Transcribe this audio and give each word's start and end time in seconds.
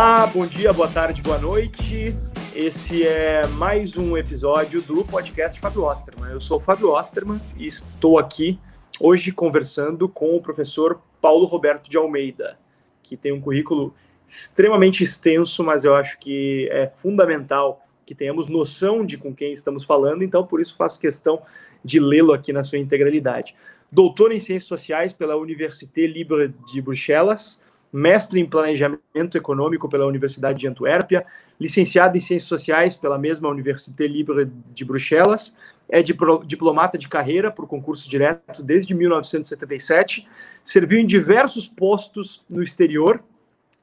Olá, 0.00 0.28
bom 0.28 0.46
dia, 0.46 0.72
boa 0.72 0.86
tarde, 0.86 1.20
boa 1.20 1.38
noite. 1.38 2.14
Esse 2.54 3.04
é 3.04 3.44
mais 3.48 3.96
um 3.96 4.16
episódio 4.16 4.80
do 4.80 5.04
podcast 5.04 5.58
Fábio 5.58 5.82
Osterman. 5.82 6.30
Eu 6.30 6.40
sou 6.40 6.58
o 6.58 6.60
Fábio 6.60 6.92
Osterman 6.92 7.40
e 7.56 7.66
estou 7.66 8.16
aqui 8.16 8.60
hoje 9.00 9.32
conversando 9.32 10.08
com 10.08 10.36
o 10.36 10.40
professor 10.40 11.02
Paulo 11.20 11.46
Roberto 11.46 11.90
de 11.90 11.96
Almeida, 11.96 12.56
que 13.02 13.16
tem 13.16 13.32
um 13.32 13.40
currículo 13.40 13.92
extremamente 14.28 15.02
extenso, 15.02 15.64
mas 15.64 15.82
eu 15.82 15.96
acho 15.96 16.16
que 16.20 16.68
é 16.70 16.86
fundamental 16.86 17.84
que 18.06 18.14
tenhamos 18.14 18.46
noção 18.46 19.04
de 19.04 19.18
com 19.18 19.34
quem 19.34 19.52
estamos 19.52 19.84
falando, 19.84 20.22
então 20.22 20.46
por 20.46 20.60
isso 20.60 20.76
faço 20.76 21.00
questão 21.00 21.42
de 21.84 21.98
lê-lo 21.98 22.32
aqui 22.32 22.52
na 22.52 22.62
sua 22.62 22.78
integralidade. 22.78 23.56
Doutor 23.90 24.30
em 24.30 24.38
Ciências 24.38 24.68
Sociais 24.68 25.12
pela 25.12 25.36
Université 25.36 26.06
Libre 26.06 26.54
de 26.72 26.80
Bruxelas, 26.80 27.60
mestre 27.92 28.40
em 28.40 28.46
Planejamento 28.46 29.36
Econômico 29.36 29.88
pela 29.88 30.06
Universidade 30.06 30.58
de 30.58 30.68
Antuérpia, 30.68 31.24
licenciado 31.58 32.16
em 32.16 32.20
Ciências 32.20 32.48
Sociais 32.48 32.96
pela 32.96 33.18
mesma 33.18 33.48
Université 33.48 34.06
Libre 34.06 34.50
de 34.74 34.84
Bruxelas, 34.84 35.56
é 35.88 36.02
diplomata 36.02 36.98
de 36.98 37.08
carreira 37.08 37.50
por 37.50 37.66
concurso 37.66 38.08
direto 38.08 38.62
desde 38.62 38.94
1977, 38.94 40.28
serviu 40.62 40.98
em 40.98 41.06
diversos 41.06 41.66
postos 41.66 42.44
no 42.48 42.62
exterior 42.62 43.22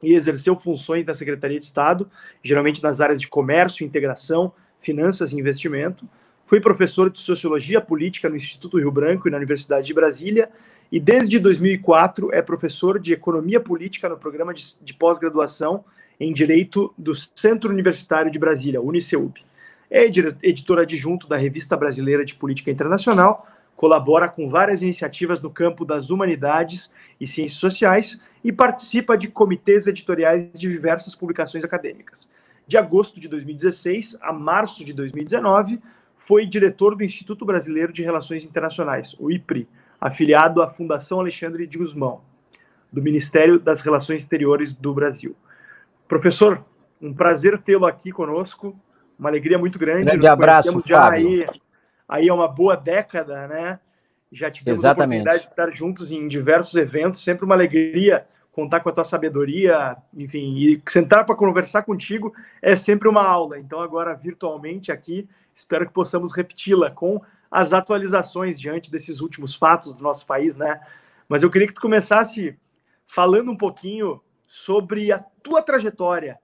e 0.04 0.14
exerceu 0.14 0.56
funções 0.56 1.04
da 1.04 1.16
Secretaria 1.16 1.60
de 1.60 1.66
Estado, 1.66 2.08
geralmente 2.44 2.84
nas 2.84 3.02
áreas 3.02 3.20
de 3.20 3.28
comércio, 3.28 3.84
integração, 3.84 4.54
finanças 4.80 5.32
e 5.34 5.40
investimento. 5.40 6.08
Foi 6.46 6.62
professor 6.62 7.10
de 7.10 7.20
Sociologia 7.20 7.82
Política 7.82 8.30
no 8.30 8.36
Instituto 8.36 8.78
Rio 8.78 8.92
Branco 8.92 9.28
e 9.28 9.32
na 9.32 9.38
Universidade 9.38 9.88
de 9.88 9.94
Brasília 9.96 10.50
e 10.92 11.00
desde 11.00 11.40
2004 11.40 12.34
é 12.34 12.42
professor 12.42 13.00
de 13.00 13.14
Economia 13.14 13.60
Política 13.60 14.08
no 14.08 14.18
programa 14.18 14.54
de, 14.54 14.76
de 14.82 14.94
pós-graduação 14.94 15.84
em 16.20 16.32
Direito 16.32 16.94
do 16.98 17.14
Centro 17.16 17.72
Universitário 17.72 18.32
de 18.32 18.40
Brasília, 18.40 18.82
UniCeub. 18.82 19.34
É 19.90 20.06
editor 20.06 20.80
adjunto 20.80 21.28
da 21.28 21.38
Revista 21.38 21.76
Brasileira 21.76 22.24
de 22.24 22.36
Política 22.36 22.72
Internacional, 22.72 23.48
colabora 23.76 24.28
com 24.30 24.50
várias 24.50 24.82
iniciativas 24.82 25.42
no 25.42 25.50
campo 25.50 25.84
das 25.84 26.10
humanidades 26.10 26.92
e 27.20 27.28
ciências 27.28 27.60
sociais 27.60 28.20
e 28.44 28.52
participa 28.52 29.18
de 29.18 29.28
comitês 29.28 29.88
editoriais 29.88 30.50
de 30.54 30.70
diversas 30.70 31.14
publicações 31.14 31.64
acadêmicas. 31.64 32.32
De 32.68 32.78
agosto 32.78 33.20
de 33.20 33.28
2016 33.28 34.18
a 34.22 34.32
março 34.32 34.84
de 34.84 34.94
2019, 34.94 35.80
foi 36.16 36.46
diretor 36.46 36.96
do 36.96 37.04
Instituto 37.04 37.46
Brasileiro 37.46 37.94
de 37.94 38.02
Relações 38.02 38.44
Internacionais, 38.44 39.16
o 39.20 39.30
IPRI, 39.30 39.68
afiliado 40.00 40.62
à 40.62 40.68
Fundação 40.68 41.20
Alexandre 41.20 41.66
de 41.66 41.78
Guzmão, 41.78 42.22
do 42.92 43.02
Ministério 43.02 43.60
das 43.60 43.82
Relações 43.82 44.22
Exteriores 44.22 44.74
do 44.74 44.94
Brasil. 44.94 45.36
Professor, 46.08 46.64
um 47.02 47.14
prazer 47.14 47.58
tê-lo 47.62 47.86
aqui 47.86 48.12
conosco, 48.12 48.78
uma 49.18 49.30
alegria 49.30 49.58
muito 49.58 49.80
grande. 49.80 50.06
Grande 50.06 50.28
abraço, 50.28 50.82
já 50.88 51.02
Fábio. 51.04 51.28
Aí, 51.28 51.62
aí 52.08 52.28
é 52.28 52.34
uma 52.34 52.48
boa 52.48 52.76
década, 52.76 53.48
né? 53.48 53.80
Já 54.32 54.52
tivemos 54.52 54.80
Exatamente. 54.80 55.20
a 55.20 55.22
oportunidade 55.22 55.44
de 55.44 55.50
estar 55.50 55.72
juntos 55.72 56.12
em 56.12 56.28
diversos 56.28 56.76
eventos, 56.76 57.24
sempre 57.24 57.46
uma 57.46 57.56
alegria 57.56 58.26
contar 58.56 58.80
com 58.80 58.88
a 58.88 58.92
tua 58.94 59.04
sabedoria, 59.04 59.98
enfim, 60.14 60.56
e 60.56 60.82
sentar 60.88 61.26
para 61.26 61.36
conversar 61.36 61.84
contigo 61.84 62.34
é 62.62 62.74
sempre 62.74 63.10
uma 63.10 63.22
aula. 63.22 63.60
Então, 63.60 63.82
agora 63.82 64.14
virtualmente 64.14 64.94
aqui, 64.94 65.28
espero 65.54 65.86
que 65.86 65.92
possamos 65.92 66.32
repeti-la 66.32 66.90
com 66.90 67.22
as 67.56 67.72
atualizações 67.72 68.60
diante 68.60 68.92
desses 68.92 69.22
últimos 69.22 69.56
fatos 69.56 69.96
do 69.96 70.04
nosso 70.04 70.28
país, 70.28 70.58
né? 70.58 70.82
Mas 71.30 71.42
eu 71.42 71.50
queria 71.50 71.66
que 71.66 71.74
tu 71.74 71.80
começasse 71.80 72.60
falando 73.08 73.50
um 73.50 73.56
pouquinho 73.56 74.22
sobre 74.46 75.10
a 75.10 75.20
tua 75.42 75.62
trajetória 75.62 76.38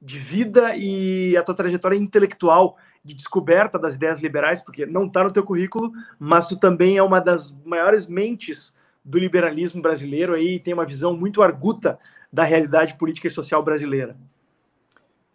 de 0.00 0.20
vida 0.20 0.76
e 0.76 1.36
a 1.36 1.42
tua 1.42 1.56
trajetória 1.56 1.96
intelectual 1.96 2.76
de 3.04 3.12
descoberta 3.12 3.76
das 3.76 3.96
ideias 3.96 4.20
liberais, 4.20 4.60
porque 4.60 4.86
não 4.86 5.06
está 5.06 5.24
no 5.24 5.32
teu 5.32 5.42
currículo, 5.42 5.90
mas 6.16 6.46
tu 6.46 6.56
também 6.56 6.96
é 6.96 7.02
uma 7.02 7.20
das 7.20 7.50
maiores 7.64 8.06
mentes 8.06 8.72
do 9.04 9.18
liberalismo 9.18 9.82
brasileiro 9.82 10.32
aí, 10.32 10.60
tem 10.60 10.72
uma 10.72 10.86
visão 10.86 11.16
muito 11.16 11.42
arguta 11.42 11.98
da 12.32 12.44
realidade 12.44 12.94
política 12.94 13.26
e 13.26 13.30
social 13.30 13.64
brasileira. 13.64 14.16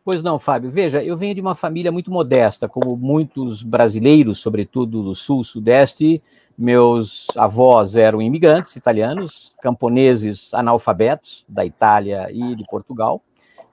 Pois 0.08 0.22
não, 0.22 0.40
Fábio. 0.40 0.72
Veja, 0.72 1.04
eu 1.04 1.18
venho 1.18 1.36
de 1.36 1.42
uma 1.42 1.54
família 1.54 1.92
muito 1.92 2.10
modesta, 2.10 2.66
como 2.70 2.96
muitos 2.96 3.62
brasileiros, 3.62 4.38
sobretudo 4.38 5.04
do 5.04 5.14
sul, 5.14 5.44
sudeste. 5.44 6.24
Meus 6.58 7.28
avós 7.36 7.98
eram 7.98 8.22
imigrantes 8.22 8.78
italianos, 8.78 9.54
camponeses 9.62 10.54
analfabetos 10.54 11.44
da 11.46 11.66
Itália 11.66 12.30
e 12.32 12.56
de 12.56 12.64
Portugal. 12.68 13.22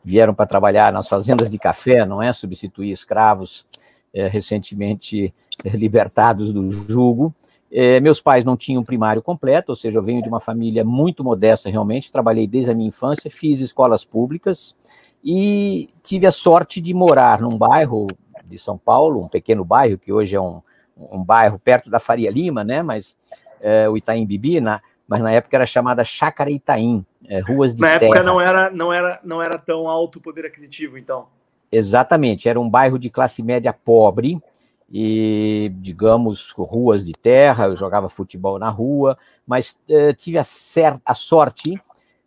Vieram 0.03 0.35
para 0.35 0.45
trabalhar 0.45 0.93
nas 0.93 1.07
fazendas 1.07 1.49
de 1.49 1.57
café, 1.57 2.05
não 2.05 2.21
é? 2.21 2.33
Substituir 2.33 2.91
escravos 2.91 3.65
é, 4.13 4.27
recentemente 4.27 5.33
é, 5.65 5.69
libertados 5.69 6.53
do 6.53 6.69
jugo. 6.69 7.33
É, 7.71 8.01
meus 8.01 8.21
pais 8.21 8.45
não 8.45 8.57
tinham 8.57 8.83
primário 8.83 9.23
completo, 9.23 9.71
ou 9.71 9.77
seja, 9.77 10.01
eu 10.01 10.03
venho 10.03 10.21
de 10.21 10.29
uma 10.29 10.41
família 10.41 10.83
muito 10.83 11.23
modesta 11.23 11.71
realmente. 11.71 12.11
Trabalhei 12.11 12.49
desde 12.49 12.73
a 12.73 12.75
minha 12.75 12.89
infância, 12.89 13.31
fiz 13.31 13.61
escolas 13.61 14.05
públicas 14.05 14.75
e 15.25 15.89
tive 16.03 16.27
a 16.27 16.33
sorte 16.33 16.81
de 16.81 16.93
morar 16.93 17.41
num 17.41 17.57
bairro 17.57 18.07
de 18.45 18.59
São 18.59 18.77
Paulo, 18.77 19.23
um 19.23 19.29
pequeno 19.29 19.65
bairro 19.65 19.97
que 19.97 20.13
hoje 20.13 20.37
é 20.37 20.41
um, 20.41 20.61
um 20.97 21.25
bairro 21.25 21.59
perto 21.59 21.89
da 21.89 21.99
Faria 21.99 22.31
Lima, 22.31 22.63
né? 22.63 22.83
Mas 22.83 23.17
é, 23.61 23.89
o 23.89 23.97
Itaim 23.97 24.27
Bibi, 24.27 24.61
na, 24.61 24.83
mas 25.09 25.23
na 25.23 25.33
época 25.33 25.57
era 25.57 25.65
chamada 25.65 26.05
Chácara 26.05 26.51
Itaim, 26.51 27.05
é, 27.27 27.41
ruas 27.41 27.75
de 27.75 27.81
na 27.81 27.99
terra. 27.99 28.01
Na 28.01 28.07
época 28.07 28.23
não 28.23 28.41
era, 28.41 28.71
não 28.71 28.93
era, 28.93 29.21
não 29.25 29.43
era 29.43 29.59
tão 29.59 29.89
alto 29.89 30.19
o 30.19 30.23
poder 30.23 30.45
aquisitivo, 30.45 30.99
então. 30.99 31.27
Exatamente, 31.73 32.49
era 32.49 32.61
um 32.61 32.69
bairro 32.69 32.99
de 32.99 33.09
classe 33.09 33.43
média 33.43 33.73
pobre 33.73 34.39
e, 34.93 35.73
digamos, 35.77 36.51
ruas 36.51 37.05
de 37.05 37.13
terra. 37.13 37.67
Eu 37.67 37.77
jogava 37.77 38.09
futebol 38.09 38.59
na 38.59 38.69
rua, 38.69 39.19
mas 39.47 39.79
é, 39.89 40.13
tive 40.13 40.39
a, 40.39 40.45
a 41.05 41.15
sorte 41.15 41.81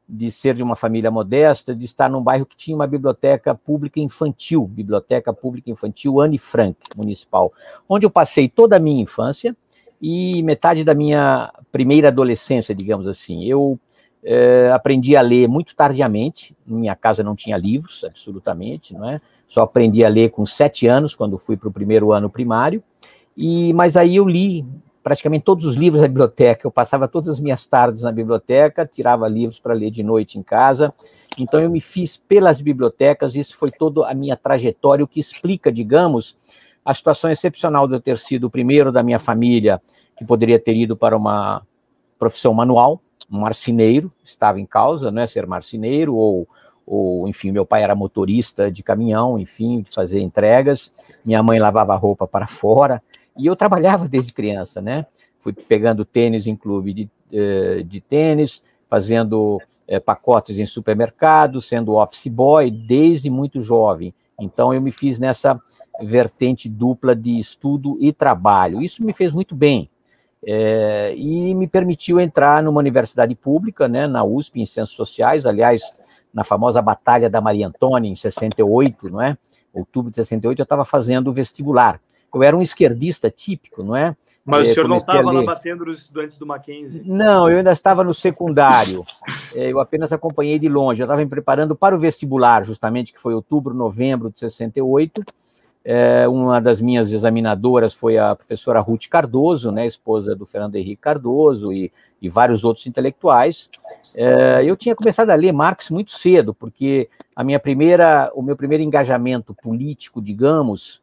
de 0.07 0.31
ser 0.31 0.56
de 0.56 0.63
uma 0.63 0.75
família 0.75 1.12
modesta, 1.12 1.75
de 1.75 1.85
estar 1.85 2.09
num 2.09 2.23
bairro 2.23 2.45
que 2.45 2.56
tinha 2.56 2.75
uma 2.75 2.88
biblioteca 2.88 3.53
pública 3.53 4.00
infantil, 4.00 4.66
Biblioteca 4.66 5.34
Pública 5.34 5.69
Infantil 5.69 6.22
Anne 6.22 6.38
Frank, 6.38 6.78
municipal, 6.95 7.51
onde 7.90 8.06
eu 8.06 8.09
passei 8.09 8.47
toda 8.47 8.78
a 8.78 8.79
minha 8.79 9.01
infância 9.01 9.56
e 10.01 10.41
metade 10.44 10.84
da 10.84 10.94
minha 10.94 11.51
primeira 11.72 12.07
adolescência, 12.07 12.73
digamos 12.73 13.07
assim. 13.07 13.44
Eu 13.44 13.78
eh, 14.23 14.69
aprendi 14.73 15.16
a 15.16 15.22
ler 15.22 15.47
muito 15.47 15.75
tardiamente, 15.75 16.56
minha 16.66 16.96
casa 16.96 17.22
não 17.22 17.35
tinha 17.35 17.57
livros, 17.57 18.03
absolutamente, 18.06 18.94
não 18.94 19.09
é? 19.09 19.19
Só 19.47 19.62
aprendi 19.62 20.03
a 20.03 20.09
ler 20.09 20.29
com 20.29 20.46
sete 20.46 20.88
anos, 20.88 21.16
quando 21.16 21.38
fui 21.38 21.57
para 21.57 21.69
o 21.69 21.72
primeiro 21.72 22.12
ano 22.12 22.29
primário, 22.29 22.81
e 23.35 23.73
mas 23.73 23.96
aí 23.96 24.16
eu 24.16 24.28
li 24.28 24.66
praticamente 25.07 25.45
todos 25.45 25.66
os 25.66 25.75
livros 25.75 26.01
da 26.01 26.07
biblioteca. 26.09 26.68
Eu 26.68 26.72
passava 26.72 27.07
todas 27.07 27.29
as 27.29 27.40
minhas 27.40 27.66
tardes 27.66 28.03
na 28.03 28.12
biblioteca, 28.12 28.85
tirava 28.85 29.25
livros 29.25 29.57
para 29.57 29.73
ler 29.73 29.90
de 29.90 30.03
noite 30.03 30.38
em 30.38 30.44
casa. 30.44 30.94
Então 31.38 31.62
eu 31.62 31.69
me 31.69 31.79
fiz 31.79 32.18
pelas 32.18 32.59
bibliotecas, 32.59 33.34
isso 33.34 33.56
foi 33.56 33.69
toda 33.69 34.06
a 34.06 34.13
minha 34.13 34.35
trajetória, 34.35 35.06
o 35.06 35.07
que 35.07 35.22
explica, 35.22 35.72
digamos, 35.72 36.35
a 36.84 36.94
situação 36.94 37.31
excepcional 37.31 37.88
de 37.88 37.94
eu 37.94 38.01
ter 38.01 38.17
sido 38.17 38.47
o 38.47 38.50
primeiro 38.50 38.91
da 38.91 39.01
minha 39.01 39.17
família 39.17 39.81
que 40.17 40.26
poderia 40.26 40.59
ter 40.59 40.76
ido 40.76 40.97
para 40.97 41.16
uma 41.16 41.61
profissão 42.20 42.53
manual, 42.53 42.99
um 43.31 43.40
marceneiro, 43.40 44.11
estava 44.26 44.59
em 44.59 44.66
causa, 44.66 45.09
né, 45.09 45.26
ser 45.26 45.47
marceneiro, 45.47 46.16
ou, 46.16 46.46
ou, 46.85 47.29
enfim, 47.29 47.52
meu 47.52 47.66
pai 47.66 47.81
era 47.81 47.96
motorista 47.96 48.70
de 48.70 48.84
caminhão, 48.84 49.40
enfim, 49.40 49.84
de 49.84 49.90
fazer 49.90 50.20
entregas, 50.20 50.91
minha 51.23 51.41
mãe 51.41 51.59
lavava 51.59 51.96
roupa 51.96 52.28
para 52.28 52.46
fora, 52.46 53.02
e 53.37 53.45
eu 53.45 53.55
trabalhava 53.55 54.07
desde 54.07 54.34
criança, 54.34 54.81
né? 54.81 55.05
Fui 55.39 55.53
pegando 55.53 56.03
tênis 56.03 56.47
em 56.47 56.55
clube 56.55 56.93
de, 56.93 57.09
eh, 57.31 57.84
de 57.84 58.01
tênis, 58.01 58.61
fazendo 58.87 59.59
é, 59.87 59.99
pacotes 59.99 60.59
em 60.59 60.66
supermercado, 60.66 61.61
sendo 61.61 61.95
office 61.95 62.28
boy 62.28 62.72
desde 62.72 63.29
muito 63.29 63.61
jovem. 63.61 64.13
Então 64.39 64.73
eu 64.73 64.81
me 64.81 64.91
fiz 64.91 65.19
nessa 65.19 65.59
vertente 66.01 66.69
dupla 66.69 67.16
de 67.16 67.37
estudo 67.37 67.97
e 67.99 68.13
trabalho. 68.13 68.81
Isso 68.81 69.03
me 69.03 69.13
fez 69.13 69.31
muito 69.34 69.55
bem. 69.55 69.90
É, 70.45 71.13
e 71.17 71.53
me 71.55 71.67
permitiu 71.67 72.19
entrar 72.19 72.61
numa 72.63 72.79
universidade 72.79 73.35
pública, 73.35 73.87
né, 73.87 74.07
na 74.07 74.23
USP, 74.23 74.61
em 74.61 74.66
Ciências 74.66 74.95
Sociais, 74.95 75.45
aliás, 75.45 75.81
na 76.33 76.43
famosa 76.43 76.81
Batalha 76.81 77.29
da 77.29 77.41
Maria 77.41 77.67
Antônia, 77.67 78.09
em 78.09 78.16
68, 78.16 79.09
não 79.09 79.19
é? 79.19 79.35
Outubro 79.73 80.11
de 80.11 80.17
68, 80.17 80.59
eu 80.59 80.63
estava 80.63 80.85
fazendo 80.85 81.29
o 81.29 81.33
vestibular 81.33 81.99
eu 82.34 82.44
era 82.44 82.56
um 82.56 82.62
esquerdista 82.62 83.29
típico, 83.29 83.84
não 83.84 83.96
é? 83.96 84.16
Mas 84.46 84.68
é, 84.68 84.72
o 84.72 84.74
senhor 84.74 84.88
não 84.88 84.97
estava 84.97 85.32
lá 85.32 85.44
batendo 85.44 85.85
nos 85.85 86.02
estudantes 86.02 86.38
do 86.38 86.46
Mackenzie? 86.46 87.02
Não, 87.06 87.50
eu 87.50 87.58
ainda 87.58 87.72
estava 87.72 88.03
no 88.03 88.14
secundário. 88.14 89.03
É, 89.56 89.72
eu 89.72 89.79
apenas 89.79 90.12
acompanhei 90.12 90.59
de 90.59 90.70
longe. 90.70 91.02
Eu 91.02 91.06
estava 91.06 91.22
me 91.22 91.29
preparando 91.29 91.76
para 91.76 91.96
o 91.96 92.00
vestibular, 92.00 92.64
justamente, 92.64 93.14
que 93.14 93.20
foi 93.20 93.34
outubro, 93.34 93.74
novembro 93.74 94.29
de 94.29 94.40
68. 94.40 95.24
É, 95.90 96.28
uma 96.28 96.59
das 96.59 96.82
minhas 96.82 97.14
examinadoras 97.14 97.94
foi 97.94 98.18
a 98.18 98.35
professora 98.35 98.82
Ruth 98.82 99.08
Cardoso, 99.09 99.72
né, 99.72 99.88
esposa 99.88 100.35
do 100.35 100.46
Fernando 100.46 100.76
Henrique 100.76 101.02
Cardoso, 101.02 101.72
e, 101.72 101.94
e 102.22 102.28
vários 102.28 102.66
outros 102.66 102.85
intelectuais. 102.88 103.70
É, 104.14 104.66
eu 104.66 104.76
tinha 104.76 104.94
começado 104.94 105.29
a 105.29 105.35
ler 105.35 105.53
Marx 105.53 105.90
muito 105.90 106.12
cedo, 106.12 106.53
porque 106.53 107.09
a 107.34 107.41
minha 107.41 107.58
primeira, 107.58 108.29
o 108.35 108.41
meu 108.41 108.58
primeiro 108.58 108.84
engajamento 108.84 109.53
político, 109.53 110.22
digamos, 110.22 111.02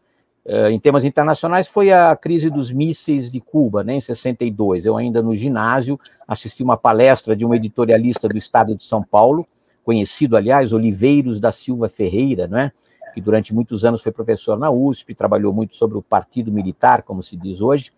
em 0.70 0.78
temas 0.78 1.04
internacionais, 1.04 1.68
foi 1.68 1.90
a 1.90 2.14
crise 2.14 2.50
dos 2.50 2.70
mísseis 2.70 3.30
de 3.30 3.40
Cuba, 3.40 3.82
né, 3.82 3.94
em 3.94 4.00
62. 4.00 4.84
Eu 4.84 4.96
ainda 4.96 5.22
no 5.22 5.34
ginásio 5.34 5.98
assisti 6.28 6.62
uma 6.62 6.76
palestra 6.76 7.34
de 7.34 7.46
um 7.46 7.54
editorialista 7.54 8.28
do 8.28 8.36
Estado 8.36 8.74
de 8.74 8.84
São 8.84 9.02
Paulo, 9.02 9.46
conhecido, 9.82 10.36
aliás, 10.36 10.72
Oliveiros 10.72 11.40
da 11.40 11.50
Silva 11.50 11.88
Ferreira, 11.88 12.46
não 12.46 12.58
é? 12.58 12.72
que 13.14 13.20
durante 13.20 13.54
muitos 13.54 13.84
anos 13.84 14.02
foi 14.02 14.10
professor 14.10 14.58
na 14.58 14.70
USP, 14.70 15.14
trabalhou 15.14 15.52
muito 15.52 15.76
sobre 15.76 15.96
o 15.96 16.02
partido 16.02 16.50
militar, 16.50 17.02
como 17.02 17.22
se 17.22 17.36
diz 17.36 17.60
hoje, 17.60 17.92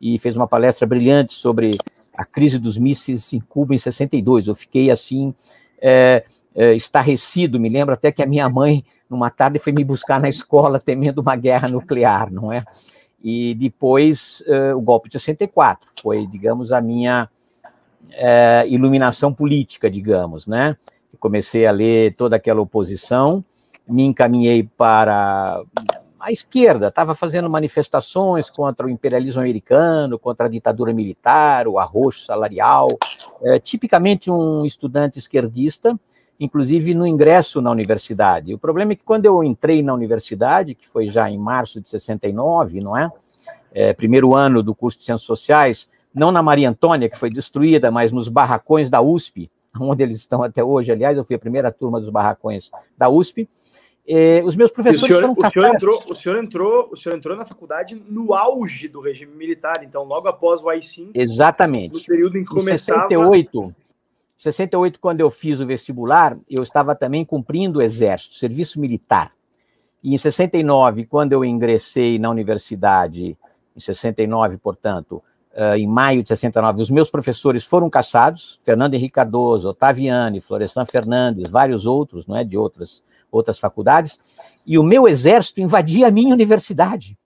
e 0.00 0.18
fez 0.18 0.34
uma 0.34 0.48
palestra 0.48 0.86
brilhante 0.86 1.34
sobre 1.34 1.72
a 2.14 2.24
crise 2.24 2.58
dos 2.58 2.78
mísseis 2.78 3.32
em 3.34 3.40
Cuba 3.40 3.74
em 3.74 3.78
62. 3.78 4.48
Eu 4.48 4.54
fiquei 4.54 4.90
assim, 4.90 5.34
é, 5.82 6.24
é, 6.54 6.74
estarrecido, 6.74 7.58
me 7.58 7.68
lembro 7.68 7.92
até 7.92 8.12
que 8.12 8.22
a 8.22 8.26
minha 8.26 8.48
mãe, 8.48 8.84
numa 9.10 9.28
tarde, 9.28 9.58
foi 9.58 9.72
me 9.72 9.82
buscar 9.82 10.20
na 10.20 10.28
escola 10.28 10.78
temendo 10.80 11.20
uma 11.20 11.34
guerra 11.34 11.68
nuclear, 11.68 12.32
não 12.32 12.52
é? 12.52 12.64
E 13.22 13.54
depois 13.54 14.42
é, 14.46 14.74
o 14.74 14.80
golpe 14.80 15.08
de 15.08 15.18
64 15.18 15.88
foi, 16.00 16.26
digamos, 16.26 16.72
a 16.72 16.80
minha 16.80 17.28
é, 18.12 18.64
iluminação 18.68 19.32
política, 19.32 19.90
digamos, 19.90 20.46
né? 20.46 20.76
comecei 21.22 21.66
a 21.66 21.70
ler 21.70 22.14
toda 22.14 22.34
aquela 22.34 22.60
oposição, 22.60 23.44
me 23.86 24.02
encaminhei 24.02 24.64
para 24.76 25.62
a 26.22 26.30
esquerda, 26.30 26.86
estava 26.86 27.16
fazendo 27.16 27.50
manifestações 27.50 28.48
contra 28.48 28.86
o 28.86 28.90
imperialismo 28.90 29.40
americano, 29.40 30.20
contra 30.20 30.46
a 30.46 30.48
ditadura 30.48 30.92
militar, 30.92 31.66
o 31.66 31.80
arroxo 31.80 32.24
salarial, 32.24 32.88
é, 33.42 33.58
tipicamente 33.58 34.30
um 34.30 34.64
estudante 34.64 35.18
esquerdista, 35.18 35.98
inclusive 36.38 36.94
no 36.94 37.04
ingresso 37.04 37.60
na 37.60 37.72
universidade. 37.72 38.54
O 38.54 38.58
problema 38.58 38.92
é 38.92 38.96
que 38.96 39.04
quando 39.04 39.26
eu 39.26 39.42
entrei 39.42 39.82
na 39.82 39.92
universidade, 39.92 40.76
que 40.76 40.88
foi 40.88 41.08
já 41.08 41.28
em 41.28 41.36
março 41.36 41.80
de 41.80 41.90
69, 41.90 42.80
não 42.80 42.96
é? 42.96 43.10
é 43.72 43.92
primeiro 43.92 44.32
ano 44.32 44.62
do 44.62 44.76
curso 44.76 44.98
de 44.98 45.04
Ciências 45.04 45.26
Sociais, 45.26 45.88
não 46.14 46.30
na 46.30 46.42
Maria 46.42 46.70
Antônia, 46.70 47.08
que 47.08 47.18
foi 47.18 47.30
destruída, 47.30 47.90
mas 47.90 48.12
nos 48.12 48.28
barracões 48.28 48.88
da 48.88 49.00
USP, 49.00 49.50
onde 49.80 50.04
eles 50.04 50.18
estão 50.18 50.44
até 50.44 50.62
hoje. 50.62 50.92
Aliás, 50.92 51.16
eu 51.16 51.24
fui 51.24 51.34
a 51.34 51.38
primeira 51.38 51.72
turma 51.72 51.98
dos 51.98 52.10
barracões 52.10 52.70
da 52.96 53.08
USP. 53.08 53.48
Eh, 54.14 54.42
os 54.44 54.54
meus 54.54 54.70
professores 54.70 55.04
o 55.04 55.06
senhor, 55.06 55.20
foram 55.22 55.34
o 55.38 55.50
senhor, 55.50 55.68
entrou, 55.74 56.02
o 56.06 56.14
senhor 56.14 56.44
entrou, 56.44 56.88
o 56.92 56.96
senhor 56.98 57.16
entrou 57.16 57.34
na 57.34 57.46
faculdade 57.46 57.94
no 57.94 58.34
auge 58.34 58.86
do 58.86 59.00
regime 59.00 59.34
militar, 59.34 59.82
então 59.82 60.04
logo 60.04 60.28
após 60.28 60.62
o 60.62 60.68
AI-5. 60.68 61.12
Exatamente. 61.14 61.94
No 61.94 62.04
período 62.04 62.36
em 62.36 62.44
que 62.44 62.50
começava. 62.50 63.08
68, 63.08 63.74
68, 64.36 65.00
quando 65.00 65.20
eu 65.20 65.30
fiz 65.30 65.60
o 65.60 65.66
vestibular, 65.66 66.36
eu 66.50 66.62
estava 66.62 66.94
também 66.94 67.24
cumprindo 67.24 67.78
o 67.78 67.82
exército, 67.82 68.34
serviço 68.34 68.78
militar. 68.78 69.32
E 70.04 70.12
em 70.12 70.18
69, 70.18 71.06
quando 71.06 71.32
eu 71.32 71.42
ingressei 71.42 72.18
na 72.18 72.28
universidade, 72.28 73.34
em 73.74 73.80
69, 73.80 74.58
portanto, 74.58 75.22
uh, 75.54 75.74
em 75.74 75.86
maio 75.86 76.22
de 76.22 76.28
69, 76.28 76.82
os 76.82 76.90
meus 76.90 77.08
professores 77.08 77.64
foram 77.64 77.88
caçados, 77.88 78.60
Fernando 78.62 78.92
Henrique 78.92 79.14
Cardoso, 79.14 79.70
Otaviani, 79.70 80.38
Florestan 80.38 80.84
Fernandes, 80.84 81.48
vários 81.48 81.86
outros, 81.86 82.26
não 82.26 82.36
é, 82.36 82.44
de 82.44 82.58
outras, 82.58 83.02
outras 83.36 83.58
faculdades, 83.58 84.18
e 84.64 84.78
o 84.78 84.82
meu 84.82 85.08
exército 85.08 85.60
invadia 85.60 86.08
a 86.08 86.10
minha 86.10 86.32
universidade. 86.32 87.18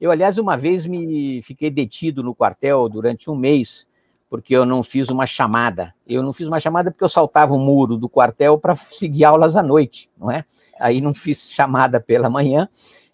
Eu, 0.00 0.10
aliás, 0.10 0.38
uma 0.38 0.56
vez 0.56 0.84
me 0.84 1.40
fiquei 1.42 1.70
detido 1.70 2.22
no 2.22 2.34
quartel 2.34 2.88
durante 2.88 3.30
um 3.30 3.36
mês, 3.36 3.86
porque 4.28 4.56
eu 4.56 4.66
não 4.66 4.82
fiz 4.82 5.08
uma 5.10 5.26
chamada. 5.26 5.94
Eu 6.06 6.22
não 6.22 6.32
fiz 6.32 6.48
uma 6.48 6.58
chamada 6.58 6.90
porque 6.90 7.04
eu 7.04 7.08
saltava 7.08 7.54
o 7.54 7.58
muro 7.58 7.96
do 7.96 8.08
quartel 8.08 8.58
para 8.58 8.74
seguir 8.74 9.24
aulas 9.24 9.56
à 9.56 9.62
noite, 9.62 10.10
não 10.18 10.30
é? 10.30 10.44
Aí 10.80 11.00
não 11.00 11.14
fiz 11.14 11.50
chamada 11.50 12.00
pela 12.00 12.28
manhã, 12.28 12.68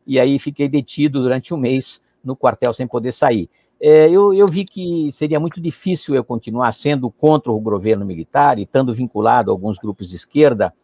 e 0.07 0.19
aí 0.19 0.39
fiquei 0.39 0.69
detido 0.69 1.21
durante 1.21 1.53
um 1.53 1.59
mês 1.59 2.01
no 2.25 2.35
quartel 2.35 2.73
sem 2.73 2.87
poder 2.87 3.13
sair 3.13 3.51
é, 3.81 4.11
eu, 4.11 4.35
eu, 4.35 4.49
vi 4.49 4.65
que 4.65 5.11
seria 5.13 5.39
muito 5.39 5.61
difícil 5.61 6.15
eu 6.15 6.25
continuar 6.25 6.73
sendo 6.73 7.11
contra 7.11 7.53
o 7.53 7.61
governo 7.61 8.05
militar 8.05 8.59
e 8.59 8.63
estando 8.63 8.93
vinculado 8.93 9.51
a 9.51 9.55
alguns 9.55 9.79
grupos 9.79 10.09
de 10.09 10.17
esquerda, 10.17 10.75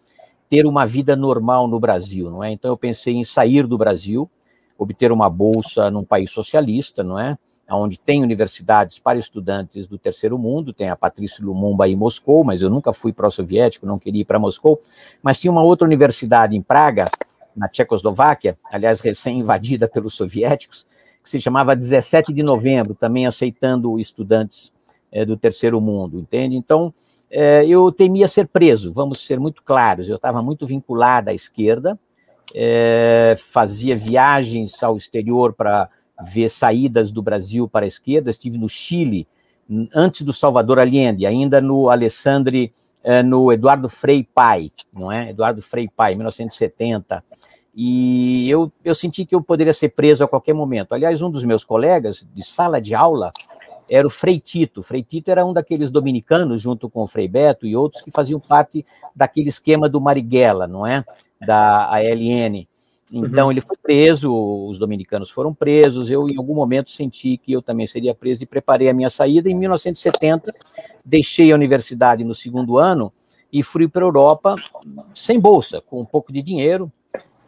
ter 0.54 0.66
uma 0.66 0.86
vida 0.86 1.16
normal 1.16 1.66
no 1.66 1.80
Brasil, 1.80 2.30
não 2.30 2.44
é? 2.44 2.52
Então 2.52 2.70
eu 2.70 2.76
pensei 2.76 3.14
em 3.14 3.24
sair 3.24 3.66
do 3.66 3.76
Brasil, 3.76 4.30
obter 4.78 5.10
uma 5.10 5.28
bolsa 5.28 5.90
num 5.90 6.04
país 6.04 6.30
socialista, 6.30 7.02
não 7.02 7.18
é? 7.18 7.36
Onde 7.68 7.98
tem 7.98 8.22
universidades 8.22 9.00
para 9.00 9.18
estudantes 9.18 9.88
do 9.88 9.98
terceiro 9.98 10.38
mundo, 10.38 10.72
tem 10.72 10.90
a 10.90 10.94
Patrícia 10.94 11.44
Lumumba 11.44 11.88
em 11.88 11.96
Moscou, 11.96 12.44
mas 12.44 12.62
eu 12.62 12.70
nunca 12.70 12.92
fui 12.92 13.12
pró-soviético, 13.12 13.84
não 13.84 13.98
queria 13.98 14.20
ir 14.20 14.24
para 14.24 14.38
Moscou, 14.38 14.80
mas 15.20 15.40
tinha 15.40 15.50
uma 15.50 15.62
outra 15.62 15.84
universidade 15.84 16.54
em 16.54 16.62
Praga, 16.62 17.10
na 17.56 17.68
Tchecoslováquia, 17.68 18.56
aliás, 18.70 19.00
recém-invadida 19.00 19.88
pelos 19.88 20.14
soviéticos, 20.14 20.86
que 21.20 21.30
se 21.30 21.40
chamava 21.40 21.74
17 21.74 22.32
de 22.32 22.44
novembro, 22.44 22.94
também 22.94 23.26
aceitando 23.26 23.98
estudantes 23.98 24.72
é, 25.14 25.24
do 25.24 25.36
terceiro 25.36 25.80
mundo, 25.80 26.18
entende? 26.18 26.56
Então, 26.56 26.92
é, 27.30 27.64
eu 27.64 27.92
temia 27.92 28.26
ser 28.26 28.48
preso, 28.48 28.92
vamos 28.92 29.24
ser 29.24 29.38
muito 29.38 29.62
claros, 29.62 30.08
eu 30.08 30.16
estava 30.16 30.42
muito 30.42 30.66
vinculada 30.66 31.30
à 31.30 31.34
esquerda, 31.34 31.96
é, 32.52 33.36
fazia 33.38 33.96
viagens 33.96 34.82
ao 34.82 34.96
exterior 34.96 35.52
para 35.52 35.88
ver 36.20 36.50
saídas 36.50 37.12
do 37.12 37.22
Brasil 37.22 37.68
para 37.68 37.84
a 37.84 37.88
esquerda, 37.88 38.28
estive 38.28 38.58
no 38.58 38.68
Chile, 38.68 39.26
antes 39.94 40.22
do 40.22 40.32
Salvador 40.32 40.80
Allende, 40.80 41.24
ainda 41.24 41.60
no 41.60 41.88
Alessandre, 41.88 42.72
no 43.24 43.52
Eduardo 43.52 43.88
Frei 43.88 44.22
Pai, 44.22 44.70
não 44.92 45.12
é? 45.12 45.30
Eduardo 45.30 45.60
Frei 45.60 45.88
Pai, 45.88 46.14
1970, 46.14 47.22
e 47.74 48.48
eu, 48.48 48.70
eu 48.84 48.94
senti 48.94 49.24
que 49.24 49.34
eu 49.34 49.42
poderia 49.42 49.72
ser 49.72 49.90
preso 49.90 50.22
a 50.22 50.28
qualquer 50.28 50.54
momento. 50.54 50.92
Aliás, 50.92 51.20
um 51.20 51.30
dos 51.30 51.42
meus 51.42 51.64
colegas 51.64 52.26
de 52.32 52.42
sala 52.42 52.80
de 52.80 52.94
aula 52.94 53.32
era 53.90 54.06
o 54.06 54.10
Frei 54.10 54.38
Tito. 54.38 54.80
O 54.80 54.82
Frei 54.82 55.02
Tito 55.02 55.30
era 55.30 55.44
um 55.44 55.52
daqueles 55.52 55.90
dominicanos, 55.90 56.60
junto 56.60 56.88
com 56.88 57.02
o 57.02 57.06
Frei 57.06 57.28
Beto 57.28 57.66
e 57.66 57.76
outros, 57.76 58.02
que 58.02 58.10
faziam 58.10 58.40
parte 58.40 58.84
daquele 59.14 59.48
esquema 59.48 59.88
do 59.88 60.00
Marighella, 60.00 60.66
não 60.66 60.86
é? 60.86 61.04
Da 61.46 61.88
ALN. 61.90 62.66
Então, 63.12 63.46
uhum. 63.46 63.52
ele 63.52 63.60
foi 63.60 63.76
preso, 63.76 64.32
os 64.66 64.78
dominicanos 64.78 65.30
foram 65.30 65.54
presos. 65.54 66.10
Eu, 66.10 66.26
em 66.28 66.36
algum 66.36 66.54
momento, 66.54 66.90
senti 66.90 67.36
que 67.36 67.52
eu 67.52 67.60
também 67.60 67.86
seria 67.86 68.14
preso 68.14 68.42
e 68.42 68.46
preparei 68.46 68.88
a 68.88 68.94
minha 68.94 69.10
saída. 69.10 69.48
Em 69.48 69.54
1970, 69.54 70.52
deixei 71.04 71.52
a 71.52 71.54
universidade 71.54 72.24
no 72.24 72.34
segundo 72.34 72.78
ano 72.78 73.12
e 73.52 73.62
fui 73.62 73.86
para 73.86 74.02
a 74.02 74.06
Europa 74.06 74.56
sem 75.14 75.38
bolsa, 75.38 75.80
com 75.80 76.00
um 76.00 76.04
pouco 76.04 76.32
de 76.32 76.42
dinheiro, 76.42 76.90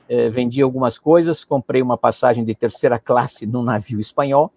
eh, 0.08 0.28
vendi 0.30 0.62
algumas 0.62 1.00
coisas, 1.00 1.42
comprei 1.42 1.82
uma 1.82 1.98
passagem 1.98 2.44
de 2.44 2.54
terceira 2.54 2.96
classe 2.96 3.44
num 3.44 3.62
navio 3.62 3.98
espanhol, 3.98 4.52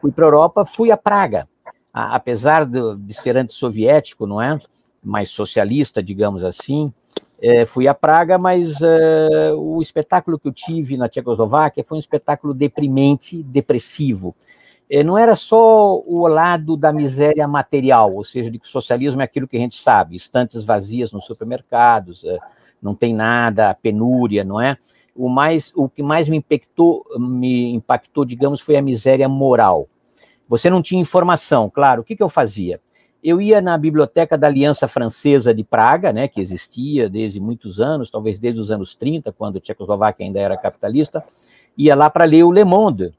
fui 0.00 0.10
para 0.10 0.24
a 0.24 0.28
Europa, 0.28 0.64
fui 0.64 0.90
a 0.90 0.96
Praga. 0.96 1.48
A, 1.92 2.14
apesar 2.14 2.64
de, 2.64 2.96
de 2.96 3.14
ser 3.14 3.36
antissoviético, 3.36 4.26
não 4.26 4.40
é? 4.40 4.58
Mais 5.02 5.30
socialista, 5.30 6.02
digamos 6.02 6.44
assim, 6.44 6.92
eh, 7.40 7.64
fui 7.64 7.88
a 7.88 7.94
Praga, 7.94 8.38
mas 8.38 8.80
eh, 8.80 9.52
o 9.56 9.80
espetáculo 9.80 10.38
que 10.38 10.48
eu 10.48 10.52
tive 10.52 10.96
na 10.96 11.08
Tchecoslováquia 11.08 11.84
foi 11.84 11.96
um 11.96 12.00
espetáculo 12.00 12.52
deprimente, 12.52 13.42
depressivo. 13.42 14.34
Eh, 14.90 15.04
não 15.04 15.16
era 15.16 15.36
só 15.36 16.02
o 16.04 16.26
lado 16.26 16.76
da 16.76 16.92
miséria 16.92 17.46
material, 17.46 18.12
ou 18.12 18.24
seja, 18.24 18.50
de 18.50 18.58
que 18.58 18.66
o 18.66 18.68
socialismo 18.68 19.20
é 19.20 19.24
aquilo 19.24 19.46
que 19.46 19.56
a 19.56 19.60
gente 19.60 19.76
sabe, 19.76 20.16
estantes 20.16 20.64
vazias 20.64 21.12
nos 21.12 21.24
supermercados, 21.24 22.24
eh, 22.24 22.38
não 22.82 22.94
tem 22.94 23.14
nada, 23.14 23.72
penúria, 23.72 24.42
não 24.42 24.60
é? 24.60 24.76
O, 25.20 25.28
mais, 25.28 25.70
o 25.74 25.88
que 25.88 26.02
mais 26.02 26.28
me 26.28 26.38
impactou, 26.38 27.04
me 27.18 27.72
impactou, 27.74 28.24
digamos, 28.24 28.60
foi 28.60 28.76
a 28.76 28.82
miséria 28.82 29.28
moral. 29.28 29.86
Você 30.48 30.70
não 30.70 30.80
tinha 30.80 31.00
informação, 31.00 31.68
claro. 31.68 32.00
O 32.00 32.04
que, 32.04 32.16
que 32.16 32.22
eu 32.22 32.28
fazia? 32.28 32.80
Eu 33.22 33.38
ia 33.38 33.60
na 33.60 33.76
biblioteca 33.76 34.38
da 34.38 34.46
Aliança 34.46 34.88
Francesa 34.88 35.52
de 35.52 35.62
Praga, 35.62 36.10
né, 36.10 36.26
que 36.26 36.40
existia 36.40 37.06
desde 37.06 37.38
muitos 37.38 37.80
anos, 37.80 38.10
talvez 38.10 38.38
desde 38.38 38.60
os 38.62 38.70
anos 38.70 38.94
30, 38.94 39.30
quando 39.32 39.58
a 39.58 39.60
Tchecoslováquia 39.60 40.24
ainda 40.24 40.40
era 40.40 40.56
capitalista, 40.56 41.22
ia 41.76 41.94
lá 41.94 42.08
para 42.08 42.24
ler 42.24 42.44
o 42.44 42.50
Le 42.50 42.64
Monde, 42.64 43.12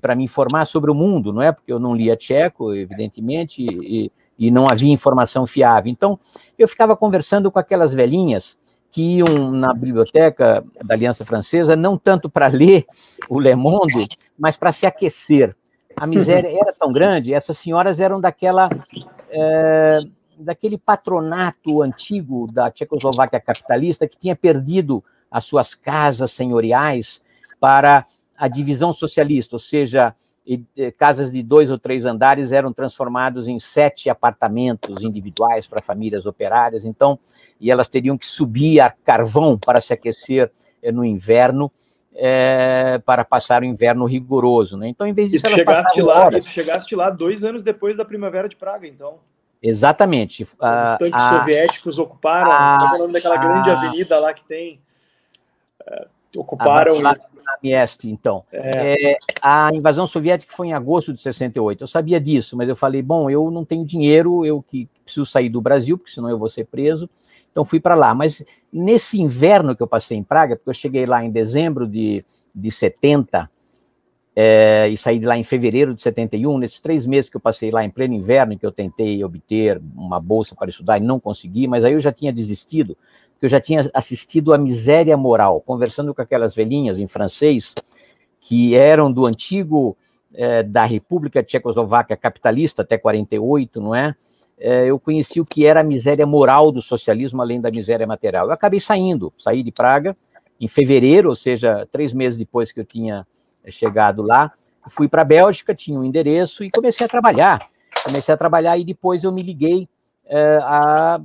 para 0.00 0.14
me 0.14 0.24
informar 0.24 0.64
sobre 0.64 0.90
o 0.90 0.94
mundo, 0.94 1.34
não 1.34 1.42
é? 1.42 1.52
Porque 1.52 1.70
eu 1.70 1.78
não 1.78 1.94
lia 1.94 2.16
tcheco, 2.16 2.72
evidentemente, 2.72 3.62
e, 3.62 4.10
e 4.38 4.50
não 4.50 4.66
havia 4.66 4.90
informação 4.90 5.46
fiável. 5.46 5.92
Então, 5.92 6.18
eu 6.58 6.66
ficava 6.66 6.96
conversando 6.96 7.50
com 7.50 7.58
aquelas 7.58 7.92
velhinhas 7.92 8.56
que 8.90 9.18
iam 9.18 9.50
na 9.50 9.74
biblioteca 9.74 10.64
da 10.84 10.94
Aliança 10.94 11.24
Francesa 11.24 11.76
não 11.76 11.96
tanto 11.96 12.30
para 12.30 12.46
ler 12.46 12.86
o 13.28 13.40
Le 13.40 13.54
Monde, 13.54 14.08
mas 14.38 14.56
para 14.56 14.72
se 14.72 14.86
aquecer. 14.86 15.54
A 15.94 16.06
miséria 16.06 16.48
era 16.60 16.72
tão 16.72 16.92
grande, 16.92 17.34
essas 17.34 17.58
senhoras 17.58 18.00
eram 18.00 18.20
daquela 18.20 18.68
é, 19.30 20.00
daquele 20.38 20.76
patronato 20.76 21.82
antigo 21.82 22.46
da 22.52 22.70
Tchecoslováquia 22.70 23.40
capitalista 23.40 24.06
que 24.06 24.18
tinha 24.18 24.36
perdido 24.36 25.02
as 25.30 25.44
suas 25.44 25.74
casas 25.74 26.32
senhoriais 26.32 27.22
para 27.58 28.04
a 28.36 28.48
divisão 28.48 28.92
socialista, 28.92 29.56
ou 29.56 29.60
seja, 29.60 30.14
casas 30.96 31.32
de 31.32 31.42
dois 31.42 31.70
ou 31.70 31.78
três 31.78 32.04
andares 32.04 32.52
eram 32.52 32.72
transformados 32.72 33.48
em 33.48 33.58
sete 33.58 34.08
apartamentos 34.08 35.02
individuais 35.02 35.66
para 35.66 35.82
famílias 35.82 36.24
operárias, 36.26 36.84
então, 36.84 37.18
e 37.60 37.70
elas 37.70 37.88
teriam 37.88 38.16
que 38.16 38.26
subir 38.26 38.80
a 38.80 38.90
carvão 38.90 39.58
para 39.58 39.80
se 39.80 39.92
aquecer 39.92 40.50
eh, 40.82 40.92
no 40.92 41.04
inverno, 41.04 41.70
é, 42.14 43.00
para 43.04 43.24
passar 43.24 43.62
o 43.62 43.64
inverno 43.64 44.06
rigoroso, 44.06 44.76
né? 44.76 44.88
Então, 44.88 45.06
em 45.06 45.12
vez 45.12 45.30
disso, 45.30 45.46
elas 45.46 45.58
chegaste 45.58 46.00
lá, 46.00 46.24
horas... 46.24 46.46
chegaste 46.46 46.94
lá 46.94 47.10
dois 47.10 47.44
anos 47.44 47.62
depois 47.62 47.96
da 47.96 48.04
Primavera 48.04 48.48
de 48.48 48.56
Praga, 48.56 48.86
então. 48.86 49.18
Exatamente. 49.62 50.44
Os 50.44 50.54
tanques 50.54 51.22
soviéticos 51.38 51.98
ocuparam, 51.98 52.52
a, 52.52 52.94
o 52.94 52.98
nome 52.98 53.12
daquela 53.12 53.34
a, 53.34 53.38
grande 53.38 53.70
avenida 53.70 54.18
lá 54.18 54.32
que 54.32 54.44
tem. 54.44 54.80
Ocuparam. 56.36 57.06
A 57.06 57.16
Mieste, 57.62 58.10
então. 58.10 58.44
É. 58.52 59.12
É, 59.12 59.16
a 59.40 59.70
invasão 59.74 60.06
soviética 60.06 60.54
foi 60.54 60.68
em 60.68 60.72
agosto 60.72 61.12
de 61.12 61.20
68. 61.20 61.82
Eu 61.82 61.86
sabia 61.86 62.20
disso, 62.20 62.56
mas 62.56 62.68
eu 62.68 62.76
falei: 62.76 63.02
bom, 63.02 63.30
eu 63.30 63.50
não 63.50 63.64
tenho 63.64 63.84
dinheiro, 63.84 64.44
eu 64.44 64.62
que 64.62 64.88
preciso 65.04 65.26
sair 65.26 65.48
do 65.48 65.60
Brasil, 65.60 65.96
porque 65.96 66.12
senão 66.12 66.28
eu 66.28 66.38
vou 66.38 66.48
ser 66.48 66.64
preso. 66.64 67.08
Então 67.50 67.64
fui 67.64 67.80
para 67.80 67.94
lá. 67.94 68.14
Mas 68.14 68.44
nesse 68.72 69.20
inverno 69.20 69.74
que 69.74 69.82
eu 69.82 69.86
passei 69.86 70.16
em 70.18 70.22
Praga, 70.22 70.56
porque 70.56 70.68
eu 70.68 70.74
cheguei 70.74 71.06
lá 71.06 71.24
em 71.24 71.30
dezembro 71.30 71.86
de, 71.86 72.22
de 72.54 72.70
70, 72.70 73.50
é, 74.38 74.86
e 74.90 74.96
saí 74.98 75.18
de 75.18 75.24
lá 75.24 75.38
em 75.38 75.42
fevereiro 75.42 75.94
de 75.94 76.02
71, 76.02 76.58
nesses 76.58 76.78
três 76.78 77.06
meses 77.06 77.30
que 77.30 77.38
eu 77.38 77.40
passei 77.40 77.70
lá 77.70 77.82
em 77.82 77.88
pleno 77.88 78.12
inverno, 78.12 78.52
em 78.52 78.58
que 78.58 78.66
eu 78.66 78.70
tentei 78.70 79.24
obter 79.24 79.80
uma 79.96 80.20
bolsa 80.20 80.54
para 80.54 80.68
estudar 80.68 80.98
e 80.98 81.00
não 81.00 81.18
consegui, 81.18 81.66
mas 81.66 81.82
aí 81.82 81.94
eu 81.94 82.00
já 82.00 82.12
tinha 82.12 82.30
desistido, 82.30 82.94
porque 83.36 83.46
eu 83.46 83.50
já 83.50 83.60
tinha 83.60 83.90
assistido 83.92 84.54
a 84.54 84.58
Miséria 84.58 85.14
Moral, 85.14 85.60
conversando 85.60 86.14
com 86.14 86.22
aquelas 86.22 86.54
velhinhas 86.54 86.98
em 86.98 87.06
francês, 87.06 87.74
que 88.40 88.74
eram 88.74 89.12
do 89.12 89.26
antigo, 89.26 89.94
é, 90.34 90.62
da 90.62 90.86
República 90.86 91.42
Tchecoslováquia 91.42 92.16
capitalista, 92.16 92.80
até 92.80 92.96
48, 92.96 93.78
não 93.78 93.94
é? 93.94 94.14
é? 94.58 94.86
Eu 94.86 94.98
conheci 94.98 95.38
o 95.38 95.44
que 95.44 95.66
era 95.66 95.80
a 95.80 95.84
miséria 95.84 96.26
moral 96.26 96.72
do 96.72 96.80
socialismo, 96.80 97.42
além 97.42 97.60
da 97.60 97.70
miséria 97.70 98.06
material. 98.06 98.46
Eu 98.46 98.52
acabei 98.52 98.80
saindo, 98.80 99.30
saí 99.36 99.62
de 99.62 99.70
Praga 99.70 100.16
em 100.58 100.66
fevereiro, 100.66 101.28
ou 101.28 101.34
seja, 101.34 101.86
três 101.92 102.14
meses 102.14 102.38
depois 102.38 102.72
que 102.72 102.80
eu 102.80 102.84
tinha 102.86 103.26
chegado 103.68 104.22
lá, 104.22 104.50
fui 104.88 105.08
para 105.08 105.20
a 105.20 105.26
Bélgica, 105.26 105.74
tinha 105.74 106.00
um 106.00 106.04
endereço 106.04 106.64
e 106.64 106.70
comecei 106.70 107.04
a 107.04 107.08
trabalhar. 107.08 107.66
Comecei 108.02 108.32
a 108.32 108.36
trabalhar 108.36 108.78
e 108.78 108.84
depois 108.84 109.24
eu 109.24 109.32
me 109.32 109.42
liguei 109.42 109.86
a 110.62 111.20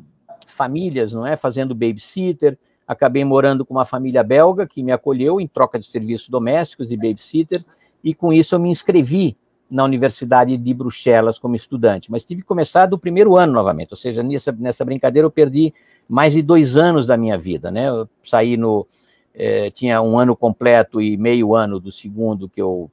famílias, 0.52 1.14
não 1.14 1.26
é? 1.26 1.36
Fazendo 1.36 1.74
babysitter. 1.74 2.58
Acabei 2.88 3.24
morando 3.24 3.66
com 3.66 3.74
uma 3.74 3.86
família 3.86 4.24
belga 4.24 4.68
que 4.68 4.84
me 4.84 4.92
acolheu 4.92 5.40
em 5.40 5.48
troca 5.48 5.80
de 5.80 5.86
serviços 5.86 6.30
domésticos 6.30 6.92
e 6.92 6.98
babysitter, 6.98 7.64
e 8.04 8.14
com 8.14 8.34
isso 8.34 8.56
eu 8.56 8.60
me 8.60 8.70
inscrevi 8.70 9.38
na 9.70 9.86
Universidade 9.86 10.58
de 10.58 10.74
Bruxelas 10.74 11.40
como 11.40 11.56
estudante, 11.56 12.12
mas 12.12 12.26
tive 12.26 12.42
que 12.42 12.48
começar 12.48 12.88
do 12.88 13.00
primeiro 13.00 13.38
ano 13.38 13.54
novamente, 13.54 13.92
ou 13.92 13.98
seja, 13.98 14.22
nessa, 14.22 14.52
nessa 14.52 14.84
brincadeira 14.84 15.26
eu 15.26 15.32
perdi 15.32 15.74
mais 16.10 16.34
de 16.34 16.42
dois 16.42 16.76
anos 16.76 17.06
da 17.06 17.16
minha 17.16 17.38
vida, 17.38 17.72
né? 17.72 17.88
Eu 17.88 18.10
saí 18.22 18.58
no, 18.58 18.86
é, 19.34 19.72
tinha 19.72 20.02
um 20.02 20.20
ano 20.20 20.36
completo 20.36 21.02
e 21.02 21.16
meio 21.16 21.56
ano 21.56 21.80
do 21.80 21.90
segundo 21.90 22.50
que 22.50 22.62
eu 22.62 22.92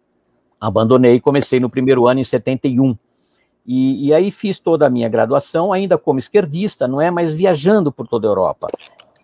abandonei, 0.60 1.20
comecei 1.20 1.58
no 1.58 1.68
primeiro 1.68 2.06
ano 2.06 2.20
em 2.20 2.24
71. 2.24 2.96
E, 3.68 4.08
e 4.08 4.14
aí 4.14 4.30
fiz 4.30 4.58
toda 4.58 4.86
a 4.86 4.90
minha 4.90 5.08
graduação, 5.08 5.72
ainda 5.72 5.98
como 5.98 6.18
esquerdista, 6.18 6.88
não 6.88 7.00
é? 7.02 7.10
Mas 7.10 7.34
viajando 7.34 7.92
por 7.92 8.08
toda 8.08 8.26
a 8.26 8.30
Europa, 8.30 8.68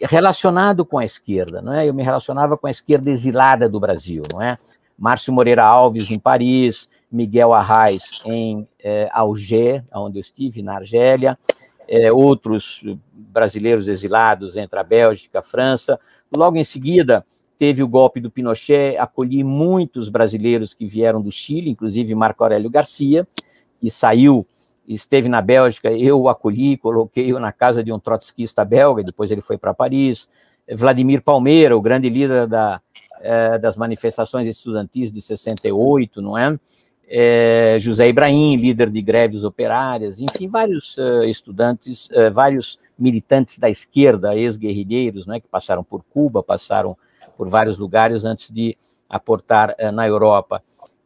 relacionado 0.02 0.84
com 0.84 0.98
a 0.98 1.04
esquerda, 1.04 1.62
não 1.62 1.72
é? 1.72 1.88
Eu 1.88 1.94
me 1.94 2.02
relacionava 2.02 2.56
com 2.58 2.66
a 2.66 2.70
esquerda 2.70 3.10
exilada 3.10 3.68
do 3.68 3.80
Brasil, 3.80 4.22
não 4.30 4.42
é? 4.42 4.58
Márcio 4.98 5.32
Moreira 5.32 5.64
Alves 5.64 6.10
em 6.10 6.18
Paris, 6.18 6.88
Miguel 7.10 7.54
Arraes 7.54 8.20
em 8.26 8.68
é, 8.82 9.08
Alger, 9.12 9.82
onde 9.94 10.18
eu 10.18 10.20
estive, 10.20 10.62
na 10.62 10.74
Argélia, 10.74 11.38
é, 11.88 12.12
outros 12.12 12.84
brasileiros 13.12 13.88
exilados 13.88 14.56
entre 14.56 14.78
a 14.78 14.82
Bélgica, 14.82 15.38
a 15.38 15.42
França, 15.42 15.98
Logo 16.36 16.56
em 16.56 16.64
seguida, 16.64 17.24
teve 17.56 17.82
o 17.82 17.88
golpe 17.88 18.20
do 18.20 18.30
Pinochet, 18.30 18.96
acolhi 18.96 19.44
muitos 19.44 20.08
brasileiros 20.08 20.74
que 20.74 20.86
vieram 20.86 21.22
do 21.22 21.30
Chile, 21.30 21.70
inclusive 21.70 22.14
Marco 22.14 22.42
Aurélio 22.42 22.68
Garcia, 22.68 23.26
e 23.82 23.90
saiu, 23.90 24.46
esteve 24.86 25.28
na 25.28 25.40
Bélgica, 25.40 25.90
eu 25.92 26.20
o 26.20 26.28
acolhi, 26.28 26.76
coloquei-o 26.76 27.38
na 27.38 27.52
casa 27.52 27.82
de 27.82 27.92
um 27.92 27.98
trotskista 27.98 28.64
belga, 28.64 29.02
depois 29.02 29.30
ele 29.30 29.40
foi 29.40 29.56
para 29.56 29.74
Paris. 29.74 30.28
Vladimir 30.70 31.22
Palmeira, 31.22 31.76
o 31.76 31.80
grande 31.80 32.08
líder 32.08 32.46
da, 32.46 32.80
eh, 33.20 33.58
das 33.58 33.76
manifestações 33.76 34.46
estudantis 34.46 35.12
de 35.12 35.20
68, 35.20 36.22
não 36.22 36.38
é? 36.38 36.58
é 37.06 37.76
José 37.78 38.08
Ibrahim, 38.08 38.56
líder 38.56 38.90
de 38.90 39.02
greves 39.02 39.44
operárias, 39.44 40.18
enfim, 40.18 40.48
vários 40.48 40.96
uh, 40.96 41.24
estudantes, 41.24 42.08
vários 42.32 42.78
militantes 42.98 43.58
da 43.58 43.68
esquerda, 43.68 44.34
ex-guerrilheiros, 44.34 45.26
né, 45.26 45.38
que 45.38 45.48
passaram 45.48 45.84
por 45.84 46.02
Cuba, 46.02 46.42
passaram 46.42 46.96
por 47.36 47.48
vários 47.48 47.78
lugares 47.78 48.24
antes 48.24 48.50
de 48.50 48.76
aportar 49.08 49.76
na 49.92 50.06
Europa. 50.06 50.62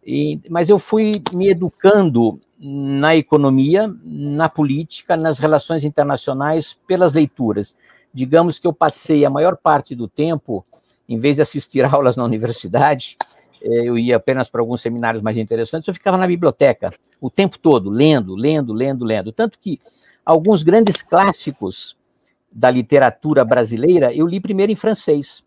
E, 0.06 0.40
mas 0.48 0.68
eu 0.68 0.78
fui 0.78 1.22
me 1.32 1.48
educando 1.48 2.40
na 2.60 3.14
economia, 3.14 3.92
na 4.04 4.48
política, 4.48 5.16
nas 5.16 5.38
relações 5.38 5.84
internacionais, 5.84 6.76
pelas 6.86 7.14
leituras. 7.14 7.76
Digamos 8.12 8.58
que 8.58 8.66
eu 8.66 8.72
passei 8.72 9.24
a 9.24 9.30
maior 9.30 9.56
parte 9.56 9.94
do 9.94 10.08
tempo, 10.08 10.64
em 11.08 11.16
vez 11.16 11.36
de 11.36 11.42
assistir 11.42 11.84
aulas 11.86 12.16
na 12.16 12.24
universidade, 12.24 13.16
eh, 13.62 13.84
eu 13.84 13.96
ia 13.96 14.16
apenas 14.16 14.48
para 14.48 14.60
alguns 14.60 14.80
seminários 14.80 15.22
mais 15.22 15.36
interessantes, 15.36 15.86
eu 15.86 15.94
ficava 15.94 16.16
na 16.16 16.26
biblioteca 16.26 16.90
o 17.20 17.30
tempo 17.30 17.58
todo, 17.58 17.90
lendo, 17.90 18.34
lendo, 18.34 18.72
lendo, 18.72 19.04
lendo. 19.04 19.32
Tanto 19.32 19.58
que 19.58 19.78
alguns 20.24 20.62
grandes 20.62 21.00
clássicos 21.02 21.96
da 22.50 22.70
literatura 22.70 23.44
brasileira 23.44 24.12
eu 24.12 24.26
li 24.26 24.40
primeiro 24.40 24.72
em 24.72 24.76
francês. 24.76 25.44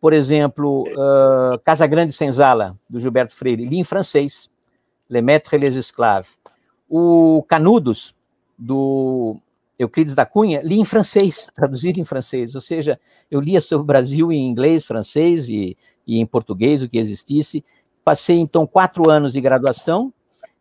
Por 0.00 0.12
exemplo, 0.12 0.84
uh, 0.92 1.58
Casa 1.64 1.86
Grande 1.86 2.12
Senzala, 2.12 2.76
do 2.88 3.00
Gilberto 3.00 3.34
Freire, 3.34 3.64
li 3.64 3.78
em 3.78 3.84
francês. 3.84 4.50
Le 5.08 5.20
Maître 5.20 5.54
et 5.54 5.58
les 5.58 5.76
Esclaves. 5.76 6.36
O 6.88 7.44
Canudos, 7.48 8.12
do 8.58 9.36
Euclides 9.78 10.14
da 10.14 10.24
Cunha, 10.24 10.60
li 10.62 10.78
em 10.78 10.84
francês, 10.84 11.50
traduzido 11.54 12.00
em 12.00 12.04
francês. 12.04 12.54
Ou 12.54 12.60
seja, 12.60 12.98
eu 13.30 13.40
lia 13.40 13.60
sobre 13.60 13.82
o 13.82 13.86
Brasil 13.86 14.30
em 14.32 14.48
inglês, 14.48 14.84
francês 14.84 15.48
e, 15.48 15.76
e 16.06 16.18
em 16.20 16.26
português, 16.26 16.82
o 16.82 16.88
que 16.88 16.98
existisse. 16.98 17.64
Passei, 18.04 18.38
então, 18.38 18.66
quatro 18.66 19.10
anos 19.10 19.32
de 19.32 19.40
graduação, 19.40 20.12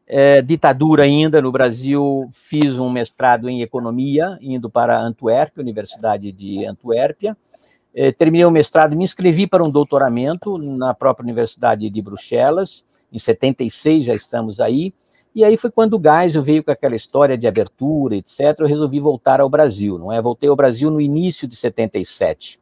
é, 0.07 0.41
ditadura 0.41 1.03
ainda 1.03 1.41
no 1.41 1.51
Brasil, 1.51 2.27
fiz 2.31 2.77
um 2.77 2.89
mestrado 2.89 3.49
em 3.49 3.61
economia, 3.61 4.37
indo 4.41 4.69
para 4.69 4.99
Antuérpia, 4.99 5.61
Universidade 5.61 6.31
de 6.31 6.65
Antuérpia. 6.65 7.37
É, 7.95 8.11
terminei 8.11 8.45
o 8.45 8.51
mestrado, 8.51 8.95
me 8.95 9.03
inscrevi 9.03 9.45
para 9.45 9.63
um 9.63 9.69
doutoramento 9.69 10.57
na 10.57 10.95
própria 10.95 11.23
Universidade 11.23 11.89
de 11.89 12.01
Bruxelas, 12.01 12.83
em 13.11 13.19
76 13.19 14.05
já 14.05 14.15
estamos 14.15 14.59
aí. 14.59 14.91
E 15.35 15.43
aí 15.43 15.57
foi 15.57 15.71
quando 15.71 15.97
o 15.97 16.01
Geisel 16.01 16.43
veio 16.43 16.63
com 16.63 16.71
aquela 16.71 16.95
história 16.95 17.37
de 17.37 17.47
abertura, 17.47 18.15
etc. 18.15 18.59
Eu 18.59 18.67
resolvi 18.67 18.99
voltar 18.99 19.41
ao 19.41 19.49
Brasil, 19.49 19.97
não 19.97 20.11
é? 20.11 20.21
Voltei 20.21 20.49
ao 20.49 20.55
Brasil 20.55 20.91
no 20.91 21.01
início 21.01 21.47
de 21.47 21.55
77. 21.55 22.59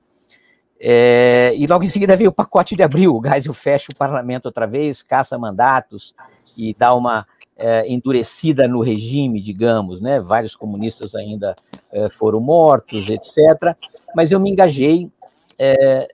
É, 0.80 1.54
e 1.56 1.68
logo 1.68 1.84
em 1.84 1.90
seguida 1.90 2.16
veio 2.16 2.30
o 2.30 2.34
pacote 2.34 2.76
de 2.76 2.82
abril. 2.82 3.16
O 3.16 3.22
Geisel 3.22 3.54
fecha 3.54 3.88
o 3.92 3.96
parlamento 3.96 4.46
outra 4.46 4.66
vez, 4.66 5.04
caça 5.04 5.38
mandatos, 5.38 6.16
e 6.56 6.74
dá 6.74 6.96
uma 6.96 7.28
é, 7.58 7.92
endurecida 7.92 8.68
no 8.68 8.82
regime, 8.82 9.42
digamos, 9.42 10.00
né? 10.00 10.22
Vários 10.22 10.56
comunistas 10.56 11.14
ainda 11.14 11.56
é, 11.92 12.10
foram 12.10 12.40
mortos, 12.40 13.10
etc. 13.10 13.76
Mas 14.16 14.32
eu 14.32 14.40
me 14.40 14.50
engajei 14.50 15.10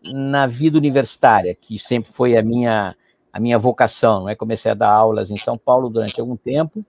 na 0.03 0.45
vida 0.45 0.77
universitária, 0.77 1.55
que 1.55 1.79
sempre 1.79 2.11
foi 2.11 2.35
a 2.35 2.43
minha 2.43 2.93
a 3.31 3.39
minha 3.39 3.57
vocação, 3.57 4.21
não 4.21 4.29
é? 4.29 4.35
Comecei 4.35 4.71
a 4.71 4.75
dar 4.75 4.89
aulas 4.89 5.29
em 5.29 5.37
São 5.37 5.57
Paulo 5.57 5.89
durante 5.89 6.19
algum 6.19 6.35
tempo, 6.35 6.83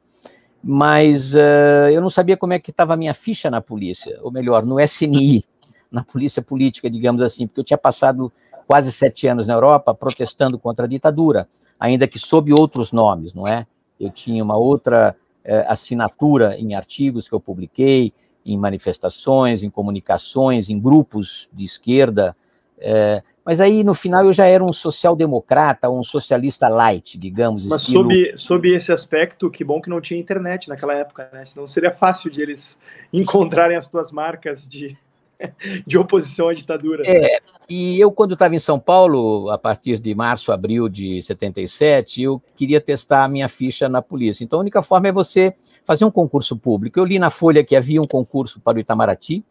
mas 0.63 1.35
uh, 1.35 1.89
eu 1.93 2.01
não 2.01 2.11
sabia 2.11 2.37
como 2.37 2.53
é 2.53 2.59
que 2.59 2.71
estava 2.71 2.95
a 2.95 2.97
minha 2.97 3.15
ficha 3.15 3.51
na 3.51 3.61
polícia, 3.61 4.19
ou 4.23 4.33
melhor, 4.33 4.65
no 4.65 4.81
SNI, 4.81 5.45
na 5.91 6.03
polícia 6.03 6.43
política, 6.43 6.91
digamos 6.91 7.23
assim, 7.23 7.47
porque 7.47 7.61
eu 7.61 7.65
tinha 7.65 7.79
passado 7.79 8.33
quase 8.67 8.93
sete 8.93 9.27
anos 9.27 9.47
na 9.47 9.55
Europa 9.55 9.95
protestando 9.95 10.59
contra 10.59 10.85
a 10.85 10.89
ditadura, 10.89 11.49
ainda 11.81 12.07
que 12.07 12.19
sob 12.19 12.53
outros 12.53 12.93
nomes, 12.93 13.33
não 13.33 13.47
é? 13.47 13.67
Eu 13.99 14.11
tinha 14.11 14.45
uma 14.45 14.57
outra 14.59 15.17
eh, 15.43 15.65
assinatura 15.67 16.55
em 16.59 16.75
artigos 16.75 17.27
que 17.27 17.35
eu 17.35 17.41
publiquei, 17.41 18.13
em 18.45 18.59
manifestações, 18.59 19.63
em 19.63 19.71
comunicações, 19.71 20.69
em 20.69 20.79
grupos 20.79 21.49
de 21.53 21.65
esquerda, 21.65 22.37
eh, 22.81 23.23
mas 23.45 23.61
aí 23.61 23.83
no 23.83 23.95
final 23.95 24.25
eu 24.25 24.33
já 24.33 24.47
era 24.47 24.63
um 24.63 24.73
social-democrata, 24.73 25.89
um 25.91 26.05
socialista 26.05 26.69
light, 26.69 27.19
digamos. 27.19 27.65
Mas 27.67 27.83
estilo... 27.83 28.03
sob, 28.03 28.33
sob 28.37 28.75
esse 28.75 28.93
aspecto, 28.93 29.51
que 29.51 29.65
bom 29.65 29.81
que 29.81 29.91
não 29.91 30.01
tinha 30.01 30.21
internet 30.21 30.69
naquela 30.69 30.95
época, 30.95 31.29
né? 31.33 31.45
Senão 31.45 31.67
seria 31.67 31.93
fácil 31.93 32.31
de 32.31 32.41
eles 32.41 32.79
encontrarem 33.13 33.77
as 33.77 33.89
tuas 33.89 34.13
marcas 34.13 34.67
de 34.67 34.97
de 35.87 35.97
oposição 35.97 36.49
à 36.49 36.55
ditadura. 36.55 37.03
É, 37.07 37.41
e 37.69 37.99
eu, 37.99 38.11
quando 38.11 38.35
estava 38.35 38.55
em 38.55 38.59
São 38.59 38.79
Paulo, 38.79 39.51
a 39.51 39.59
partir 39.59 39.99
de 39.99 40.15
março, 40.15 40.53
abril 40.53 40.89
de 40.89 41.23
77, 41.23 42.23
eu 42.23 42.43
queria 42.57 42.81
testar 42.81 43.25
a 43.25 43.29
minha 43.29 43.49
ficha 43.49 43.89
na 43.89 44.03
polícia. 44.03 44.45
Então, 44.45 44.59
a 44.59 44.63
única 44.63 44.83
forma 44.83 45.09
é 45.09 45.13
você 45.13 45.55
fazer 45.85 46.05
um 46.05 46.11
concurso 46.11 46.57
público. 46.57 46.99
Eu 46.99 47.05
li 47.05 47.19
na 47.19 47.31
Folha 47.31 47.65
que 47.65 47.77
havia 47.77 48.03
um 48.03 48.07
concurso 48.07 48.61
para 48.61 48.77
o 48.77 48.81
Itamaraty, 48.81 49.45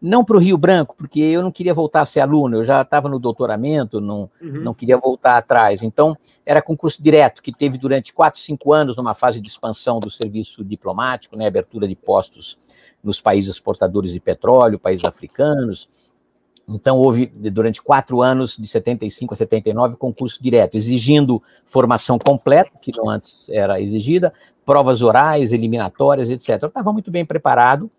não 0.00 0.24
para 0.24 0.36
o 0.36 0.40
Rio 0.40 0.56
Branco, 0.56 0.94
porque 0.96 1.20
eu 1.20 1.42
não 1.42 1.50
queria 1.50 1.74
voltar 1.74 2.00
a 2.00 2.06
ser 2.06 2.20
aluno, 2.20 2.56
eu 2.56 2.64
já 2.64 2.80
estava 2.80 3.08
no 3.08 3.18
doutoramento, 3.18 4.00
não, 4.00 4.30
uhum. 4.40 4.62
não 4.62 4.72
queria 4.74 4.96
voltar 4.96 5.36
atrás. 5.36 5.82
Então, 5.82 6.16
era 6.46 6.62
concurso 6.62 7.02
direto, 7.02 7.42
que 7.42 7.52
teve 7.52 7.76
durante 7.76 8.12
quatro, 8.12 8.40
cinco 8.40 8.72
anos, 8.72 8.96
numa 8.96 9.14
fase 9.14 9.40
de 9.40 9.48
expansão 9.48 10.00
do 10.00 10.08
serviço 10.08 10.64
diplomático, 10.64 11.36
né, 11.36 11.46
abertura 11.46 11.86
de 11.86 11.94
postos 11.94 12.56
nos 13.04 13.20
países 13.20 13.50
exportadores 13.50 14.12
de 14.12 14.20
petróleo, 14.20 14.78
países 14.78 15.04
africanos. 15.04 16.14
Então, 16.68 16.98
houve, 16.98 17.26
durante 17.26 17.82
quatro 17.82 18.22
anos, 18.22 18.56
de 18.56 18.66
75 18.66 19.34
a 19.34 19.36
79, 19.36 19.96
concurso 19.96 20.42
direto, 20.42 20.76
exigindo 20.76 21.42
formação 21.66 22.18
completa, 22.18 22.70
que 22.80 22.92
não 22.96 23.08
antes 23.08 23.48
era 23.50 23.80
exigida, 23.80 24.32
provas 24.64 25.02
orais, 25.02 25.52
eliminatórias, 25.52 26.30
etc. 26.30 26.62
Eu 26.62 26.68
estava 26.68 26.92
muito 26.92 27.10
bem 27.10 27.24
preparado, 27.24 27.90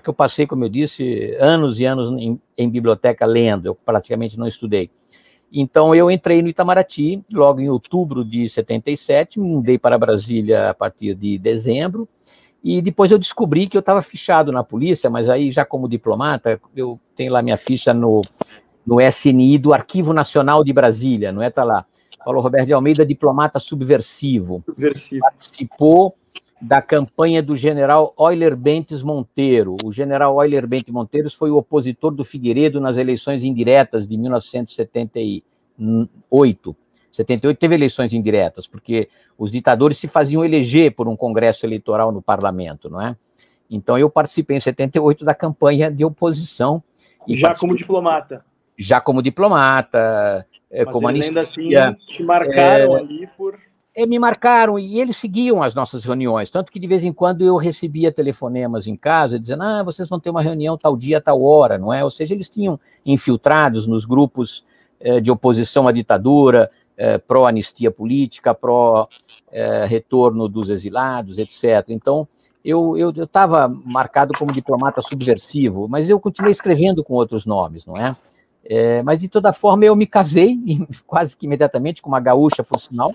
porque 0.00 0.08
eu 0.08 0.14
passei, 0.14 0.46
como 0.46 0.64
eu 0.64 0.68
disse, 0.68 1.36
anos 1.38 1.78
e 1.78 1.84
anos 1.84 2.08
em, 2.10 2.40
em 2.56 2.70
biblioteca 2.70 3.26
lendo, 3.26 3.66
eu 3.66 3.74
praticamente 3.74 4.38
não 4.38 4.48
estudei. 4.48 4.90
Então, 5.52 5.94
eu 5.94 6.10
entrei 6.10 6.40
no 6.40 6.48
Itamaraty 6.48 7.22
logo 7.30 7.60
em 7.60 7.68
outubro 7.68 8.24
de 8.24 8.48
77, 8.48 9.38
me 9.38 9.48
mudei 9.48 9.78
para 9.78 9.98
Brasília 9.98 10.70
a 10.70 10.74
partir 10.74 11.14
de 11.14 11.36
dezembro, 11.38 12.08
e 12.64 12.80
depois 12.80 13.10
eu 13.10 13.18
descobri 13.18 13.66
que 13.66 13.76
eu 13.76 13.80
estava 13.80 14.00
fichado 14.00 14.50
na 14.50 14.64
polícia, 14.64 15.10
mas 15.10 15.28
aí, 15.28 15.50
já 15.50 15.64
como 15.64 15.88
diplomata, 15.88 16.58
eu 16.74 16.98
tenho 17.14 17.32
lá 17.32 17.42
minha 17.42 17.56
ficha 17.56 17.92
no, 17.92 18.22
no 18.86 19.00
SNI 19.00 19.58
do 19.58 19.74
Arquivo 19.74 20.12
Nacional 20.14 20.64
de 20.64 20.72
Brasília, 20.72 21.30
não 21.30 21.42
é? 21.42 21.48
Está 21.48 21.64
lá. 21.64 21.84
Paulo 22.24 22.40
Roberto 22.40 22.66
de 22.66 22.72
Almeida, 22.72 23.04
diplomata 23.04 23.58
subversivo. 23.58 24.62
subversivo. 24.66 25.20
Participou 25.22 26.14
da 26.60 26.82
campanha 26.82 27.42
do 27.42 27.56
general 27.56 28.14
Euler 28.18 28.54
Bentes 28.54 29.02
Monteiro. 29.02 29.78
O 29.82 29.90
general 29.90 30.38
Euler 30.42 30.66
Bentes 30.66 30.92
Monteiro 30.92 31.30
foi 31.30 31.50
o 31.50 31.56
opositor 31.56 32.12
do 32.12 32.22
Figueiredo 32.22 32.78
nas 32.80 32.98
eleições 32.98 33.44
indiretas 33.44 34.06
de 34.06 34.18
1978. 34.18 36.76
78 37.10 37.58
teve 37.58 37.74
eleições 37.74 38.12
indiretas, 38.12 38.66
porque 38.66 39.08
os 39.38 39.50
ditadores 39.50 39.96
se 39.98 40.06
faziam 40.06 40.44
eleger 40.44 40.94
por 40.94 41.08
um 41.08 41.16
congresso 41.16 41.64
eleitoral 41.64 42.12
no 42.12 42.20
parlamento, 42.20 42.90
não 42.90 43.00
é? 43.00 43.16
Então 43.70 43.98
eu 43.98 44.10
participei 44.10 44.58
em 44.58 44.60
78 44.60 45.24
da 45.24 45.34
campanha 45.34 45.90
de 45.90 46.04
oposição. 46.04 46.82
já 47.28 47.54
como 47.54 47.74
diplomata. 47.74 48.44
Já 48.76 49.00
como 49.00 49.22
diplomata, 49.22 50.46
eh, 50.70 50.84
Mas 50.84 50.92
como 50.92 51.08
anistia. 51.08 51.28
ainda 51.28 51.40
assim 51.40 51.70
te 52.06 52.22
marcaram 52.22 52.94
é, 52.96 53.00
ali 53.00 53.26
por 53.36 53.58
me 54.06 54.18
marcaram 54.18 54.78
e 54.78 55.00
eles 55.00 55.16
seguiam 55.16 55.62
as 55.62 55.74
nossas 55.74 56.04
reuniões, 56.04 56.50
tanto 56.50 56.70
que 56.70 56.78
de 56.78 56.86
vez 56.86 57.04
em 57.04 57.12
quando 57.12 57.42
eu 57.42 57.56
recebia 57.56 58.12
telefonemas 58.12 58.86
em 58.86 58.96
casa 58.96 59.38
dizendo: 59.38 59.62
ah, 59.62 59.82
vocês 59.82 60.08
vão 60.08 60.20
ter 60.20 60.30
uma 60.30 60.42
reunião 60.42 60.76
tal 60.76 60.96
dia, 60.96 61.20
tal 61.20 61.42
hora, 61.42 61.78
não 61.78 61.92
é? 61.92 62.02
Ou 62.04 62.10
seja, 62.10 62.34
eles 62.34 62.48
tinham 62.48 62.78
infiltrados 63.04 63.86
nos 63.86 64.04
grupos 64.04 64.64
eh, 65.00 65.20
de 65.20 65.30
oposição 65.30 65.88
à 65.88 65.92
ditadura, 65.92 66.70
eh, 66.96 67.18
pró-anistia 67.18 67.90
política, 67.90 68.54
pró-retorno 68.54 70.48
dos 70.48 70.70
exilados, 70.70 71.38
etc. 71.38 71.88
Então, 71.88 72.28
eu 72.62 72.94
estava 73.10 73.68
marcado 73.68 74.34
como 74.38 74.52
diplomata 74.52 75.00
subversivo, 75.00 75.88
mas 75.88 76.10
eu 76.10 76.20
continuei 76.20 76.52
escrevendo 76.52 77.02
com 77.02 77.14
outros 77.14 77.46
nomes, 77.46 77.86
não 77.86 77.96
é? 77.96 78.14
é 78.62 79.02
mas, 79.02 79.20
de 79.20 79.28
toda 79.28 79.52
forma, 79.52 79.86
eu 79.86 79.96
me 79.96 80.06
casei 80.06 80.58
quase 81.06 81.36
que 81.36 81.46
imediatamente 81.46 82.02
com 82.02 82.10
uma 82.10 82.20
gaúcha, 82.20 82.62
por 82.62 82.78
sinal, 82.78 83.14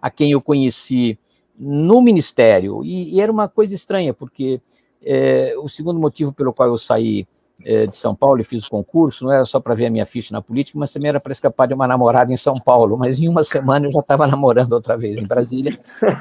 a 0.00 0.10
quem 0.10 0.32
eu 0.32 0.40
conheci 0.40 1.18
no 1.58 2.00
ministério. 2.00 2.84
E, 2.84 3.14
e 3.14 3.20
era 3.20 3.30
uma 3.30 3.48
coisa 3.48 3.74
estranha, 3.74 4.12
porque 4.12 4.60
é, 5.02 5.54
o 5.58 5.68
segundo 5.68 6.00
motivo 6.00 6.32
pelo 6.32 6.52
qual 6.52 6.68
eu 6.68 6.78
saí 6.78 7.26
é, 7.64 7.86
de 7.86 7.96
São 7.96 8.14
Paulo 8.14 8.40
e 8.40 8.44
fiz 8.44 8.64
o 8.66 8.70
concurso 8.70 9.24
não 9.24 9.32
era 9.32 9.44
só 9.44 9.58
para 9.58 9.74
ver 9.74 9.86
a 9.86 9.90
minha 9.90 10.04
ficha 10.04 10.32
na 10.32 10.42
política, 10.42 10.78
mas 10.78 10.92
também 10.92 11.08
era 11.08 11.20
para 11.20 11.32
escapar 11.32 11.66
de 11.66 11.74
uma 11.74 11.86
namorada 11.86 12.32
em 12.32 12.36
São 12.36 12.60
Paulo. 12.60 12.96
Mas 12.98 13.18
em 13.18 13.28
uma 13.28 13.42
semana 13.42 13.86
eu 13.86 13.92
já 13.92 14.00
estava 14.00 14.26
namorando 14.28 14.72
outra 14.72 14.96
vez 14.96 15.18
em 15.18 15.26
Brasília, 15.26 15.78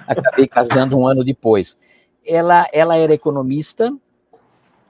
acabei 0.07 0.47
casando 0.47 0.97
um 0.97 1.07
ano 1.07 1.23
depois. 1.23 1.77
Ela, 2.25 2.67
ela 2.71 2.95
era 2.95 3.13
economista, 3.13 3.95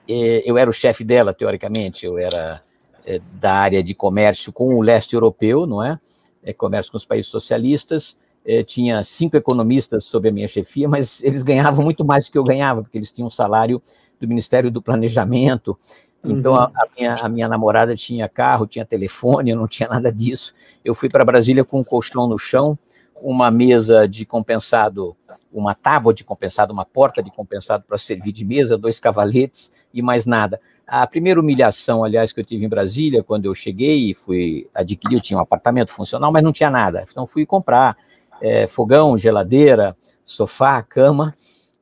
é, 0.08 0.44
eu 0.46 0.58
era 0.58 0.70
o 0.70 0.74
chefe 0.74 1.04
dela, 1.04 1.34
teoricamente, 1.34 2.06
eu 2.06 2.18
era 2.18 2.62
é, 3.06 3.20
da 3.34 3.54
área 3.54 3.84
de 3.84 3.94
comércio 3.94 4.54
com 4.54 4.76
o 4.76 4.82
leste 4.82 5.14
europeu, 5.14 5.66
não 5.66 5.84
é? 5.84 6.00
é 6.44 6.54
comércio 6.54 6.92
com 6.92 6.98
os 6.98 7.06
países 7.06 7.30
socialistas, 7.30 8.18
eh, 8.46 8.64
tinha 8.64 9.04
cinco 9.04 9.36
economistas 9.36 10.06
sob 10.06 10.30
a 10.30 10.32
minha 10.32 10.48
chefia, 10.48 10.88
mas 10.88 11.24
eles 11.24 11.42
ganhavam 11.42 11.84
muito 11.84 12.06
mais 12.06 12.26
do 12.26 12.32
que 12.32 12.38
eu 12.38 12.44
ganhava, 12.44 12.84
porque 12.84 12.98
eles 12.98 13.12
tinham 13.12 13.28
um 13.28 13.32
salário 13.32 13.82
do 14.20 14.28
Ministério 14.28 14.70
do 14.70 14.82
Planejamento. 14.82 15.78
Então, 16.24 16.54
uhum. 16.54 16.60
a, 16.60 16.66
a, 16.66 16.88
minha, 16.96 17.16
a 17.16 17.30
minha 17.30 17.48
namorada 17.48 17.96
tinha 17.96 18.28
carro, 18.28 18.66
tinha 18.66 18.86
telefone, 18.86 19.52
eu 19.52 19.58
não 19.58 19.68
tinha 19.68 19.90
nada 19.90 20.12
disso. 20.12 20.54
Eu 20.84 20.96
fui 20.96 21.10
para 21.10 21.24
Brasília 21.26 21.64
com 21.64 21.80
um 21.80 21.84
colchão 21.84 22.28
no 22.28 22.38
chão, 22.38 22.78
uma 23.22 23.50
mesa 23.50 24.08
de 24.08 24.26
compensado, 24.26 25.16
uma 25.52 25.74
tábua 25.74 26.14
de 26.14 26.24
compensado, 26.24 26.74
uma 26.74 26.86
porta 26.86 27.24
de 27.24 27.32
compensado 27.32 27.84
para 27.88 27.98
servir 27.98 28.32
de 28.32 28.44
mesa, 28.44 28.78
dois 28.78 29.00
cavaletes 29.00 29.72
e 29.94 30.02
mais 30.02 30.26
nada. 30.26 30.60
A 30.86 31.08
primeira 31.08 31.40
humilhação, 31.40 32.04
aliás, 32.04 32.32
que 32.32 32.40
eu 32.40 32.46
tive 32.46 32.66
em 32.66 32.70
Brasília, 32.70 33.24
quando 33.24 33.46
eu 33.46 33.56
cheguei 33.56 34.12
e 34.12 34.14
fui 34.14 34.68
adquirir, 34.74 35.16
eu 35.16 35.22
tinha 35.22 35.38
um 35.38 35.42
apartamento 35.42 35.92
funcional, 35.92 36.32
mas 36.32 36.44
não 36.44 36.52
tinha 36.52 36.70
nada. 36.70 37.04
Então, 37.10 37.26
fui 37.26 37.46
comprar 37.46 37.98
é, 38.42 38.68
fogão, 38.68 39.18
geladeira, 39.18 39.96
sofá, 40.26 40.82
cama, 40.82 41.34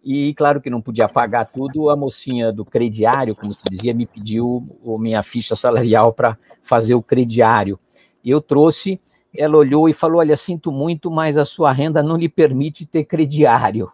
e 0.03 0.33
claro 0.33 0.59
que 0.59 0.69
não 0.69 0.81
podia 0.81 1.07
pagar 1.07 1.45
tudo, 1.45 1.89
a 1.89 1.95
mocinha 1.95 2.51
do 2.51 2.65
crediário, 2.65 3.35
como 3.35 3.53
se 3.53 3.61
dizia, 3.69 3.93
me 3.93 4.05
pediu 4.05 4.67
minha 4.99 5.23
ficha 5.23 5.55
salarial 5.55 6.11
para 6.11 6.37
fazer 6.61 6.93
o 6.93 7.01
crediário. 7.01 7.79
Eu 8.23 8.41
trouxe, 8.41 8.99
ela 9.35 9.57
olhou 9.57 9.87
e 9.87 9.93
falou: 9.93 10.19
Olha, 10.19 10.35
sinto 10.35 10.71
muito, 10.71 11.09
mas 11.09 11.37
a 11.37 11.45
sua 11.45 11.71
renda 11.71 12.03
não 12.03 12.17
lhe 12.17 12.27
permite 12.27 12.85
ter 12.85 13.05
crediário 13.05 13.89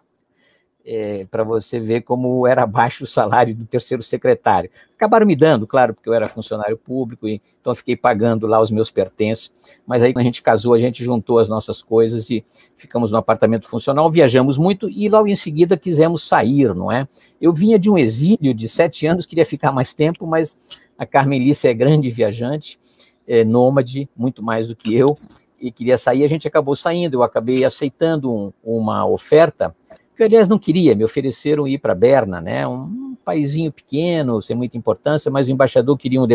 é, 0.84 1.26
para 1.30 1.44
você 1.44 1.78
ver 1.78 2.02
como 2.02 2.46
era 2.46 2.66
baixo 2.66 3.04
o 3.04 3.06
salário 3.06 3.54
do 3.54 3.64
terceiro 3.64 4.02
secretário. 4.02 4.70
Acabaram 4.96 5.26
me 5.26 5.36
dando, 5.36 5.66
claro, 5.66 5.94
porque 5.94 6.08
eu 6.08 6.14
era 6.14 6.28
funcionário 6.28 6.76
público, 6.76 7.26
então 7.28 7.74
fiquei 7.74 7.96
pagando 7.96 8.46
lá 8.46 8.60
os 8.60 8.70
meus 8.70 8.90
pertences, 8.90 9.78
mas 9.86 10.02
aí 10.02 10.12
quando 10.12 10.22
a 10.22 10.24
gente 10.24 10.42
casou, 10.42 10.74
a 10.74 10.78
gente 10.78 11.02
juntou 11.02 11.38
as 11.38 11.48
nossas 11.48 11.82
coisas 11.82 12.28
e 12.30 12.44
ficamos 12.76 13.10
no 13.10 13.18
apartamento 13.18 13.66
funcional, 13.68 14.10
viajamos 14.10 14.58
muito 14.58 14.88
e 14.88 15.08
logo 15.08 15.28
em 15.28 15.36
seguida 15.36 15.76
quisemos 15.76 16.26
sair, 16.26 16.74
não 16.74 16.90
é? 16.90 17.06
Eu 17.40 17.52
vinha 17.52 17.78
de 17.78 17.90
um 17.90 17.96
exílio 17.96 18.52
de 18.52 18.68
sete 18.68 19.06
anos, 19.06 19.26
queria 19.26 19.44
ficar 19.44 19.72
mais 19.72 19.92
tempo, 19.94 20.26
mas 20.26 20.78
a 20.98 21.06
Carmelice 21.06 21.66
é 21.66 21.74
grande 21.74 22.10
viajante, 22.10 22.78
é 23.26 23.44
nômade, 23.44 24.08
muito 24.16 24.42
mais 24.42 24.66
do 24.66 24.76
que 24.76 24.94
eu, 24.94 25.16
e 25.60 25.70
queria 25.70 25.98
sair, 25.98 26.24
a 26.24 26.28
gente 26.28 26.48
acabou 26.48 26.74
saindo, 26.74 27.14
eu 27.14 27.22
acabei 27.22 27.64
aceitando 27.64 28.32
um, 28.32 28.52
uma 28.62 29.06
oferta 29.06 29.74
que 30.20 30.24
aliás 30.24 30.46
não 30.46 30.58
queria, 30.58 30.94
me 30.94 31.02
ofereceram 31.02 31.66
ir 31.66 31.78
para 31.78 31.94
Berna, 31.94 32.42
né, 32.42 32.68
um 32.68 33.16
paísinho 33.24 33.72
pequeno, 33.72 34.42
sem 34.42 34.54
muita 34.54 34.76
importância, 34.76 35.30
mas 35.30 35.48
o 35.48 35.50
embaixador 35.50 35.96
queria 35.96 36.20
um, 36.20 36.26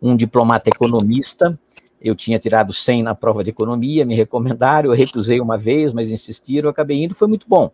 um 0.00 0.14
diplomata 0.14 0.70
economista, 0.70 1.58
eu 2.00 2.14
tinha 2.14 2.38
tirado 2.38 2.72
100 2.72 3.02
na 3.02 3.12
prova 3.12 3.42
de 3.42 3.50
economia, 3.50 4.06
me 4.06 4.14
recomendaram, 4.14 4.90
eu 4.90 4.96
recusei 4.96 5.40
uma 5.40 5.58
vez, 5.58 5.92
mas 5.92 6.08
insistiram, 6.08 6.68
eu 6.68 6.70
acabei 6.70 7.02
indo, 7.02 7.12
foi 7.12 7.26
muito 7.26 7.48
bom. 7.48 7.72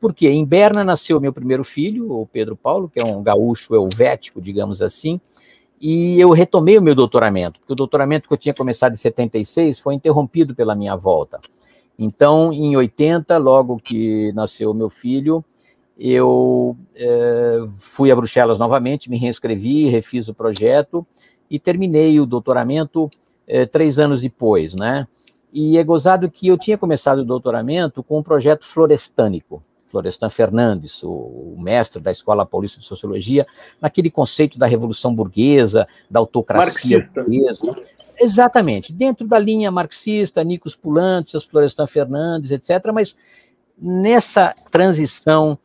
Porque 0.00 0.28
em 0.28 0.44
Berna 0.44 0.84
nasceu 0.84 1.20
meu 1.20 1.32
primeiro 1.32 1.64
filho, 1.64 2.12
o 2.12 2.24
Pedro 2.24 2.54
Paulo, 2.56 2.88
que 2.88 3.00
é 3.00 3.04
um 3.04 3.24
gaúcho 3.24 3.74
helvético, 3.74 4.40
digamos 4.40 4.80
assim, 4.80 5.20
e 5.80 6.20
eu 6.20 6.30
retomei 6.30 6.78
o 6.78 6.82
meu 6.82 6.94
doutoramento, 6.94 7.58
porque 7.58 7.72
o 7.72 7.76
doutoramento 7.76 8.28
que 8.28 8.34
eu 8.34 8.38
tinha 8.38 8.54
começado 8.54 8.92
em 8.92 8.96
76 8.96 9.80
foi 9.80 9.94
interrompido 9.94 10.54
pela 10.54 10.76
minha 10.76 10.94
volta. 10.94 11.40
Então, 11.98 12.52
em 12.52 12.76
80, 12.76 13.36
logo 13.38 13.78
que 13.78 14.32
nasceu 14.32 14.74
meu 14.74 14.90
filho, 14.90 15.44
eu 15.98 16.76
é, 16.94 17.58
fui 17.78 18.10
a 18.10 18.16
Bruxelas 18.16 18.58
novamente, 18.58 19.08
me 19.08 19.16
reinscrevi, 19.16 19.88
refiz 19.88 20.28
o 20.28 20.34
projeto 20.34 21.06
e 21.50 21.58
terminei 21.58 22.20
o 22.20 22.26
doutoramento 22.26 23.08
é, 23.46 23.64
três 23.64 23.98
anos 23.98 24.20
depois, 24.20 24.74
né? 24.74 25.06
E 25.52 25.78
é 25.78 25.84
gozado 25.84 26.30
que 26.30 26.48
eu 26.48 26.58
tinha 26.58 26.76
começado 26.76 27.20
o 27.20 27.24
doutoramento 27.24 28.02
com 28.02 28.18
um 28.18 28.22
projeto 28.22 28.64
florestânico, 28.64 29.62
Florestan 29.86 30.28
Fernandes, 30.28 31.02
o, 31.02 31.54
mestre 31.56 32.02
da 32.02 32.10
Escola 32.10 32.44
Paulista 32.44 32.80
de 32.80 32.84
Sociologia, 32.84 33.46
naquele 33.80 34.10
conceito 34.10 34.58
da 34.58 34.66
revolução 34.66 35.14
burguesa, 35.14 35.86
da 36.10 36.20
autocracia 36.20 37.08
burguesa. 37.14 37.74
Exatamente, 38.18 38.92
dentro 38.92 39.26
da 39.26 39.38
linha 39.38 39.70
marxista, 39.70 40.42
Nicos 40.42 40.74
Pulantes, 40.74 41.44
Florestan 41.44 41.86
Fernandes, 41.86 42.50
etc., 42.50 42.92
mas 42.92 43.16
nessa 43.78 44.54
transição 44.70 45.58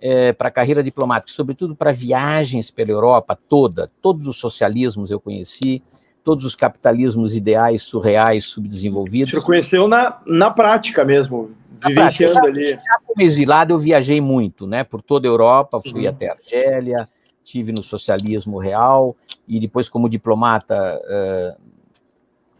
é, 0.00 0.32
para 0.32 0.48
a 0.48 0.50
carreira 0.50 0.82
diplomática, 0.82 1.32
sobretudo 1.32 1.74
para 1.74 1.92
viagens 1.92 2.70
pela 2.70 2.90
Europa 2.90 3.38
toda, 3.48 3.90
todos 4.00 4.26
os 4.26 4.38
socialismos 4.38 5.10
eu 5.10 5.20
conheci, 5.20 5.82
todos 6.24 6.44
os 6.44 6.54
capitalismos 6.54 7.34
ideais, 7.34 7.82
surreais, 7.82 8.44
subdesenvolvidos. 8.44 9.30
Você 9.30 9.40
conheceu 9.40 9.88
na, 9.88 10.20
na 10.26 10.50
prática 10.50 11.04
mesmo, 11.04 11.50
na 11.80 11.88
vivenciando 11.88 12.34
prática, 12.34 12.58
ali. 12.58 12.70
Já 12.76 13.00
como 13.06 13.22
exilado 13.22 13.72
eu 13.72 13.78
viajei 13.78 14.20
muito, 14.20 14.66
né, 14.66 14.84
por 14.84 15.02
toda 15.02 15.26
a 15.26 15.30
Europa, 15.30 15.80
fui 15.82 16.02
uhum. 16.02 16.10
até 16.10 16.30
Argélia, 16.30 17.08
tive 17.42 17.72
no 17.72 17.82
socialismo 17.82 18.58
real, 18.58 19.16
e 19.46 19.58
depois 19.58 19.88
como 19.88 20.08
diplomata, 20.08 21.00
uh, 21.00 21.77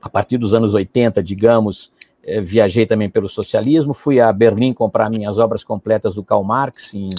a 0.01 0.09
partir 0.09 0.39
dos 0.39 0.55
anos 0.55 0.75
80, 0.75 1.23
digamos, 1.23 1.87
uh, 2.25 2.43
viajei 2.43 2.87
também 2.87 3.09
pelo 3.09 3.29
socialismo, 3.29 3.95
fui 3.95 4.21
a 4.21 4.33
Berlim 4.33 4.73
comprar 4.73 5.11
minhas 5.11 5.39
obras 5.39 5.65
completas 5.65 6.15
do 6.15 6.23
Karl 6.23 6.45
Marx, 6.45 6.95
em, 6.95 7.11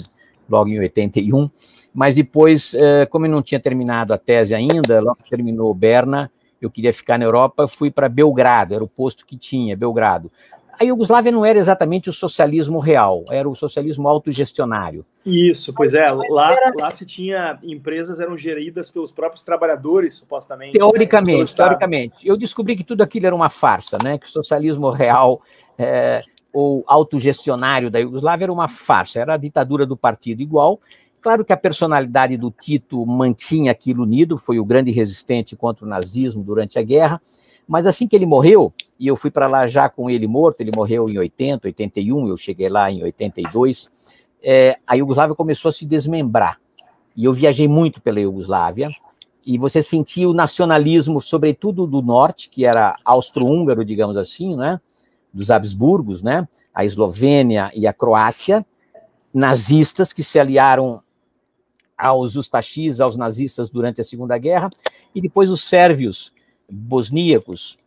logo 0.48 0.68
em 0.68 0.78
81, 0.78 1.50
mas 1.92 2.14
depois, 2.14 2.74
uh, 2.74 3.08
como 3.10 3.26
eu 3.26 3.30
não 3.30 3.42
tinha 3.42 3.60
terminado 3.60 4.12
a 4.12 4.18
tese 4.18 4.54
ainda, 4.54 5.00
logo 5.00 5.18
que 5.22 5.30
terminou 5.30 5.72
Berna, 5.74 6.30
eu 6.60 6.70
queria 6.70 6.92
ficar 6.92 7.18
na 7.18 7.24
Europa, 7.24 7.66
fui 7.66 7.90
para 7.90 8.08
Belgrado, 8.08 8.74
era 8.74 8.84
o 8.84 8.88
posto 8.88 9.24
que 9.24 9.36
tinha, 9.36 9.76
Belgrado. 9.76 10.30
A 10.78 10.84
Iugoslávia 10.84 11.32
não 11.32 11.44
era 11.44 11.58
exatamente 11.58 12.08
o 12.08 12.12
socialismo 12.12 12.78
real, 12.78 13.24
era 13.30 13.48
o 13.48 13.54
socialismo 13.54 14.08
autogestionário. 14.08 15.04
Isso, 15.24 15.72
pois 15.74 15.94
é, 15.94 16.10
lá, 16.10 16.52
era... 16.52 16.72
lá 16.78 16.90
se 16.90 17.04
tinha, 17.04 17.58
empresas 17.62 18.20
eram 18.20 18.36
geridas 18.36 18.90
pelos 18.90 19.12
próprios 19.12 19.44
trabalhadores, 19.44 20.14
supostamente. 20.14 20.78
Teoricamente, 20.78 21.52
né? 21.52 21.56
teoricamente. 21.56 22.26
Eu 22.26 22.36
descobri 22.36 22.76
que 22.76 22.84
tudo 22.84 23.02
aquilo 23.02 23.26
era 23.26 23.34
uma 23.34 23.50
farsa, 23.50 23.98
né? 24.02 24.18
que 24.18 24.26
o 24.26 24.30
socialismo 24.30 24.90
real 24.90 25.42
é, 25.78 26.22
ou 26.52 26.84
autogestionário 26.86 27.90
da 27.90 27.98
Iugoslávia 27.98 28.46
era 28.46 28.52
uma 28.52 28.68
farsa, 28.68 29.20
era 29.20 29.34
a 29.34 29.38
ditadura 29.38 29.84
do 29.84 29.96
partido 29.96 30.40
igual, 30.40 30.80
Claro 31.20 31.44
que 31.44 31.52
a 31.52 31.56
personalidade 31.56 32.36
do 32.36 32.50
Tito 32.50 33.04
mantinha 33.04 33.72
aquilo 33.72 34.02
unido, 34.02 34.38
foi 34.38 34.58
o 34.58 34.64
grande 34.64 34.90
resistente 34.90 35.54
contra 35.54 35.84
o 35.84 35.88
nazismo 35.88 36.42
durante 36.42 36.78
a 36.78 36.82
guerra, 36.82 37.20
mas 37.70 37.86
assim 37.86 38.08
que 38.08 38.16
ele 38.16 38.26
morreu, 38.26 38.72
e 38.98 39.06
eu 39.06 39.14
fui 39.14 39.30
para 39.30 39.46
lá 39.46 39.64
já 39.64 39.88
com 39.88 40.10
ele 40.10 40.26
morto, 40.26 40.60
ele 40.60 40.72
morreu 40.74 41.08
em 41.08 41.16
80, 41.16 41.68
81, 41.68 42.26
eu 42.26 42.36
cheguei 42.36 42.68
lá 42.68 42.90
em 42.90 43.00
82, 43.04 43.88
é, 44.42 44.76
a 44.84 44.96
Iugoslávia 44.96 45.36
começou 45.36 45.68
a 45.68 45.72
se 45.72 45.86
desmembrar. 45.86 46.60
E 47.16 47.26
eu 47.26 47.32
viajei 47.32 47.68
muito 47.68 48.02
pela 48.02 48.18
Iugoslávia, 48.18 48.90
e 49.46 49.56
você 49.56 49.80
sentia 49.80 50.28
o 50.28 50.32
nacionalismo, 50.32 51.20
sobretudo 51.20 51.86
do 51.86 52.02
norte, 52.02 52.48
que 52.50 52.64
era 52.64 52.96
austro-húngaro, 53.04 53.84
digamos 53.84 54.16
assim, 54.16 54.56
né? 54.56 54.80
dos 55.32 55.48
Habsburgos, 55.48 56.22
né? 56.22 56.48
a 56.74 56.84
Eslovênia 56.84 57.70
e 57.72 57.86
a 57.86 57.92
Croácia, 57.92 58.66
nazistas 59.32 60.12
que 60.12 60.24
se 60.24 60.40
aliaram 60.40 61.00
aos 61.96 62.34
ustachis, 62.34 63.00
aos 63.00 63.16
nazistas 63.16 63.70
durante 63.70 64.00
a 64.00 64.04
Segunda 64.04 64.36
Guerra, 64.38 64.70
e 65.14 65.20
depois 65.20 65.52
os 65.52 65.62
sérvios, 65.62 66.32
bosníacos, 66.70 67.78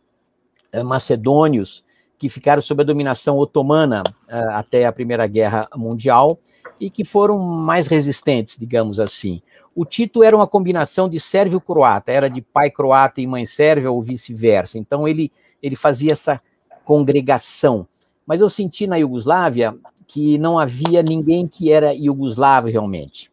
eh, 0.72 0.82
macedônios, 0.82 1.84
que 2.18 2.28
ficaram 2.28 2.62
sob 2.62 2.82
a 2.82 2.86
dominação 2.86 3.38
otomana 3.38 4.02
eh, 4.28 4.46
até 4.50 4.86
a 4.86 4.92
Primeira 4.92 5.26
Guerra 5.26 5.68
Mundial 5.74 6.38
e 6.80 6.88
que 6.90 7.04
foram 7.04 7.38
mais 7.38 7.86
resistentes, 7.86 8.56
digamos 8.56 9.00
assim. 9.00 9.42
O 9.74 9.84
Tito 9.84 10.22
era 10.22 10.36
uma 10.36 10.46
combinação 10.46 11.08
de 11.08 11.18
sérvio-croata, 11.18 12.12
era 12.12 12.30
de 12.30 12.40
pai 12.40 12.70
croata 12.70 13.20
e 13.20 13.26
mãe 13.26 13.44
sérvia 13.44 13.90
ou 13.90 14.00
vice-versa. 14.00 14.78
Então 14.78 15.06
ele, 15.06 15.30
ele 15.62 15.74
fazia 15.74 16.12
essa 16.12 16.40
congregação. 16.84 17.86
Mas 18.26 18.40
eu 18.40 18.48
senti 18.48 18.86
na 18.86 18.96
Iugoslávia 18.96 19.76
que 20.06 20.38
não 20.38 20.58
havia 20.58 21.02
ninguém 21.02 21.48
que 21.48 21.72
era 21.72 21.92
iugoslavo 21.94 22.68
realmente 22.68 23.32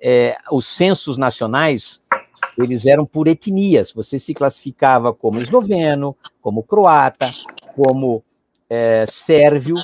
é, 0.00 0.36
os 0.50 0.66
censos 0.66 1.16
nacionais 1.16 2.00
eles 2.58 2.86
eram 2.86 3.06
por 3.06 3.28
etnias. 3.28 3.92
Você 3.92 4.18
se 4.18 4.34
classificava 4.34 5.14
como 5.14 5.40
esloveno, 5.40 6.16
como 6.40 6.62
croata, 6.62 7.30
como 7.76 8.22
é, 8.68 9.04
sérvio, 9.06 9.76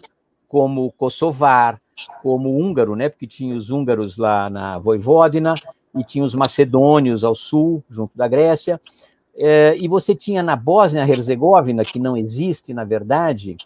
como 0.49 0.91
kosovar, 0.93 1.81
como 2.23 2.51
húngaro, 2.51 2.97
né? 2.97 3.09
Porque 3.09 3.27
tinha 3.27 3.57
os 3.57 3.71
húngaros 3.71 4.17
lá 4.17 4.51
na 4.51 4.79
Voivodina 4.79 5.55
e 5.95 6.03
tinha 6.03 6.25
os 6.25 6.35
macedônios 6.35 7.23
ao 7.23 7.35
sul, 7.35 7.83
junto 7.89 8.17
da 8.17 8.27
Grécia. 8.27 8.81
É, 9.37 9.77
e 9.79 9.89
você 9.89 10.15
tinha 10.15 10.43
na 10.43 10.57
Bósnia-Herzegovina, 10.57 11.85
que 11.85 11.99
não 11.99 12.17
existe, 12.17 12.75
na 12.75 12.85
verdade, 12.85 13.57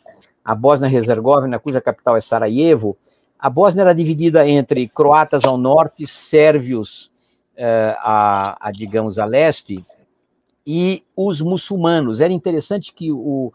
a 0.45 0.55
Bósnia-Herzegovina, 0.55 1.59
cuja 1.59 1.81
capital 1.81 2.17
é 2.17 2.21
Sarajevo, 2.21 2.97
a 3.39 3.49
Bósnia 3.49 3.83
era 3.83 3.95
dividida 3.95 4.47
entre 4.49 4.89
croatas 4.89 5.45
ao 5.45 5.57
norte, 5.57 6.07
sérvios 6.07 7.11
a, 7.99 8.69
a, 8.69 8.71
digamos, 8.71 9.19
a 9.19 9.25
leste, 9.25 9.85
e 10.71 11.03
os 11.17 11.41
muçulmanos. 11.41 12.21
Era 12.21 12.31
interessante 12.31 12.93
que 12.93 13.11
o, 13.11 13.51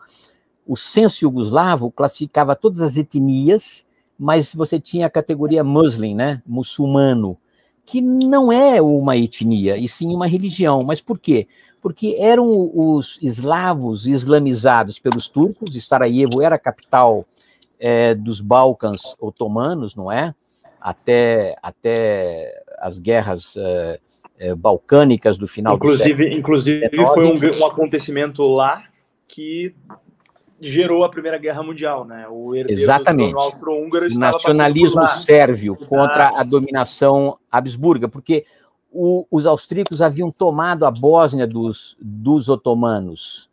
o 0.66 0.76
censo 0.76 1.24
iugoslavo 1.24 1.92
classificava 1.92 2.56
todas 2.56 2.82
as 2.82 2.98
etnias, 2.98 3.86
mas 4.18 4.54
você 4.56 4.80
tinha 4.80 5.06
a 5.06 5.12
categoria 5.12 5.64
muslim, 5.64 6.16
né, 6.16 6.42
muçulmano, 6.44 7.38
que 7.86 8.02
não 8.02 8.52
é 8.52 8.82
uma 8.82 9.16
etnia, 9.16 9.78
e 9.78 9.88
sim 9.88 10.08
uma 10.08 10.26
religião. 10.26 10.84
Mas 10.84 11.02
por 11.02 11.20
quê? 11.20 11.48
Porque 11.82 12.16
eram 12.18 12.48
os 12.74 13.20
eslavos 13.22 14.08
islamizados 14.08 14.98
pelos 14.98 15.28
turcos, 15.28 15.86
Sarajevo 15.86 16.42
era 16.42 16.56
a 16.56 16.60
capital 16.60 17.26
é, 17.80 18.16
dos 18.16 18.42
Balcãs 18.42 19.16
otomanos, 19.20 19.96
não 19.96 20.12
é? 20.12 20.34
Até, 20.80 21.56
até 21.62 22.63
as 22.84 23.00
guerras 23.00 23.56
é, 23.56 24.00
é, 24.38 24.56
balcânicas 24.56 25.38
do 25.38 25.48
final 25.48 25.76
inclusive, 25.76 26.14
do 26.14 26.18
século 26.18 26.40
Inclusive, 26.40 26.90
foi 27.14 27.26
um, 27.26 27.60
um, 27.62 27.66
acontecimento 27.66 28.44
lá 28.44 28.84
que 29.26 29.74
gerou 30.60 31.04
a 31.04 31.10
Primeira 31.10 31.38
Guerra 31.38 31.64
Mundial, 31.64 32.06
né? 32.06 32.28
O 32.30 32.54
Exatamente. 32.56 33.36
Nacionalismo 34.18 35.08
sérvio 35.08 35.76
contra 35.76 36.30
a 36.38 36.44
dominação 36.44 37.38
habsburga, 37.50 38.10
porque 38.10 38.46
o, 38.92 39.26
os 39.32 39.46
austríacos 39.46 40.02
haviam 40.02 40.30
tomado 40.30 40.86
a 40.86 40.92
Bósnia 40.92 41.48
dos, 41.48 41.98
dos 42.02 42.50
otomanos 42.50 43.50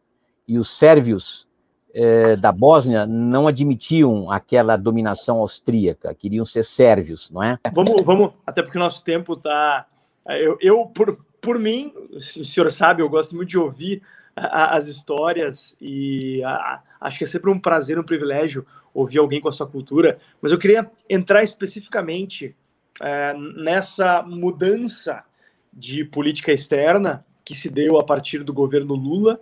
e 0.46 0.58
os 0.58 0.68
sérvios 0.68 1.46
é, 1.94 2.36
da 2.36 2.52
Bósnia 2.52 3.06
não 3.06 3.46
admitiam 3.48 4.30
aquela 4.30 4.76
dominação 4.76 5.38
austríaca, 5.38 6.14
queriam 6.14 6.44
ser 6.44 6.62
sérvios, 6.62 7.30
não 7.30 7.42
é? 7.42 7.58
Vamos, 7.72 8.04
vamos 8.04 8.32
até 8.46 8.62
porque 8.62 8.78
o 8.78 8.80
nosso 8.80 9.04
tempo 9.04 9.34
está. 9.34 9.86
Eu, 10.26 10.56
eu, 10.60 10.86
por, 10.86 11.18
por 11.40 11.58
mim, 11.58 11.92
o 12.12 12.44
senhor 12.44 12.70
sabe, 12.70 13.02
eu 13.02 13.08
gosto 13.08 13.34
muito 13.34 13.48
de 13.48 13.58
ouvir 13.58 14.02
a, 14.36 14.76
as 14.76 14.86
histórias 14.86 15.76
e 15.80 16.42
a, 16.44 16.82
acho 17.00 17.18
que 17.18 17.24
é 17.24 17.26
sempre 17.26 17.50
um 17.50 17.58
prazer, 17.58 17.98
um 17.98 18.04
privilégio 18.04 18.66
ouvir 18.92 19.18
alguém 19.18 19.40
com 19.40 19.48
a 19.48 19.52
sua 19.52 19.66
cultura, 19.66 20.18
mas 20.42 20.52
eu 20.52 20.58
queria 20.58 20.90
entrar 21.08 21.42
especificamente 21.42 22.56
é, 23.00 23.34
nessa 23.34 24.22
mudança 24.22 25.24
de 25.72 26.04
política 26.04 26.52
externa 26.52 27.24
que 27.44 27.54
se 27.54 27.68
deu 27.68 27.98
a 27.98 28.04
partir 28.04 28.42
do 28.42 28.52
governo 28.52 28.94
Lula 28.94 29.40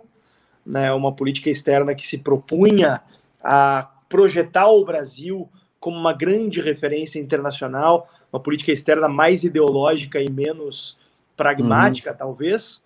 né, 0.69 0.93
uma 0.93 1.11
política 1.11 1.49
externa 1.49 1.95
que 1.95 2.05
se 2.05 2.19
propunha 2.19 3.01
a 3.43 3.89
projetar 4.07 4.67
o 4.67 4.85
Brasil 4.85 5.49
como 5.79 5.97
uma 5.97 6.13
grande 6.13 6.61
referência 6.61 7.19
internacional, 7.19 8.07
uma 8.31 8.39
política 8.39 8.71
externa 8.71 9.09
mais 9.09 9.43
ideológica 9.43 10.21
e 10.21 10.29
menos 10.29 10.99
pragmática, 11.35 12.11
uhum. 12.11 12.17
talvez, 12.17 12.83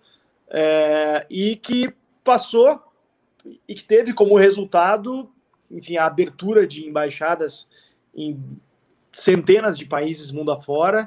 é, 0.48 1.26
e 1.28 1.56
que 1.56 1.94
passou 2.22 2.80
e 3.68 3.74
que 3.74 3.84
teve 3.84 4.14
como 4.14 4.38
resultado, 4.38 5.28
enfim, 5.70 5.98
a 5.98 6.06
abertura 6.06 6.66
de 6.66 6.86
embaixadas 6.86 7.68
em 8.14 8.40
centenas 9.12 9.76
de 9.76 9.84
países 9.84 10.30
mundo 10.30 10.50
afora, 10.50 11.06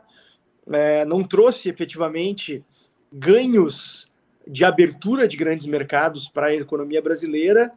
é, 0.71 1.03
não 1.05 1.23
trouxe 1.23 1.69
efetivamente 1.69 2.63
ganhos 3.11 4.07
de 4.49 4.65
abertura 4.65 5.27
de 5.27 5.37
grandes 5.37 5.67
mercados 5.67 6.27
para 6.27 6.47
a 6.47 6.55
economia 6.55 7.01
brasileira, 7.01 7.71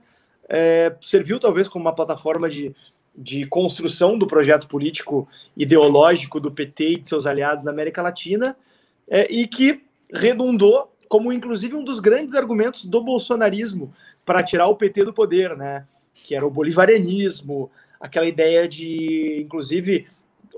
é, 0.49 0.95
serviu 1.03 1.39
talvez 1.39 1.69
como 1.69 1.85
uma 1.85 1.95
plataforma 1.95 2.49
de, 2.49 2.75
de 3.17 3.47
construção 3.47 4.19
do 4.19 4.27
projeto 4.27 4.67
político 4.67 5.29
ideológico 5.57 6.41
do 6.41 6.51
PT 6.51 6.91
e 6.91 6.97
de 6.99 7.09
seus 7.09 7.27
aliados 7.27 7.65
na 7.65 7.71
América 7.71 8.03
Latina, 8.03 8.57
é, 9.09 9.31
e 9.33 9.47
que 9.47 9.83
redundou 10.13 10.93
como 11.09 11.33
inclusive 11.33 11.75
um 11.75 11.83
dos 11.83 11.99
grandes 11.99 12.37
argumentos 12.37 12.85
do 12.85 13.03
bolsonarismo 13.03 13.93
para 14.25 14.45
tirar 14.45 14.69
o 14.69 14.77
PT 14.77 15.05
do 15.05 15.13
poder, 15.13 15.57
né? 15.57 15.85
Que 16.15 16.37
era 16.37 16.47
o 16.47 16.51
bolivarianismo, 16.51 17.71
aquela 18.01 18.27
ideia 18.27 18.69
de, 18.69 19.43
inclusive, 19.45 20.07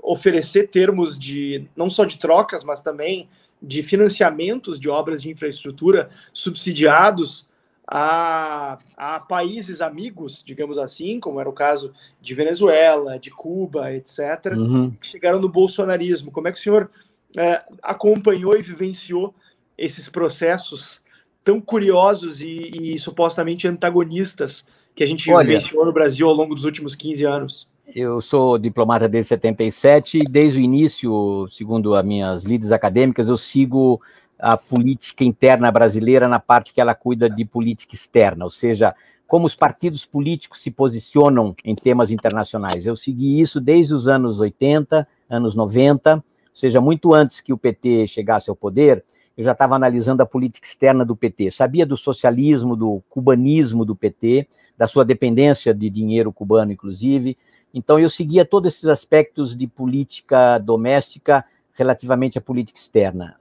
oferecer 0.01 0.69
termos 0.69 1.17
de 1.17 1.65
não 1.75 1.89
só 1.89 2.05
de 2.05 2.19
trocas, 2.19 2.63
mas 2.63 2.81
também 2.81 3.27
de 3.63 3.81
financiamentos 3.81 4.77
de 4.77 4.89
obras 4.89 5.21
de 5.21 5.29
infraestrutura 5.29 6.09
subsidiados 6.33 7.47
a, 7.87 8.75
a 8.97 9.19
países 9.21 9.81
amigos, 9.81 10.43
digamos 10.45 10.77
assim, 10.77 11.19
como 11.19 11.39
era 11.39 11.49
o 11.49 11.53
caso 11.53 11.93
de 12.21 12.33
Venezuela, 12.33 13.17
de 13.17 13.31
Cuba, 13.31 13.93
etc., 13.93 14.53
uhum. 14.57 14.91
que 14.91 15.07
chegaram 15.07 15.39
no 15.39 15.47
bolsonarismo. 15.47 16.31
Como 16.31 16.47
é 16.47 16.51
que 16.51 16.59
o 16.59 16.61
senhor 16.61 16.91
é, 17.37 17.61
acompanhou 17.81 18.57
e 18.57 18.61
vivenciou 18.61 19.33
esses 19.77 20.09
processos 20.09 21.01
tão 21.43 21.59
curiosos 21.59 22.41
e, 22.41 22.71
e 22.95 22.99
supostamente 22.99 23.67
antagonistas 23.67 24.65
que 24.95 25.03
a 25.03 25.07
gente 25.07 25.29
Olha, 25.31 25.47
vivenciou 25.47 25.85
no 25.85 25.93
Brasil 25.93 26.27
ao 26.27 26.33
longo 26.33 26.55
dos 26.55 26.65
últimos 26.65 26.95
15 26.95 27.25
anos? 27.25 27.67
Eu 27.95 28.19
sou 28.21 28.57
diplomata 28.57 29.07
desde 29.07 29.29
77 29.29 30.17
e 30.17 30.23
desde 30.23 30.57
o 30.57 30.61
início, 30.61 31.47
segundo 31.51 31.93
as 31.93 32.03
minhas 32.03 32.43
lides 32.43 32.71
acadêmicas, 32.71 33.27
eu 33.27 33.37
sigo 33.37 34.01
a 34.39 34.57
política 34.57 35.23
interna 35.23 35.71
brasileira 35.71 36.27
na 36.27 36.39
parte 36.39 36.73
que 36.73 36.81
ela 36.81 36.95
cuida 36.95 37.29
de 37.29 37.45
política 37.45 37.93
externa, 37.93 38.45
ou 38.45 38.49
seja, 38.49 38.95
como 39.27 39.45
os 39.45 39.55
partidos 39.55 40.05
políticos 40.05 40.63
se 40.63 40.71
posicionam 40.71 41.55
em 41.63 41.75
temas 41.75 42.09
internacionais. 42.09 42.83
Eu 42.83 42.95
segui 42.95 43.39
isso 43.39 43.61
desde 43.61 43.93
os 43.93 44.07
anos 44.07 44.39
80, 44.39 45.07
anos 45.29 45.53
90, 45.53 46.15
ou 46.15 46.23
seja, 46.51 46.81
muito 46.81 47.13
antes 47.13 47.41
que 47.41 47.53
o 47.53 47.57
PT 47.59 48.07
chegasse 48.07 48.49
ao 48.49 48.55
poder, 48.55 49.03
eu 49.37 49.43
já 49.43 49.51
estava 49.51 49.75
analisando 49.75 50.21
a 50.23 50.25
política 50.25 50.65
externa 50.65 51.05
do 51.05 51.15
PT. 51.15 51.51
Sabia 51.51 51.85
do 51.85 51.97
socialismo, 51.97 52.75
do 52.75 53.03
cubanismo 53.09 53.85
do 53.85 53.95
PT, 53.95 54.47
da 54.75 54.87
sua 54.87 55.05
dependência 55.05 55.73
de 55.73 55.89
dinheiro 55.89 56.31
cubano, 56.31 56.71
inclusive. 56.71 57.37
Então, 57.73 57.99
eu 57.99 58.09
seguia 58.09 58.45
todos 58.45 58.73
esses 58.73 58.87
aspectos 58.87 59.55
de 59.55 59.67
política 59.67 60.57
doméstica 60.59 61.43
relativamente 61.73 62.37
à 62.37 62.41
política 62.41 62.77
externa. 62.77 63.35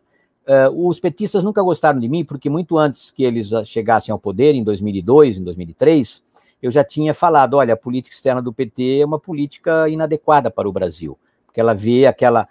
Uh, 0.47 0.89
os 0.89 0.99
petistas 0.99 1.45
nunca 1.45 1.63
gostaram 1.63 2.01
de 2.01 2.09
mim, 2.09 2.25
porque 2.25 2.51
muito 2.51 2.77
antes 2.77 3.11
que 3.11 3.23
eles 3.23 3.51
chegassem 3.65 4.13
ao 4.13 4.19
poder, 4.19 4.55
em 4.55 4.65
2002, 4.65 5.39
em 5.39 5.45
2003, 5.45 6.23
eu 6.63 6.71
já 6.71 6.83
tinha 6.83 7.13
falado: 7.13 7.55
olha, 7.55 7.75
a 7.75 7.77
política 7.77 8.15
externa 8.15 8.43
do 8.43 8.53
PT 8.53 9.01
é 9.01 9.07
uma 9.07 9.19
política 9.19 9.89
inadequada 9.89 10.51
para 10.51 10.69
o 10.69 10.73
Brasil, 10.73 11.19
porque 11.45 11.61
ela 11.61 11.75
vê 11.75 12.07
aquela 12.07 12.49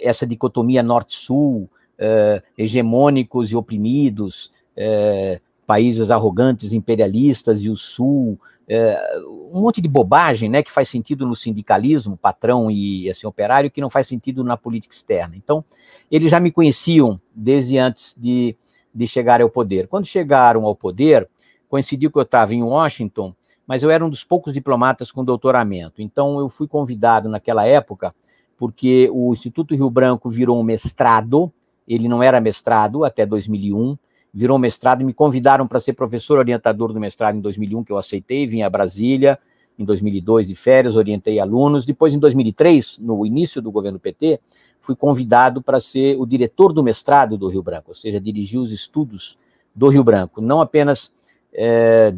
essa 0.00 0.26
dicotomia 0.26 0.82
norte-sul, 0.82 1.68
uh, 1.98 2.42
hegemônicos 2.58 3.50
e 3.50 3.56
oprimidos, 3.56 4.50
uh, 4.76 5.40
países 5.66 6.10
arrogantes, 6.10 6.72
imperialistas 6.72 7.62
e 7.62 7.68
o 7.68 7.76
sul, 7.76 8.38
uh, 8.68 9.50
um 9.52 9.62
monte 9.62 9.80
de 9.80 9.88
bobagem, 9.88 10.48
né, 10.48 10.62
que 10.62 10.70
faz 10.70 10.88
sentido 10.88 11.26
no 11.26 11.34
sindicalismo, 11.34 12.16
patrão 12.16 12.70
e 12.70 13.08
assim 13.10 13.26
operário, 13.26 13.70
que 13.70 13.80
não 13.80 13.90
faz 13.90 14.06
sentido 14.06 14.44
na 14.44 14.56
política 14.56 14.94
externa. 14.94 15.34
Então, 15.36 15.64
eles 16.10 16.30
já 16.30 16.38
me 16.38 16.50
conheciam 16.50 17.20
desde 17.34 17.78
antes 17.78 18.14
de, 18.18 18.56
de 18.94 19.06
chegar 19.06 19.40
ao 19.40 19.50
poder. 19.50 19.88
Quando 19.88 20.06
chegaram 20.06 20.64
ao 20.64 20.74
poder, 20.74 21.28
coincidiu 21.68 22.10
que 22.10 22.18
eu 22.18 22.22
estava 22.22 22.54
em 22.54 22.62
Washington, 22.62 23.34
mas 23.66 23.82
eu 23.82 23.90
era 23.90 24.04
um 24.04 24.10
dos 24.10 24.22
poucos 24.22 24.52
diplomatas 24.52 25.10
com 25.10 25.24
doutoramento. 25.24 26.02
Então, 26.02 26.38
eu 26.38 26.48
fui 26.48 26.68
convidado 26.68 27.28
naquela 27.28 27.66
época 27.66 28.14
porque 28.56 29.10
o 29.12 29.32
Instituto 29.32 29.74
Rio 29.74 29.90
Branco 29.90 30.28
virou 30.30 30.60
um 30.60 30.62
mestrado 30.62 31.52
ele 31.86 32.08
não 32.08 32.22
era 32.22 32.40
mestrado 32.40 33.04
até 33.04 33.24
2001, 33.26 33.96
virou 34.34 34.58
mestrado 34.58 35.00
e 35.00 35.04
me 35.04 35.14
convidaram 35.14 35.68
para 35.68 35.78
ser 35.78 35.92
professor 35.92 36.40
orientador 36.40 36.92
do 36.92 36.98
mestrado 36.98 37.36
em 37.36 37.40
2001, 37.40 37.84
que 37.84 37.92
eu 37.92 37.96
aceitei, 37.96 38.48
vim 38.48 38.62
a 38.62 38.68
Brasília 38.68 39.38
em 39.78 39.84
2002 39.84 40.48
de 40.48 40.54
férias, 40.54 40.96
orientei 40.96 41.38
alunos. 41.38 41.84
Depois, 41.86 42.12
em 42.12 42.18
2003, 42.18 42.98
no 42.98 43.24
início 43.24 43.62
do 43.62 43.70
governo 43.70 43.98
PT, 43.98 44.40
fui 44.80 44.94
convidado 44.96 45.62
para 45.62 45.80
ser 45.80 46.16
o 46.18 46.26
diretor 46.26 46.72
do 46.72 46.82
mestrado 46.82 47.38
do 47.38 47.48
Rio 47.48 47.62
Branco, 47.62 47.86
ou 47.88 47.94
seja, 47.94 48.20
dirigir 48.20 48.58
os 48.58 48.72
estudos 48.72 49.38
do 49.74 49.88
Rio 49.88 50.04
Branco, 50.04 50.40
não 50.40 50.60
apenas 50.60 51.12
é, 51.52 52.14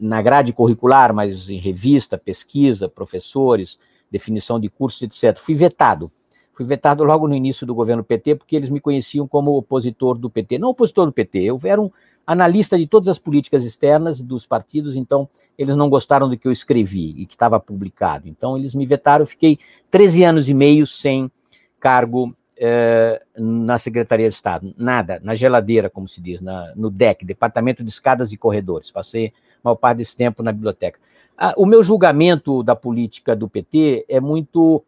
na 0.00 0.20
grade 0.20 0.52
curricular, 0.52 1.14
mas 1.14 1.48
em 1.48 1.58
revista, 1.58 2.18
pesquisa, 2.18 2.88
professores, 2.88 3.78
definição 4.10 4.60
de 4.60 4.68
cursos, 4.68 5.02
etc. 5.02 5.38
Fui 5.38 5.54
vetado 5.54 6.10
Fui 6.56 6.64
vetado 6.64 7.04
logo 7.04 7.28
no 7.28 7.34
início 7.34 7.66
do 7.66 7.74
governo 7.74 8.02
PT, 8.02 8.36
porque 8.36 8.56
eles 8.56 8.70
me 8.70 8.80
conheciam 8.80 9.28
como 9.28 9.54
opositor 9.58 10.16
do 10.16 10.30
PT. 10.30 10.56
Não 10.58 10.70
opositor 10.70 11.04
do 11.04 11.12
PT, 11.12 11.40
eu 11.40 11.60
era 11.62 11.78
um 11.78 11.90
analista 12.26 12.78
de 12.78 12.86
todas 12.86 13.08
as 13.08 13.18
políticas 13.18 13.62
externas 13.62 14.22
dos 14.22 14.46
partidos, 14.46 14.96
então 14.96 15.28
eles 15.58 15.76
não 15.76 15.90
gostaram 15.90 16.30
do 16.30 16.38
que 16.38 16.48
eu 16.48 16.52
escrevi 16.52 17.10
e 17.18 17.26
que 17.26 17.34
estava 17.34 17.60
publicado. 17.60 18.26
Então 18.26 18.56
eles 18.56 18.74
me 18.74 18.86
vetaram, 18.86 19.26
fiquei 19.26 19.58
13 19.90 20.24
anos 20.24 20.48
e 20.48 20.54
meio 20.54 20.86
sem 20.86 21.30
cargo 21.78 22.34
eh, 22.56 23.22
na 23.36 23.76
Secretaria 23.76 24.26
de 24.26 24.34
Estado, 24.34 24.74
nada, 24.78 25.20
na 25.22 25.34
geladeira, 25.34 25.90
como 25.90 26.08
se 26.08 26.22
diz, 26.22 26.40
na, 26.40 26.72
no 26.74 26.88
DEC, 26.88 27.22
Departamento 27.26 27.84
de 27.84 27.90
Escadas 27.90 28.32
e 28.32 28.36
Corredores. 28.38 28.90
Passei 28.90 29.26
a 29.26 29.32
maior 29.62 29.76
parte 29.76 29.98
desse 29.98 30.16
tempo 30.16 30.42
na 30.42 30.52
biblioteca. 30.52 30.98
Ah, 31.36 31.52
o 31.54 31.66
meu 31.66 31.82
julgamento 31.82 32.62
da 32.62 32.74
política 32.74 33.36
do 33.36 33.46
PT 33.46 34.06
é 34.08 34.20
muito 34.20 34.82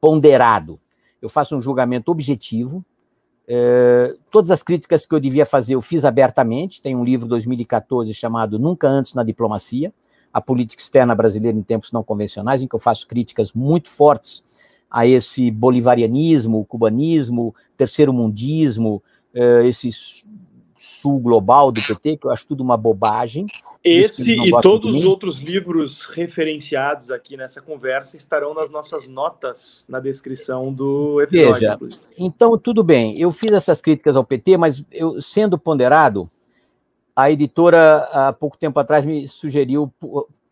ponderado 0.00 0.80
eu 1.20 1.28
faço 1.28 1.56
um 1.56 1.60
julgamento 1.60 2.10
objetivo. 2.10 2.84
É, 3.48 4.14
todas 4.30 4.50
as 4.50 4.62
críticas 4.62 5.06
que 5.06 5.14
eu 5.14 5.20
devia 5.20 5.46
fazer 5.46 5.74
eu 5.74 5.82
fiz 5.82 6.04
abertamente. 6.04 6.82
Tem 6.82 6.94
um 6.96 7.04
livro 7.04 7.28
2014 7.28 8.12
chamado 8.12 8.58
Nunca 8.58 8.88
Antes 8.88 9.14
na 9.14 9.22
Diplomacia, 9.22 9.92
a 10.32 10.40
política 10.40 10.82
externa 10.82 11.14
brasileira 11.14 11.56
em 11.56 11.62
tempos 11.62 11.92
não 11.92 12.02
convencionais, 12.02 12.62
em 12.62 12.68
que 12.68 12.74
eu 12.74 12.80
faço 12.80 13.06
críticas 13.06 13.52
muito 13.52 13.88
fortes 13.88 14.64
a 14.90 15.06
esse 15.06 15.50
bolivarianismo, 15.50 16.64
cubanismo, 16.64 17.54
terceiro 17.76 18.12
mundismo, 18.12 19.02
é, 19.34 19.66
esse 19.66 19.90
sul 21.06 21.20
global 21.20 21.70
do 21.70 21.80
PT, 21.80 22.16
que 22.16 22.26
eu 22.26 22.32
acho 22.32 22.44
tudo 22.46 22.64
uma 22.64 22.76
bobagem. 22.76 23.46
Esse 23.84 24.32
e 24.32 24.50
todos 24.60 24.96
os 24.96 25.04
outros 25.04 25.38
livros 25.38 26.04
referenciados 26.06 27.12
aqui 27.12 27.36
nessa 27.36 27.62
conversa 27.62 28.16
estarão 28.16 28.52
nas 28.52 28.68
nossas 28.68 29.06
notas 29.06 29.86
na 29.88 30.00
descrição 30.00 30.72
do 30.72 31.20
episódio. 31.22 31.78
Veja, 31.78 32.00
então, 32.18 32.58
tudo 32.58 32.82
bem, 32.82 33.16
eu 33.16 33.30
fiz 33.30 33.52
essas 33.52 33.80
críticas 33.80 34.16
ao 34.16 34.24
PT, 34.24 34.56
mas 34.56 34.84
eu, 34.90 35.20
sendo 35.22 35.56
ponderado, 35.56 36.28
a 37.14 37.30
editora, 37.30 37.98
há 38.12 38.32
pouco 38.32 38.58
tempo 38.58 38.80
atrás, 38.80 39.04
me 39.04 39.28
sugeriu 39.28 39.92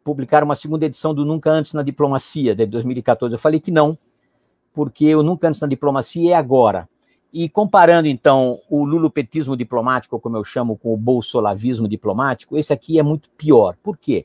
publicar 0.05 0.45
uma 0.45 0.55
segunda 0.55 0.87
edição 0.87 1.13
do 1.13 1.25
Nunca 1.25 1.51
Antes 1.51 1.73
na 1.73 1.83
Diplomacia, 1.83 2.55
de 2.55 2.67
2014. 2.67 3.35
Eu 3.35 3.39
falei 3.39 3.59
que 3.59 3.73
não, 3.73 3.99
porque 4.73 5.13
o 5.17 5.25
Nunca 5.25 5.49
Antes 5.49 5.61
na 5.61 5.67
Diplomacia 5.67 6.35
é 6.35 6.35
agora. 6.37 6.89
E 7.37 7.49
comparando, 7.49 8.07
então, 8.07 8.61
o 8.71 8.85
lulupetismo 8.85 9.57
diplomático, 9.57 10.21
como 10.21 10.37
eu 10.37 10.45
chamo, 10.45 10.77
com 10.77 10.95
o 10.95 10.97
bolsolavismo 10.97 11.89
diplomático, 11.89 12.57
esse 12.57 12.73
aqui 12.73 12.97
é 12.97 13.03
muito 13.03 13.29
pior. 13.31 13.77
Por 13.83 13.99
quê? 13.99 14.25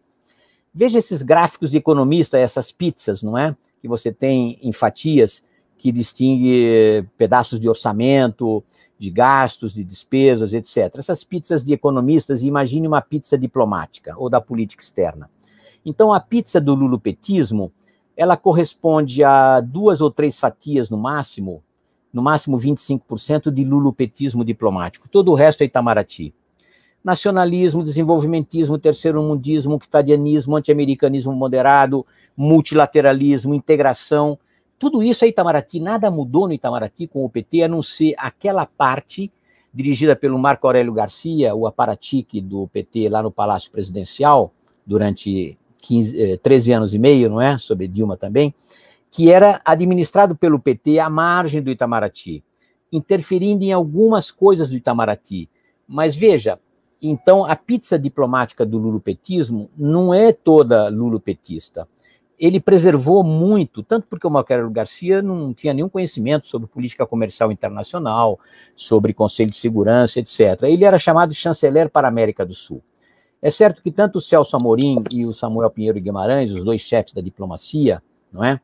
Veja 0.71 0.99
esses 0.99 1.23
gráficos 1.23 1.71
de 1.71 1.77
economista, 1.77 2.37
essas 2.37 2.71
pizzas, 2.71 3.23
não 3.23 3.35
é? 3.35 3.55
Que 3.81 3.87
você 3.87 4.11
tem 4.13 4.59
em 4.61 4.71
fatias 4.71 5.43
que 5.75 5.91
distingue 5.91 7.03
pedaços 7.17 7.59
de 7.59 7.67
orçamento, 7.67 8.63
de 8.99 9.09
gastos, 9.09 9.73
de 9.73 9.83
despesas, 9.83 10.53
etc. 10.53 10.95
Essas 10.95 11.23
pizzas 11.23 11.63
de 11.63 11.73
economistas, 11.73 12.43
imagine 12.43 12.87
uma 12.87 13.01
pizza 13.01 13.35
diplomática 13.35 14.13
ou 14.19 14.29
da 14.29 14.39
política 14.39 14.83
externa. 14.83 15.27
Então, 15.83 16.13
a 16.13 16.19
pizza 16.19 16.61
do 16.61 16.75
lulupetismo, 16.75 17.71
ela 18.15 18.37
corresponde 18.37 19.23
a 19.23 19.61
duas 19.61 19.99
ou 19.99 20.11
três 20.11 20.37
fatias 20.37 20.91
no 20.91 20.97
máximo 20.97 21.63
no 22.13 22.21
máximo 22.21 22.57
25% 22.57 23.51
de 23.51 23.63
lulupetismo 23.63 24.43
diplomático. 24.43 25.07
Todo 25.09 25.31
o 25.31 25.35
resto 25.35 25.61
é 25.61 25.65
Itamaraty. 25.65 26.33
Nacionalismo, 27.03 27.83
desenvolvimentismo, 27.83 28.77
terceiro 28.77 29.21
mundismo, 29.21 29.75
octadianismo, 29.75 30.55
anti-americanismo 30.55 31.31
moderado, 31.33 32.05
multilateralismo, 32.35 33.53
integração. 33.53 34.37
Tudo 34.77 35.01
isso 35.01 35.23
é 35.23 35.29
Itamaraty. 35.29 35.79
Nada 35.79 36.11
mudou 36.11 36.47
no 36.47 36.53
Itamaraty 36.53 37.07
com 37.07 37.23
o 37.23 37.29
PT, 37.29 37.63
a 37.63 37.67
não 37.67 37.81
ser 37.81 38.15
aquela 38.17 38.65
parte 38.65 39.31
dirigida 39.73 40.15
pelo 40.15 40.37
Marco 40.39 40.65
Aurélio 40.67 40.91
Garcia, 40.91 41.55
o 41.55 41.67
aparatique 41.67 42.41
do 42.41 42.67
PT 42.67 43.07
lá 43.07 43.21
no 43.21 43.31
Palácio 43.31 43.71
Presidencial, 43.71 44.51
durante 44.85 45.57
15, 45.83 46.37
13 46.37 46.71
eh, 46.71 46.75
anos 46.75 46.93
e 46.95 46.99
meio, 46.99 47.29
não 47.29 47.39
é? 47.39 47.57
Sobre 47.57 47.87
Dilma 47.87 48.17
também 48.17 48.53
que 49.11 49.31
era 49.31 49.61
administrado 49.65 50.35
pelo 50.35 50.59
PT 50.59 50.99
à 50.99 51.09
margem 51.09 51.61
do 51.61 51.71
Itamaraty, 51.71 52.43
interferindo 52.91 53.63
em 53.63 53.71
algumas 53.71 54.31
coisas 54.31 54.69
do 54.69 54.77
Itamaraty. 54.77 55.49
Mas 55.87 56.15
veja, 56.15 56.59
então 57.01 57.45
a 57.45 57.55
pizza 57.55 57.97
diplomática 57.97 58.65
do 58.65 58.77
lulopetismo 58.77 59.69
não 59.77 60.13
é 60.13 60.31
toda 60.31 60.89
lulopetista. 60.89 61.87
Ele 62.37 62.59
preservou 62.59 63.21
muito, 63.21 63.83
tanto 63.83 64.07
porque 64.07 64.25
o 64.25 64.29
Marcelo 64.29 64.69
Garcia 64.69 65.21
não 65.21 65.53
tinha 65.53 65.73
nenhum 65.73 65.89
conhecimento 65.89 66.47
sobre 66.47 66.69
política 66.69 67.05
comercial 67.05 67.51
internacional, 67.51 68.39
sobre 68.75 69.13
Conselho 69.13 69.49
de 69.49 69.57
Segurança, 69.57 70.19
etc. 70.19 70.63
Ele 70.63 70.85
era 70.85 70.97
chamado 70.97 71.29
de 71.31 71.35
chanceler 71.35 71.89
para 71.89 72.07
a 72.07 72.09
América 72.09 72.45
do 72.45 72.53
Sul. 72.53 72.81
É 73.41 73.51
certo 73.51 73.81
que 73.81 73.91
tanto 73.91 74.17
o 74.17 74.21
Celso 74.21 74.55
Amorim 74.55 75.03
e 75.11 75.25
o 75.25 75.33
Samuel 75.33 75.69
Pinheiro 75.69 75.99
Guimarães, 75.99 76.51
os 76.51 76.63
dois 76.63 76.81
chefes 76.81 77.13
da 77.13 77.21
diplomacia, 77.21 78.01
não 78.31 78.43
é? 78.43 78.59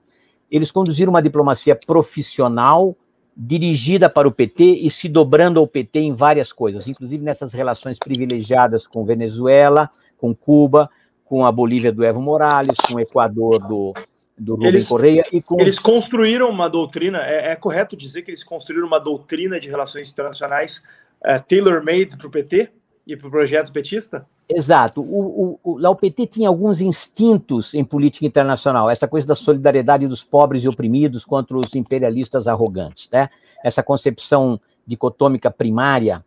Eles 0.50 0.72
conduziram 0.72 1.12
uma 1.12 1.22
diplomacia 1.22 1.76
profissional, 1.76 2.96
dirigida 3.36 4.10
para 4.10 4.28
o 4.28 4.32
PT 4.32 4.64
e 4.64 4.90
se 4.90 5.10
dobrando 5.10 5.60
ao 5.60 5.68
PT 5.68 6.00
em 6.00 6.12
várias 6.14 6.54
coisas, 6.54 6.88
inclusive 6.88 7.24
nessas 7.24 7.54
relações 7.54 8.00
privilegiadas 8.00 8.88
com 8.88 9.04
Venezuela, 9.04 9.90
com 10.18 10.34
Cuba, 10.34 10.90
com 11.26 11.46
a 11.46 11.52
Bolívia 11.52 11.92
do 11.92 12.04
Evo 12.04 12.22
Morales, 12.22 12.78
com 12.78 12.96
o 12.96 13.00
Equador 13.00 13.60
do, 13.60 13.94
do 14.38 14.54
Rubem 14.54 14.70
eles, 14.70 14.88
Correia 14.88 15.26
e 15.32 15.42
com... 15.42 15.60
Eles 15.60 15.80
construíram 15.80 16.50
uma 16.50 16.70
doutrina, 16.70 17.20
é, 17.20 17.52
é, 17.52 17.56
correto 17.56 17.98
dizer 17.98 18.22
que 18.22 18.32
eles 18.32 18.44
construíram 18.44 18.88
uma 18.88 19.00
doutrina 19.00 19.60
de 19.60 19.70
relações 19.70 20.10
internacionais 20.10 20.82
é, 21.24 21.40
tailor-made 21.40 22.16
para 22.16 22.28
o 22.28 22.32
PT 22.32 22.72
e 23.06 23.16
para 23.16 23.28
o 23.28 23.32
projeto 23.32 23.72
petista? 23.72 24.26
Exato. 24.50 25.02
O, 25.02 25.60
o, 25.64 25.78
o, 25.78 25.88
o 25.88 25.96
PT 25.96 26.28
tinha 26.28 26.50
alguns 26.50 26.82
instintos 26.82 27.74
em 27.74 27.84
política 27.84 28.26
internacional, 28.26 28.90
essa 28.90 29.08
coisa 29.08 29.28
da 29.28 29.36
solidariedade 29.36 30.08
dos 30.08 30.24
pobres 30.24 30.64
e 30.64 30.68
oprimidos 30.68 31.26
contra 31.26 31.58
os 31.58 31.76
imperialistas 31.76 32.48
arrogantes, 32.48 33.10
né? 33.12 33.30
essa 33.64 33.82
concepção 33.82 34.60
dicotômica 34.86 35.50
primária 35.50 36.24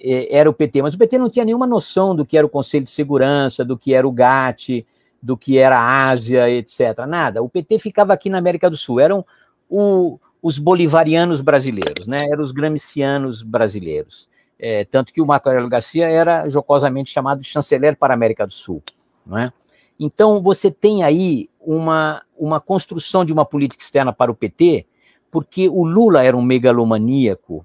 é, 0.00 0.36
era 0.36 0.48
o 0.48 0.52
PT, 0.52 0.82
mas 0.82 0.94
o 0.94 0.98
PT 0.98 1.18
não 1.18 1.30
tinha 1.30 1.44
nenhuma 1.44 1.66
noção 1.66 2.14
do 2.14 2.24
que 2.24 2.36
era 2.36 2.46
o 2.46 2.50
Conselho 2.50 2.84
de 2.84 2.90
Segurança, 2.90 3.64
do 3.64 3.76
que 3.76 3.94
era 3.94 4.06
o 4.06 4.12
GATT, 4.12 4.86
do 5.20 5.36
que 5.36 5.58
era 5.58 5.78
a 5.78 6.08
Ásia, 6.08 6.48
etc. 6.50 6.98
Nada. 7.08 7.42
O 7.42 7.48
PT 7.48 7.78
ficava 7.78 8.12
aqui 8.12 8.30
na 8.30 8.38
América 8.38 8.70
do 8.70 8.76
Sul. 8.76 9.00
Eram 9.00 9.24
o, 9.68 10.18
os 10.40 10.58
bolivarianos 10.58 11.40
brasileiros, 11.40 12.06
né? 12.06 12.24
eram 12.30 12.42
os 12.42 12.52
gramscianos 12.52 13.42
brasileiros. 13.42 14.28
É, 14.58 14.84
tanto 14.84 15.12
que 15.12 15.20
o 15.20 15.26
Marco 15.26 15.48
Aurélio 15.48 15.68
Garcia 15.68 16.08
era 16.10 16.48
jocosamente 16.48 17.10
chamado 17.10 17.40
de 17.40 17.48
chanceler 17.48 17.96
para 17.96 18.14
a 18.14 18.16
América 18.16 18.46
do 18.46 18.52
Sul. 18.52 18.82
Não 19.24 19.38
é? 19.38 19.52
Então, 19.98 20.42
você 20.42 20.70
tem 20.70 21.02
aí 21.02 21.48
uma, 21.60 22.22
uma 22.36 22.60
construção 22.60 23.24
de 23.24 23.32
uma 23.32 23.44
política 23.44 23.82
externa 23.82 24.12
para 24.12 24.30
o 24.30 24.34
PT, 24.34 24.86
porque 25.30 25.68
o 25.68 25.84
Lula 25.84 26.22
era 26.22 26.36
um 26.36 26.42
megalomaníaco, 26.42 27.64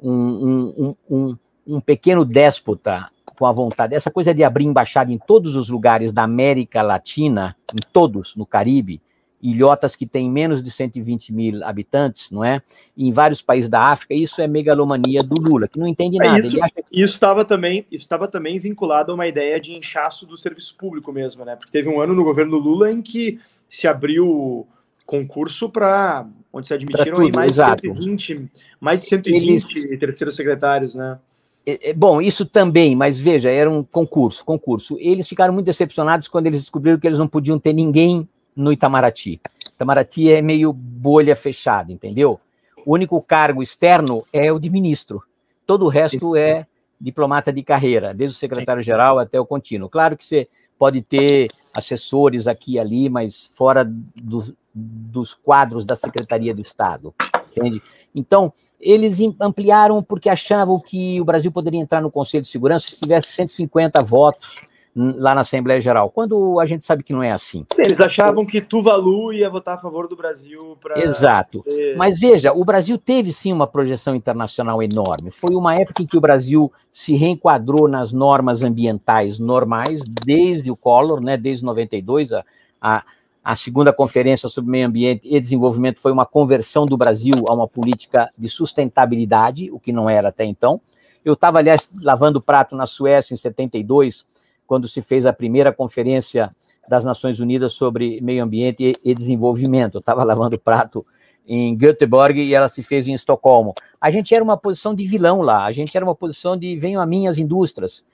um, 0.00 0.12
um, 0.12 0.96
um, 1.10 1.36
um 1.66 1.80
pequeno 1.80 2.24
déspota 2.24 3.08
com 3.36 3.46
a 3.46 3.52
vontade. 3.52 3.94
Essa 3.94 4.10
coisa 4.10 4.32
de 4.32 4.44
abrir 4.44 4.64
embaixada 4.64 5.12
em 5.12 5.18
todos 5.18 5.56
os 5.56 5.68
lugares 5.68 6.12
da 6.12 6.22
América 6.22 6.82
Latina, 6.82 7.56
em 7.72 7.80
todos, 7.92 8.36
no 8.36 8.46
Caribe, 8.46 9.00
ilhotas 9.44 9.94
que 9.94 10.06
têm 10.06 10.30
menos 10.30 10.62
de 10.62 10.70
120 10.70 11.32
mil 11.32 11.64
habitantes, 11.64 12.30
não 12.30 12.42
é? 12.42 12.62
E 12.96 13.06
em 13.06 13.12
vários 13.12 13.42
países 13.42 13.68
da 13.68 13.82
África, 13.82 14.14
isso 14.14 14.40
é 14.40 14.48
megalomania 14.48 15.22
do 15.22 15.36
Lula, 15.36 15.68
que 15.68 15.78
não 15.78 15.86
entende 15.86 16.16
é 16.16 16.24
nada. 16.24 16.38
É 16.38 16.48
isso, 16.48 16.58
isso 16.90 17.14
estava 17.14 17.44
também, 17.44 17.86
estava 17.92 18.26
também 18.26 18.58
vinculado 18.58 19.12
a 19.12 19.14
uma 19.14 19.26
ideia 19.26 19.60
de 19.60 19.74
inchaço 19.74 20.24
do 20.24 20.36
serviço 20.36 20.74
público 20.76 21.12
mesmo, 21.12 21.44
né? 21.44 21.56
Porque 21.56 21.70
teve 21.70 21.90
um 21.90 22.00
ano 22.00 22.14
no 22.14 22.24
governo 22.24 22.56
Lula 22.56 22.90
em 22.90 23.02
que 23.02 23.38
se 23.68 23.86
abriu 23.86 24.66
concurso 25.04 25.68
para 25.68 26.26
onde 26.50 26.68
se 26.68 26.72
admitiram 26.72 27.18
tudo, 27.18 27.34
mais, 27.34 27.56
de 27.56 27.62
120, 27.62 28.50
mais 28.80 29.02
de 29.02 29.08
120 29.08 29.42
Eles... 29.42 29.98
terceiros 29.98 30.36
secretários, 30.36 30.94
né? 30.94 31.18
É, 31.66 31.90
é, 31.90 31.94
bom, 31.94 32.20
isso 32.20 32.46
também, 32.46 32.96
mas 32.96 33.18
veja, 33.18 33.50
era 33.50 33.70
um 33.70 33.82
concurso, 33.82 34.44
concurso. 34.44 34.96
Eles 35.00 35.28
ficaram 35.28 35.52
muito 35.52 35.66
decepcionados 35.66 36.28
quando 36.28 36.46
eles 36.46 36.60
descobriram 36.60 36.98
que 36.98 37.06
eles 37.06 37.18
não 37.18 37.28
podiam 37.28 37.58
ter 37.58 37.74
ninguém 37.74 38.26
no 38.56 38.72
Itamaraty. 38.72 39.40
Itamaraty 39.74 40.30
é 40.30 40.42
meio 40.42 40.72
bolha 40.72 41.34
fechada, 41.34 41.92
entendeu? 41.92 42.40
O 42.86 42.94
único 42.94 43.20
cargo 43.20 43.62
externo 43.62 44.24
é 44.32 44.52
o 44.52 44.58
de 44.58 44.70
ministro. 44.70 45.22
Todo 45.66 45.86
o 45.86 45.88
resto 45.88 46.36
é 46.36 46.66
diplomata 47.00 47.52
de 47.52 47.62
carreira, 47.62 48.14
desde 48.14 48.36
o 48.36 48.38
secretário-geral 48.38 49.18
até 49.18 49.40
o 49.40 49.46
contínuo. 49.46 49.88
Claro 49.88 50.16
que 50.16 50.24
você 50.24 50.48
pode 50.78 51.02
ter 51.02 51.50
assessores 51.74 52.46
aqui 52.46 52.74
e 52.74 52.78
ali, 52.78 53.08
mas 53.08 53.50
fora 53.54 53.84
do, 53.84 54.56
dos 54.74 55.34
quadros 55.34 55.84
da 55.84 55.96
Secretaria 55.96 56.54
de 56.54 56.62
Estado, 56.62 57.14
entende? 57.50 57.82
Então, 58.14 58.52
eles 58.80 59.18
ampliaram 59.40 60.02
porque 60.02 60.28
achavam 60.28 60.78
que 60.78 61.20
o 61.20 61.24
Brasil 61.24 61.50
poderia 61.50 61.80
entrar 61.80 62.00
no 62.00 62.10
Conselho 62.10 62.42
de 62.42 62.48
Segurança 62.48 62.88
se 62.88 63.00
tivesse 63.00 63.32
150 63.32 64.02
votos 64.02 64.60
lá 64.96 65.34
na 65.34 65.40
Assembleia 65.40 65.80
Geral, 65.80 66.08
quando 66.08 66.60
a 66.60 66.66
gente 66.66 66.84
sabe 66.84 67.02
que 67.02 67.12
não 67.12 67.22
é 67.22 67.32
assim. 67.32 67.66
Eles 67.76 68.00
achavam 68.00 68.46
que 68.46 68.60
Tuvalu 68.60 69.32
ia 69.32 69.50
votar 69.50 69.76
a 69.76 69.80
favor 69.80 70.06
do 70.06 70.14
Brasil 70.14 70.78
para. 70.80 71.00
Exato. 71.00 71.64
Mas 71.96 72.18
veja, 72.18 72.52
o 72.52 72.64
Brasil 72.64 72.96
teve 72.96 73.32
sim 73.32 73.52
uma 73.52 73.66
projeção 73.66 74.14
internacional 74.14 74.82
enorme. 74.82 75.32
Foi 75.32 75.54
uma 75.54 75.74
época 75.74 76.02
em 76.02 76.06
que 76.06 76.16
o 76.16 76.20
Brasil 76.20 76.72
se 76.90 77.14
reenquadrou 77.16 77.88
nas 77.88 78.12
normas 78.12 78.62
ambientais 78.62 79.38
normais, 79.38 80.02
desde 80.24 80.70
o 80.70 80.76
Collor, 80.76 81.20
né, 81.20 81.36
desde 81.36 81.64
92, 81.64 82.32
a, 82.32 82.44
a, 82.80 83.02
a 83.42 83.56
segunda 83.56 83.92
conferência 83.92 84.48
sobre 84.48 84.70
meio 84.70 84.86
ambiente 84.86 85.22
e 85.24 85.40
desenvolvimento 85.40 85.98
foi 85.98 86.12
uma 86.12 86.24
conversão 86.24 86.86
do 86.86 86.96
Brasil 86.96 87.34
a 87.50 87.54
uma 87.54 87.66
política 87.66 88.30
de 88.38 88.48
sustentabilidade, 88.48 89.70
o 89.72 89.80
que 89.80 89.92
não 89.92 90.08
era 90.08 90.28
até 90.28 90.44
então. 90.44 90.80
Eu 91.24 91.32
estava, 91.32 91.58
aliás, 91.58 91.90
lavando 92.00 92.40
prato 92.40 92.76
na 92.76 92.86
Suécia 92.86 93.34
em 93.34 93.36
72 93.36 94.24
quando 94.66 94.88
se 94.88 95.02
fez 95.02 95.26
a 95.26 95.32
primeira 95.32 95.72
conferência 95.72 96.54
das 96.88 97.04
Nações 97.04 97.40
Unidas 97.40 97.72
sobre 97.72 98.20
meio 98.20 98.42
ambiente 98.42 98.94
e 99.02 99.14
desenvolvimento. 99.14 99.96
Eu 99.96 100.00
estava 100.00 100.22
lavando 100.24 100.58
prato 100.58 101.04
em 101.46 101.76
Göteborg 101.76 102.38
e 102.38 102.54
ela 102.54 102.68
se 102.68 102.82
fez 102.82 103.06
em 103.06 103.14
Estocolmo. 103.14 103.74
A 104.00 104.10
gente 104.10 104.34
era 104.34 104.42
uma 104.42 104.56
posição 104.56 104.94
de 104.94 105.04
vilão 105.04 105.42
lá, 105.42 105.64
a 105.64 105.72
gente 105.72 105.96
era 105.96 106.04
uma 106.04 106.14
posição 106.14 106.56
de 106.56 106.76
venham 106.76 107.02
a 107.02 107.06
mim 107.06 107.26
as 107.26 107.38
indústrias, 107.38 108.04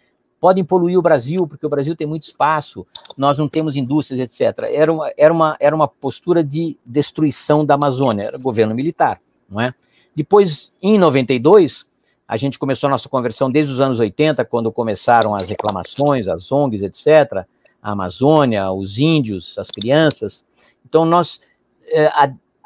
podem 0.40 0.64
poluir 0.64 0.98
o 0.98 1.02
Brasil, 1.02 1.46
porque 1.46 1.66
o 1.66 1.68
Brasil 1.68 1.94
tem 1.94 2.06
muito 2.06 2.24
espaço, 2.24 2.86
nós 3.16 3.36
não 3.38 3.48
temos 3.48 3.76
indústrias, 3.76 4.20
etc. 4.20 4.64
Era 4.72 4.92
uma, 4.92 5.12
era 5.16 5.32
uma, 5.32 5.56
era 5.60 5.76
uma 5.76 5.86
postura 5.86 6.42
de 6.42 6.76
destruição 6.84 7.64
da 7.64 7.74
Amazônia, 7.74 8.24
era 8.24 8.38
governo 8.38 8.74
militar, 8.74 9.20
não 9.48 9.60
é? 9.60 9.74
Depois, 10.14 10.72
em 10.82 10.98
92, 10.98 11.86
a 12.30 12.36
gente 12.36 12.60
começou 12.60 12.86
a 12.86 12.90
nossa 12.92 13.08
conversão 13.08 13.50
desde 13.50 13.72
os 13.72 13.80
anos 13.80 13.98
80, 13.98 14.44
quando 14.44 14.70
começaram 14.70 15.34
as 15.34 15.48
reclamações, 15.48 16.28
as 16.28 16.52
ONGs, 16.52 16.80
etc., 16.80 17.44
a 17.82 17.90
Amazônia, 17.90 18.70
os 18.70 18.98
índios, 19.00 19.58
as 19.58 19.68
crianças. 19.68 20.44
Então, 20.88 21.04
nós 21.04 21.40
é, 21.88 22.08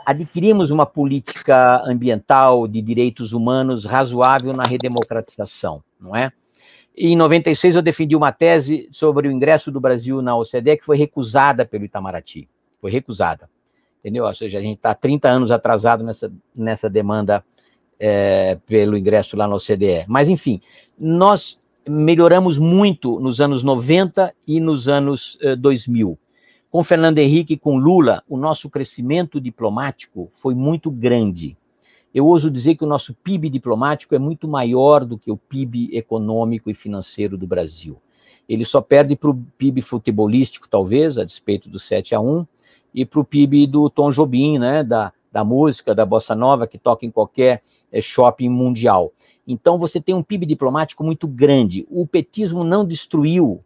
adquirimos 0.05 0.71
uma 0.71 0.85
política 0.85 1.83
ambiental 1.87 2.69
de 2.69 2.83
direitos 2.83 3.33
humanos 3.33 3.87
razoável 3.87 4.53
na 4.53 4.65
redemocratização, 4.65 5.83
não 5.99 6.15
é? 6.15 6.31
Em 6.95 7.17
96 7.17 7.77
eu 7.77 7.83
defendi 7.83 8.15
uma 8.15 8.33
tese 8.33 8.87
sobre 8.93 9.29
o 9.29 9.33
ingresso 9.33 9.71
do 9.71 9.81
Brasil 9.81 10.21
na 10.21 10.37
OCDE 10.37 10.77
que 10.77 10.85
foi 10.85 10.99
recusada 10.99 11.65
pelo 11.65 11.87
Itamaraty. 11.87 12.47
Foi 12.83 12.91
recusada. 12.91 13.49
Entendeu? 14.01 14.27
Ou 14.27 14.35
seja, 14.35 14.59
a 14.59 14.61
gente 14.61 14.77
está 14.77 14.95
30 14.95 15.27
anos 15.27 15.51
atrasado 15.51 16.05
nessa, 16.05 16.31
nessa 16.55 16.91
demanda 16.91 17.43
é, 18.07 18.59
pelo 18.67 18.99
ingresso 18.99 19.35
lá 19.35 19.49
na 19.49 19.55
OCDE. 19.55 20.05
Mas, 20.07 20.29
enfim, 20.29 20.61
nós 20.99 21.59
melhoramos 21.89 22.59
muito 22.59 23.19
nos 23.19 23.41
anos 23.41 23.63
90 23.63 24.35
e 24.47 24.61
nos 24.61 24.89
anos 24.89 25.39
2000. 25.59 26.19
Eh, 26.21 26.35
com 26.71 26.85
Fernando 26.85 27.19
Henrique 27.19 27.55
e 27.55 27.57
com 27.57 27.79
Lula, 27.79 28.23
o 28.29 28.37
nosso 28.37 28.69
crescimento 28.69 29.41
diplomático 29.41 30.29
foi 30.31 30.55
muito 30.55 30.91
grande. 30.91 31.57
Eu 32.13 32.27
ouso 32.27 32.51
dizer 32.51 32.75
que 32.75 32.85
o 32.85 32.87
nosso 32.87 33.15
PIB 33.15 33.49
diplomático 33.49 34.15
é 34.15 34.19
muito 34.19 34.47
maior 34.47 35.03
do 35.03 35.17
que 35.17 35.31
o 35.31 35.37
PIB 35.37 35.89
econômico 35.97 36.69
e 36.69 36.75
financeiro 36.75 37.39
do 37.39 37.47
Brasil. 37.47 37.97
Ele 38.47 38.67
só 38.67 38.83
perde 38.83 39.17
para 39.17 39.31
o 39.31 39.43
PIB 39.57 39.81
futebolístico, 39.81 40.69
talvez, 40.69 41.17
a 41.17 41.25
despeito 41.25 41.71
do 41.71 41.79
7 41.79 42.15
a 42.15 42.21
1 42.21 42.47
e 42.95 43.07
para 43.07 43.21
o 43.21 43.25
PIB 43.25 43.67
do 43.67 43.89
Tom 43.89 44.11
Jobim, 44.11 44.59
né, 44.59 44.85
da, 44.85 45.11
da 45.35 45.43
música, 45.43 45.97
da 45.97 46.07
bossa 46.07 46.33
nova, 46.33 46.65
que 46.65 46.79
toca 46.79 47.05
em 47.05 47.11
qualquer 47.11 47.61
é, 47.91 48.01
shopping 48.01 48.49
mundial. 48.49 49.13
Então 49.45 49.77
você 49.77 50.01
tem 50.01 50.15
um 50.15 50.23
PIB 50.23 50.47
diplomático 50.47 51.03
muito 51.03 51.27
grande. 51.27 51.85
O 51.91 52.07
petismo 52.07 52.63
não 52.63 52.85
destruiu 52.85 53.59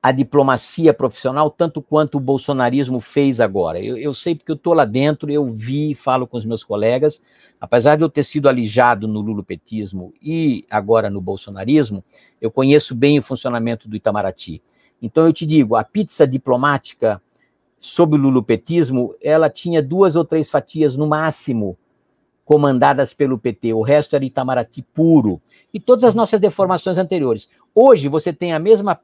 a 0.00 0.12
diplomacia 0.12 0.94
profissional 0.94 1.50
tanto 1.50 1.82
quanto 1.82 2.18
o 2.18 2.20
bolsonarismo 2.20 3.00
fez 3.00 3.40
agora. 3.40 3.80
Eu, 3.82 3.96
eu 3.96 4.14
sei 4.14 4.36
porque 4.36 4.52
eu 4.52 4.56
estou 4.56 4.74
lá 4.74 4.84
dentro, 4.84 5.28
eu 5.28 5.44
vi 5.44 5.90
e 5.90 5.94
falo 5.94 6.24
com 6.24 6.38
os 6.38 6.44
meus 6.44 6.62
colegas, 6.62 7.20
apesar 7.60 7.96
de 7.96 8.04
eu 8.04 8.08
ter 8.08 8.22
sido 8.22 8.48
alijado 8.48 9.08
no 9.08 9.20
lulopetismo 9.20 10.14
e 10.22 10.64
agora 10.70 11.10
no 11.10 11.20
bolsonarismo, 11.20 12.04
eu 12.40 12.48
conheço 12.48 12.94
bem 12.94 13.18
o 13.18 13.22
funcionamento 13.22 13.88
do 13.88 13.96
Itamaraty. 13.96 14.62
Então 15.02 15.26
eu 15.26 15.32
te 15.32 15.44
digo, 15.44 15.74
a 15.74 15.82
pizza 15.82 16.28
diplomática 16.28 17.20
sob 17.84 18.16
o 18.16 18.18
lulopetismo, 18.18 19.14
ela 19.22 19.50
tinha 19.50 19.82
duas 19.82 20.16
ou 20.16 20.24
três 20.24 20.48
fatias 20.48 20.96
no 20.96 21.06
máximo 21.06 21.76
comandadas 22.42 23.12
pelo 23.12 23.38
PT, 23.38 23.74
o 23.74 23.82
resto 23.82 24.16
era 24.16 24.24
Itamaraty 24.24 24.80
puro, 24.80 25.38
e 25.72 25.78
todas 25.78 26.04
as 26.04 26.14
nossas 26.14 26.40
deformações 26.40 26.96
anteriores. 26.96 27.46
Hoje 27.74 28.08
você 28.08 28.32
tem 28.32 28.54
a 28.54 28.58
mesma 28.58 28.98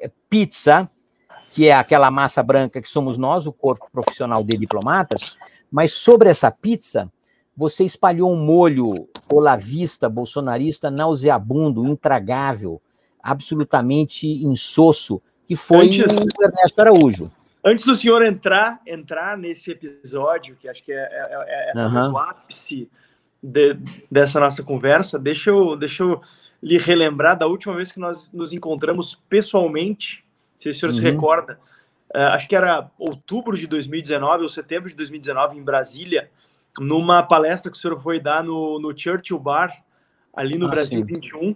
eh, 0.00 0.10
pizza, 0.28 0.90
que 1.52 1.68
é 1.68 1.72
aquela 1.72 2.10
massa 2.10 2.42
branca 2.42 2.82
que 2.82 2.88
somos 2.88 3.16
nós, 3.16 3.46
o 3.46 3.52
corpo 3.52 3.88
profissional 3.92 4.42
de 4.42 4.58
diplomatas, 4.58 5.36
mas 5.70 5.92
sobre 5.92 6.28
essa 6.28 6.50
pizza 6.50 7.06
você 7.56 7.84
espalhou 7.84 8.32
um 8.32 8.44
molho 8.44 9.08
olavista, 9.32 10.08
bolsonarista, 10.08 10.90
nauseabundo, 10.90 11.86
intragável, 11.86 12.82
absolutamente 13.22 14.26
insosso, 14.26 15.22
que 15.46 15.54
foi 15.54 15.86
Antes... 15.86 16.16
o 16.16 16.44
Ernesto 16.44 16.80
Araújo. 16.80 17.37
Antes 17.68 17.84
do 17.84 17.94
senhor 17.94 18.22
entrar 18.22 18.80
entrar 18.86 19.36
nesse 19.36 19.72
episódio, 19.72 20.56
que 20.56 20.66
acho 20.66 20.82
que 20.82 20.90
é, 20.90 20.96
é, 20.96 21.72
é 21.74 21.86
uhum. 21.86 22.12
o 22.12 22.18
ápice 22.18 22.88
de, 23.42 23.76
dessa 24.10 24.40
nossa 24.40 24.62
conversa, 24.62 25.18
deixa 25.18 25.50
eu, 25.50 25.76
deixa 25.76 26.02
eu 26.02 26.22
lhe 26.62 26.78
relembrar 26.78 27.36
da 27.36 27.46
última 27.46 27.76
vez 27.76 27.92
que 27.92 28.00
nós 28.00 28.32
nos 28.32 28.54
encontramos 28.54 29.16
pessoalmente, 29.28 30.24
se 30.58 30.70
o 30.70 30.74
senhor 30.74 30.92
uhum. 30.92 30.96
se 30.96 31.02
recorda, 31.02 31.60
uh, 32.14 32.32
acho 32.32 32.48
que 32.48 32.56
era 32.56 32.90
outubro 32.98 33.54
de 33.54 33.66
2019 33.66 34.44
ou 34.44 34.48
setembro 34.48 34.88
de 34.88 34.96
2019 34.96 35.58
em 35.58 35.62
Brasília, 35.62 36.30
numa 36.78 37.22
palestra 37.22 37.70
que 37.70 37.76
o 37.76 37.80
senhor 37.80 38.00
foi 38.00 38.18
dar 38.18 38.42
no, 38.42 38.80
no 38.80 38.98
Churchill 38.98 39.38
Bar, 39.38 39.72
ali 40.34 40.56
no 40.56 40.68
ah, 40.68 40.70
Brasil 40.70 41.00
sim. 41.00 41.04
21, 41.04 41.54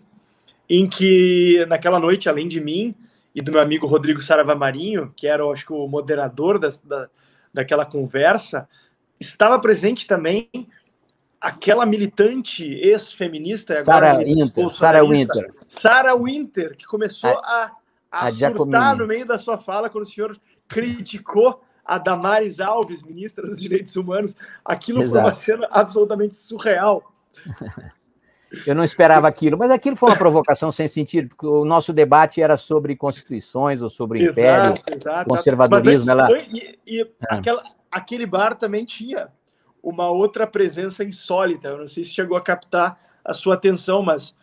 em 0.68 0.86
que 0.86 1.64
naquela 1.70 1.98
noite, 1.98 2.28
além 2.28 2.46
de 2.46 2.60
mim 2.60 2.94
e 3.34 3.40
do 3.40 3.52
meu 3.52 3.60
amigo 3.60 3.86
Rodrigo 3.86 4.20
Sarava 4.20 4.54
Marinho, 4.54 5.12
que 5.16 5.26
era, 5.26 5.44
acho 5.46 5.66
que, 5.66 5.72
o 5.72 5.86
moderador 5.86 6.58
da, 6.58 6.70
da, 6.84 7.08
daquela 7.52 7.84
conversa, 7.84 8.68
estava 9.18 9.58
presente 9.58 10.06
também 10.06 10.48
aquela 11.40 11.84
militante 11.84 12.64
ex-feminista, 12.64 13.74
Sarah 13.76 14.18
Winter, 14.18 14.70
Sarah 14.70 15.04
Winter, 15.04 15.54
Sarah 15.66 16.14
Winter, 16.14 16.76
que 16.76 16.84
começou 16.84 17.30
a, 17.30 17.72
a, 18.10 18.28
a 18.28 18.30
surtar 18.30 18.96
no 18.96 19.06
meio 19.06 19.26
da 19.26 19.38
sua 19.38 19.58
fala 19.58 19.90
quando 19.90 20.04
o 20.04 20.08
senhor 20.08 20.38
criticou 20.68 21.62
a 21.84 21.98
Damares 21.98 22.60
Alves, 22.60 23.02
ministra 23.02 23.46
dos 23.46 23.60
Direitos 23.60 23.96
Humanos. 23.96 24.36
Aquilo 24.64 25.02
Exato. 25.02 25.12
foi 25.12 25.20
uma 25.20 25.34
cena 25.34 25.68
absolutamente 25.70 26.36
surreal. 26.36 27.12
Eu 28.66 28.74
não 28.74 28.84
esperava 28.84 29.26
aquilo, 29.26 29.56
mas 29.56 29.70
aquilo 29.70 29.96
foi 29.96 30.10
uma 30.10 30.16
provocação 30.16 30.70
sem 30.70 30.86
sentido, 30.86 31.28
porque 31.28 31.46
o 31.46 31.64
nosso 31.64 31.92
debate 31.92 32.42
era 32.42 32.56
sobre 32.56 32.94
constituições 32.94 33.80
ou 33.80 33.88
sobre 33.88 34.24
exato, 34.24 34.40
império, 34.40 34.74
exato, 34.94 35.28
conservadorismo. 35.28 36.10
Ela... 36.10 36.28
E, 36.32 36.78
e 36.86 37.02
ah. 37.02 37.36
aquela, 37.36 37.62
aquele 37.90 38.26
bar 38.26 38.56
também 38.56 38.84
tinha 38.84 39.28
uma 39.82 40.08
outra 40.10 40.46
presença 40.46 41.02
insólita. 41.02 41.68
Eu 41.68 41.78
não 41.78 41.88
sei 41.88 42.04
se 42.04 42.12
chegou 42.12 42.36
a 42.36 42.40
captar 42.40 42.98
a 43.24 43.32
sua 43.32 43.54
atenção, 43.54 44.02
mas 44.02 44.34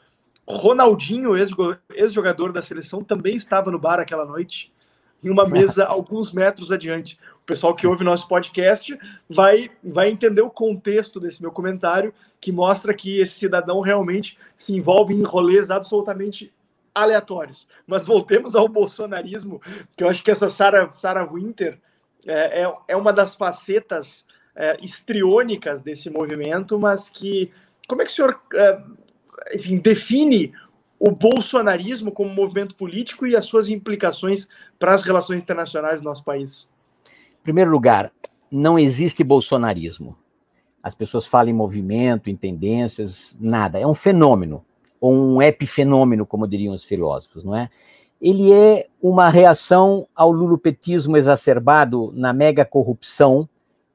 Ronaldinho, 0.47 1.33
ex-jogador 1.37 2.51
da 2.51 2.61
seleção, 2.61 3.03
também 3.03 3.35
estava 3.35 3.69
no 3.69 3.77
bar 3.77 3.99
aquela 3.99 4.25
noite 4.25 4.73
em 5.23 5.29
uma 5.29 5.47
mesa 5.47 5.85
alguns 5.85 6.31
metros 6.31 6.71
adiante. 6.71 7.19
O 7.41 7.45
pessoal 7.45 7.73
que 7.73 7.87
ouve 7.87 8.03
nosso 8.03 8.27
podcast 8.27 8.97
vai, 9.29 9.71
vai 9.83 10.09
entender 10.09 10.41
o 10.41 10.49
contexto 10.49 11.19
desse 11.19 11.41
meu 11.41 11.51
comentário, 11.51 12.13
que 12.39 12.51
mostra 12.51 12.93
que 12.93 13.19
esse 13.19 13.33
cidadão 13.33 13.81
realmente 13.81 14.37
se 14.55 14.75
envolve 14.75 15.13
em 15.13 15.23
rolês 15.23 15.69
absolutamente 15.69 16.53
aleatórios. 16.93 17.67
Mas 17.85 18.05
voltemos 18.05 18.55
ao 18.55 18.67
bolsonarismo, 18.67 19.61
que 19.95 20.03
eu 20.03 20.09
acho 20.09 20.23
que 20.23 20.31
essa 20.31 20.49
Sarah, 20.49 20.91
Sarah 20.91 21.25
Winter 21.25 21.79
é, 22.25 22.63
é, 22.63 22.73
é 22.89 22.95
uma 22.95 23.13
das 23.13 23.35
facetas 23.35 24.25
é, 24.55 24.77
estriônicas 24.83 25.81
desse 25.81 26.09
movimento, 26.09 26.79
mas 26.79 27.09
que. 27.09 27.51
Como 27.87 28.03
é 28.03 28.05
que 28.05 28.11
o 28.11 28.13
senhor 28.13 28.39
é, 28.53 28.79
enfim, 29.53 29.77
define 29.77 30.53
o 30.99 31.11
bolsonarismo 31.11 32.11
como 32.11 32.33
movimento 32.33 32.75
político 32.75 33.25
e 33.25 33.35
as 33.35 33.45
suas 33.45 33.69
implicações 33.69 34.47
para 34.77 34.93
as 34.93 35.01
relações 35.01 35.41
internacionais 35.41 36.01
do 36.01 36.03
nosso 36.03 36.23
país? 36.23 36.69
Em 37.05 37.43
primeiro 37.43 37.71
lugar, 37.71 38.11
não 38.51 38.77
existe 38.77 39.23
bolsonarismo. 39.23 40.17
As 40.83 40.93
pessoas 40.93 41.25
falam 41.25 41.51
em 41.51 41.53
movimento, 41.53 42.29
em 42.29 42.35
tendências, 42.35 43.37
nada. 43.39 43.79
É 43.79 43.87
um 43.87 43.95
fenômeno, 43.95 44.63
ou 44.99 45.13
um 45.13 45.41
epifenômeno, 45.41 46.25
como 46.25 46.47
diriam 46.47 46.73
os 46.73 46.83
filósofos, 46.83 47.43
não 47.43 47.55
é? 47.55 47.69
Ele 48.21 48.51
é 48.51 48.87
uma 49.01 49.29
reação 49.29 50.05
ao 50.13 50.29
lulopetismo 50.29 51.15
exacerbado 51.15 52.11
na 52.13 52.33
mega 52.33 52.65
corrupção 52.65 53.47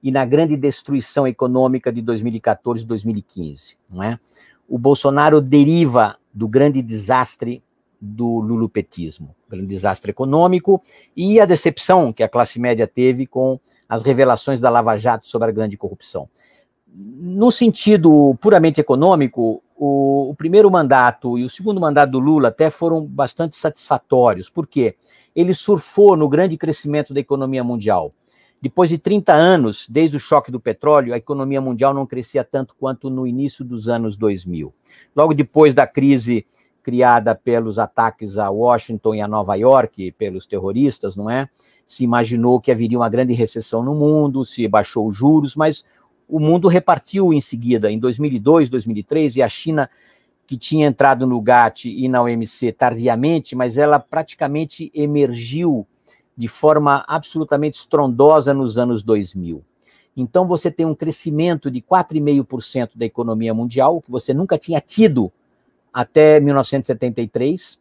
e 0.03 0.11
na 0.11 0.25
grande 0.25 0.57
destruição 0.57 1.27
econômica 1.27 1.93
de 1.93 2.01
2014 2.01 2.85
e 2.85 2.87
2015, 2.87 3.77
não 3.91 4.03
é? 4.03 4.19
O 4.67 4.79
Bolsonaro 4.79 5.43
deriva 5.43 6.17
do 6.35 6.49
grande 6.49 6.83
desastre 6.83 7.63
do 8.01 8.41
lulupetismo, 8.41 9.35
grande 9.49 9.67
desastre 9.67 10.11
econômico 10.11 10.83
e 11.17 11.41
a 11.41 11.47
decepção 11.47 12.13
que 12.13 12.23
a 12.23 12.29
classe 12.29 12.59
média 12.59 12.87
teve 12.87 13.27
com 13.27 13.59
as 13.89 14.03
revelações 14.03 14.61
da 14.61 14.69
Lava 14.69 14.97
Jato 14.97 15.29
sobre 15.29 15.49
a 15.49 15.53
grande 15.53 15.79
corrupção. 15.79 16.29
No 16.87 17.51
sentido 17.51 18.37
puramente 18.41 18.81
econômico, 18.81 19.63
o, 19.77 20.31
o 20.31 20.35
primeiro 20.35 20.71
mandato 20.71 21.39
e 21.39 21.45
o 21.45 21.51
segundo 21.51 21.81
mandato 21.81 22.11
do 22.11 22.19
Lula 22.21 22.49
até 22.49 22.69
foram 22.69 23.07
bastante 23.07 23.57
satisfatórios, 23.57 24.51
porque 24.51 24.95
ele 25.35 25.55
surfou 25.55 26.17
no 26.17 26.29
grande 26.29 26.57
crescimento 26.57 27.15
da 27.15 27.21
economia 27.21 27.65
mundial. 27.65 28.13
Depois 28.65 28.89
de 28.89 28.97
30 28.97 29.31
anos, 29.31 29.87
desde 29.91 30.17
o 30.17 30.19
choque 30.19 30.51
do 30.51 30.59
petróleo, 30.59 31.13
a 31.13 31.19
economia 31.19 31.61
mundial 31.61 31.93
não 31.93 32.07
crescia 32.07 32.43
tanto 32.43 32.75
quanto 32.75 33.11
no 33.11 33.27
início 33.27 33.63
dos 33.63 33.91
anos 33.91 34.17
2000. 34.17 34.73
Logo 35.15 35.35
depois 35.35 35.75
da 35.75 35.87
crise 35.87 36.47
criada 36.83 37.35
pelos 37.35 37.79
ataques 37.79 38.39
a 38.39 38.49
Washington 38.49 39.17
e 39.17 39.21
a 39.21 39.29
Nova 39.29 39.55
York 39.55 40.13
pelos 40.13 40.47
terroristas, 40.47 41.15
não 41.15 41.29
é? 41.29 41.47
Se 41.87 42.05
imaginou 42.05 42.59
que 42.59 42.73
haveria 42.73 42.97
uma 42.97 43.11
grande 43.11 43.35
recessão 43.35 43.83
no 43.83 43.95
mundo, 43.95 44.47
se 44.47 44.67
baixou 44.67 45.07
os 45.07 45.15
juros, 45.15 45.55
mas 45.55 45.85
o 46.27 46.41
mundo 46.41 46.67
repartiu 46.67 47.35
em 47.35 47.43
seguida, 47.43 47.93
em 47.93 47.99
2002, 47.99 48.71
2003, 48.71 49.37
e 49.37 49.43
a 49.43 49.49
China, 49.49 49.91
que 50.47 50.57
tinha 50.57 50.87
entrado 50.87 51.27
no 51.27 51.39
GATT 51.39 51.91
e 51.91 52.09
na 52.09 52.23
OMC 52.23 52.73
tardiamente, 52.73 53.55
mas 53.55 53.77
ela 53.77 53.99
praticamente 53.99 54.91
emergiu 54.95 55.87
de 56.37 56.49
forma 56.49 57.05
absolutamente 57.07 57.79
estrondosa 57.79 58.53
nos 58.53 58.79
anos 58.79 59.03
2000. 59.03 59.65
Então, 60.17 60.47
você 60.47 60.71
tem 60.71 60.87
um 60.87 60.95
crescimento 60.95 61.71
de 61.71 61.81
4,5% 61.81 62.91
da 62.95 63.05
economia 63.05 63.53
mundial, 63.53 64.01
que 64.01 64.11
você 64.11 64.33
nunca 64.33 64.57
tinha 64.57 64.81
tido 64.81 65.33
até 65.93 66.41
1973, 66.41 67.75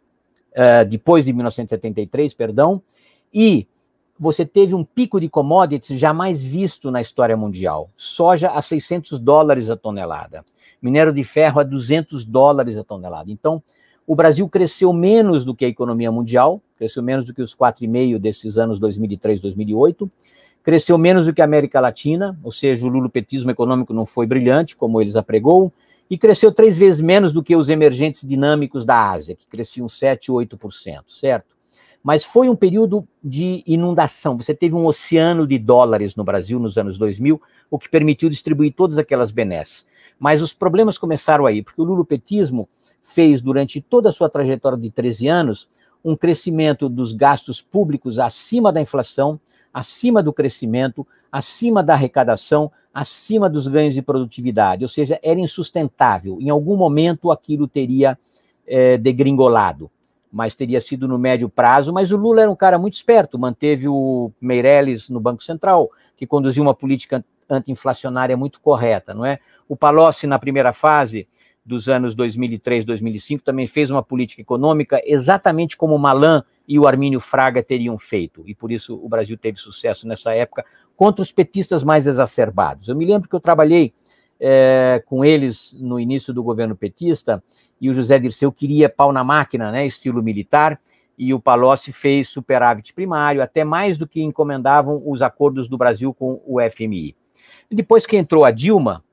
uh, 0.52 0.86
depois 0.88 1.26
de 1.26 1.34
1973, 1.34 2.34
perdão, 2.34 2.82
e 3.34 3.68
você 4.18 4.46
teve 4.46 4.76
um 4.76 4.84
pico 4.84 5.20
de 5.20 5.28
commodities 5.28 6.00
jamais 6.00 6.44
visto 6.44 6.92
na 6.92 7.02
história 7.02 7.36
mundial. 7.36 7.90
Soja 7.96 8.52
a 8.52 8.62
600 8.62 9.20
dólares 9.20 9.70
a 9.70 9.76
tonelada, 9.76 10.44
minério 10.82 11.12
de 11.12 11.24
ferro 11.24 11.60
a 11.60 11.64
200 11.64 12.24
dólares 12.24 12.78
a 12.78 12.84
tonelada. 12.84 13.32
Então, 13.32 13.62
o 14.06 14.16
Brasil 14.16 14.48
cresceu 14.50 14.92
menos 14.92 15.46
do 15.46 15.56
que 15.56 15.66
a 15.66 15.68
economia 15.68 16.12
mundial, 16.12 16.62
cresceu 16.78 17.02
menos 17.02 17.26
do 17.26 17.34
que 17.34 17.42
os 17.42 17.56
4,5% 17.56 18.18
desses 18.18 18.58
anos 18.58 18.80
2003, 18.80 19.40
2008, 19.40 20.12
cresceu 20.64 20.98
menos 20.98 21.26
do 21.26 21.34
que 21.34 21.42
a 21.42 21.46
América 21.46 21.80
Latina, 21.80 22.38
ou 22.44 22.52
seja, 22.52 22.86
o 22.86 22.90
lulopetismo 22.90 23.52
econômico 23.52 23.94
não 23.94 24.06
foi 24.06 24.26
brilhante, 24.26 24.76
como 24.76 25.02
eles 25.02 25.16
apregou, 25.16 25.72
e 26.10 26.18
cresceu 26.18 26.52
três 26.52 26.78
vezes 26.78 27.02
menos 27.02 27.32
do 27.32 27.44
que 27.44 27.56
os 27.56 27.70
emergentes 27.70 28.28
dinâmicos 28.28 28.86
da 28.86 29.12
Ásia, 29.12 29.36
que 29.36 29.48
cresciam 29.48 29.90
7, 29.90 30.32
8%, 30.32 31.04
certo? 31.08 31.53
Mas 32.04 32.26
foi 32.26 32.50
um 32.50 32.56
período 32.56 33.08
de 33.24 33.64
inundação. 33.66 34.38
Você 34.38 34.54
teve 34.54 34.76
um 34.76 34.86
oceano 34.86 35.48
de 35.48 35.58
dólares 35.58 36.16
no 36.16 36.24
Brasil 36.24 36.60
nos 36.60 36.78
anos 36.78 36.98
2000, 36.98 37.42
o 37.72 37.80
que 37.80 37.90
permitiu 37.90 38.30
distribuir 38.30 38.74
todas 38.76 38.98
aquelas 38.98 39.32
benesses. 39.32 39.86
Mas 40.20 40.42
os 40.42 40.54
problemas 40.54 40.98
começaram 40.98 41.46
aí, 41.46 41.64
porque 41.64 41.82
o 41.82 41.86
lulopetismo 41.86 42.68
fez, 43.02 43.42
durante 43.42 43.80
toda 43.80 44.10
a 44.10 44.14
sua 44.14 44.30
trajetória 44.30 44.78
de 44.78 44.90
13 44.90 45.28
anos, 45.28 45.68
um 46.04 46.16
crescimento 46.16 46.90
dos 46.90 47.14
gastos 47.14 47.62
públicos 47.62 48.20
acima 48.20 48.72
da 48.72 48.82
inflação, 48.82 49.40
acima 49.74 50.22
do 50.22 50.34
crescimento, 50.34 51.08
acima 51.32 51.82
da 51.82 51.94
arrecadação, 51.94 52.72
acima 52.94 53.50
dos 53.50 53.68
ganhos 53.68 53.94
de 53.94 54.02
produtividade, 54.02 54.84
ou 54.84 54.90
seja, 54.90 55.20
era 55.24 55.40
insustentável. 55.40 56.38
Em 56.40 56.50
algum 56.50 56.78
momento 56.78 57.32
aquilo 57.32 57.68
teria 57.68 58.18
é, 58.68 58.98
degringolado, 58.98 59.90
mas 60.34 60.56
teria 60.56 60.82
sido 60.82 61.08
no 61.08 61.20
médio 61.20 61.48
prazo. 61.48 61.94
Mas 61.94 62.12
o 62.12 62.18
Lula 62.18 62.42
era 62.42 62.52
um 62.52 62.56
cara 62.56 62.80
muito 62.80 62.96
esperto, 62.96 63.38
manteve 63.38 63.88
o 63.88 64.32
Meirelles 64.42 65.08
no 65.08 65.20
Banco 65.20 65.44
Central, 65.44 65.92
que 66.18 66.26
conduziu 66.26 66.64
uma 66.64 66.74
política 66.74 67.24
anti-inflacionária 67.48 68.36
muito 68.36 68.60
correta, 68.60 69.14
não 69.14 69.24
é? 69.24 69.38
O 69.70 69.78
Palocci, 69.78 70.26
na 70.26 70.40
primeira 70.40 70.74
fase, 70.74 71.28
dos 71.64 71.88
anos 71.88 72.16
2003, 72.16 72.84
2005, 72.84 73.44
também 73.44 73.68
fez 73.68 73.92
uma 73.92 74.02
política 74.02 74.42
econômica 74.42 75.00
exatamente 75.06 75.78
como 75.78 75.96
o 75.96 76.00
Malan 76.00 76.44
e 76.68 76.80
o 76.80 76.88
Armínio 76.88 77.20
Fraga 77.20 77.62
teriam 77.62 77.98
feito, 77.98 78.44
e 78.48 78.56
por 78.56 78.72
isso 78.72 79.00
o 79.02 79.08
Brasil 79.08 79.38
teve 79.38 79.58
sucesso 79.60 80.08
nessa 80.08 80.34
época 80.34 80.66
contra 80.96 81.22
os 81.22 81.32
petistas 81.32 81.84
mais 81.84 82.08
exacerbados. 82.08 82.88
Eu 82.88 82.96
me 82.96 83.06
lembro 83.06 83.30
que 83.30 83.36
eu 83.36 83.40
trabalhei 83.40 83.94
é, 84.40 85.02
com 85.06 85.24
eles 85.24 85.76
no 85.80 86.00
início 86.00 86.34
do 86.34 86.44
governo 86.44 86.76
petista, 86.76 87.44
e 87.80 87.90
o 87.90 87.94
José 87.94 88.20
Dirceu 88.20 88.52
queria 88.52 88.90
pau 88.90 89.12
na 89.12 89.24
máquina, 89.24 89.72
né, 89.72 89.86
estilo 89.86 90.22
militar, 90.22 90.80
e 91.18 91.34
o 91.34 91.40
Palocci 91.40 91.92
fez 91.92 92.28
superávit 92.30 92.94
primário, 92.94 93.42
até 93.42 93.64
mais 93.64 93.98
do 93.98 94.08
que 94.08 94.22
encomendavam 94.22 95.02
os 95.06 95.22
acordos 95.22 95.68
do 95.68 95.78
Brasil 95.78 96.14
com 96.14 96.42
o 96.46 96.58
FMI. 96.60 97.16
Depois 97.72 98.06
que 98.06 98.18
entrou 98.18 98.46
a 98.46 98.52
Dilma, 98.52 99.04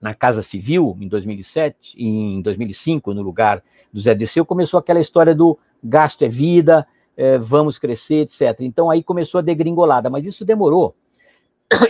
na 0.00 0.14
Casa 0.14 0.42
Civil, 0.42 0.96
em 1.00 1.08
2007, 1.08 2.00
em 2.02 2.40
2005, 2.40 3.12
no 3.12 3.22
lugar 3.22 3.62
do 3.92 4.00
Zé 4.00 4.14
Dirceu, 4.14 4.44
começou 4.44 4.78
aquela 4.78 5.00
história 5.00 5.34
do 5.34 5.58
gasto 5.82 6.22
é 6.22 6.28
vida, 6.28 6.86
é, 7.16 7.36
vamos 7.36 7.78
crescer, 7.78 8.20
etc. 8.20 8.60
Então 8.60 8.90
aí 8.90 9.02
começou 9.02 9.38
a 9.38 9.42
degringolada, 9.42 10.08
mas 10.08 10.24
isso 10.24 10.44
demorou. 10.44 10.94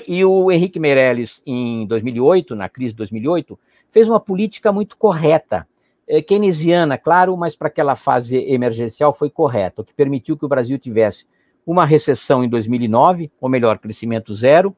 E 0.07 0.25
o 0.25 0.51
Henrique 0.51 0.81
Meirelles, 0.81 1.41
em 1.47 1.87
2008, 1.87 2.55
na 2.55 2.69
crise 2.69 2.93
de 2.93 2.99
2008, 2.99 3.59
fez 3.89 4.09
uma 4.09 4.19
política 4.19 4.73
muito 4.73 4.97
correta, 4.97 5.67
é, 6.07 6.23
keynesiana, 6.23 6.97
claro, 6.97 7.37
mas 7.37 7.55
para 7.55 7.69
aquela 7.69 7.95
fase 7.95 8.37
emergencial 8.37 9.13
foi 9.13 9.31
correta, 9.31 9.83
o 9.83 9.85
que 9.85 9.95
permitiu 9.95 10.37
que 10.37 10.45
o 10.45 10.49
Brasil 10.49 10.79
tivesse 10.79 11.27
uma 11.67 11.85
recessão 11.85 12.43
em 12.43 12.49
2009, 12.49 13.31
ou 13.41 13.49
melhor, 13.49 13.79
crescimento 13.79 14.35
zero, 14.35 14.75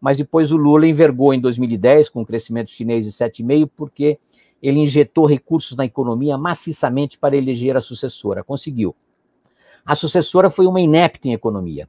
mas 0.00 0.18
depois 0.18 0.50
o 0.50 0.56
Lula 0.56 0.86
envergou 0.86 1.32
em 1.32 1.40
2010 1.40 2.10
com 2.10 2.22
o 2.22 2.26
crescimento 2.26 2.72
chinês 2.72 3.04
de 3.04 3.12
7,5%, 3.12 3.70
porque 3.76 4.18
ele 4.60 4.80
injetou 4.80 5.24
recursos 5.24 5.76
na 5.76 5.84
economia 5.84 6.36
maciçamente 6.36 7.16
para 7.16 7.36
eleger 7.36 7.76
a 7.76 7.80
sucessora. 7.80 8.42
Conseguiu. 8.42 8.94
A 9.86 9.94
sucessora 9.94 10.50
foi 10.50 10.66
uma 10.66 10.80
inepta 10.80 11.28
em 11.28 11.32
economia. 11.32 11.88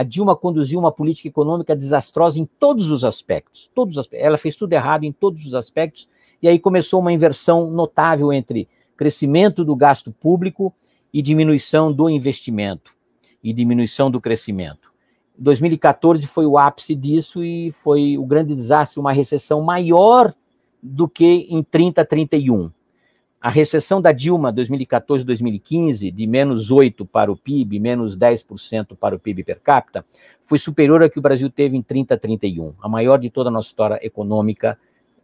A 0.00 0.02
Dilma 0.02 0.34
conduziu 0.34 0.80
uma 0.80 0.90
política 0.90 1.28
econômica 1.28 1.76
desastrosa 1.76 2.38
em 2.38 2.46
todos 2.58 2.90
os 2.90 3.04
aspectos. 3.04 3.70
Todos 3.74 3.98
os. 3.98 4.08
Ela 4.12 4.38
fez 4.38 4.56
tudo 4.56 4.72
errado 4.72 5.04
em 5.04 5.12
todos 5.12 5.44
os 5.44 5.54
aspectos, 5.54 6.08
e 6.40 6.48
aí 6.48 6.58
começou 6.58 7.00
uma 7.00 7.12
inversão 7.12 7.70
notável 7.70 8.32
entre 8.32 8.66
crescimento 8.96 9.62
do 9.62 9.76
gasto 9.76 10.10
público 10.10 10.72
e 11.12 11.20
diminuição 11.20 11.92
do 11.92 12.08
investimento 12.08 12.92
e 13.44 13.52
diminuição 13.52 14.10
do 14.10 14.22
crescimento. 14.22 14.90
2014 15.36 16.26
foi 16.26 16.46
o 16.46 16.56
ápice 16.56 16.94
disso 16.94 17.44
e 17.44 17.70
foi 17.70 18.16
o 18.16 18.24
grande 18.24 18.54
desastre, 18.54 18.98
uma 18.98 19.12
recessão 19.12 19.60
maior 19.60 20.32
do 20.82 21.06
que 21.06 21.46
em 21.50 21.62
30, 21.62 22.06
31. 22.06 22.70
A 23.42 23.48
recessão 23.48 24.02
da 24.02 24.12
Dilma 24.12 24.52
2014-2015, 24.52 26.12
de 26.12 26.26
menos 26.26 26.70
8 26.70 27.06
para 27.06 27.32
o 27.32 27.36
PIB, 27.36 27.80
menos 27.80 28.14
10% 28.14 28.94
para 28.94 29.16
o 29.16 29.18
PIB 29.18 29.42
per 29.42 29.60
capita, 29.60 30.04
foi 30.42 30.58
superior 30.58 31.02
à 31.02 31.08
que 31.08 31.18
o 31.18 31.22
Brasil 31.22 31.48
teve 31.48 31.74
em 31.74 31.80
30 31.80 32.18
31, 32.18 32.74
a 32.82 32.86
maior 32.86 33.18
de 33.18 33.30
toda 33.30 33.48
a 33.48 33.52
nossa 33.52 33.68
história 33.68 33.98
econômica 34.02 34.78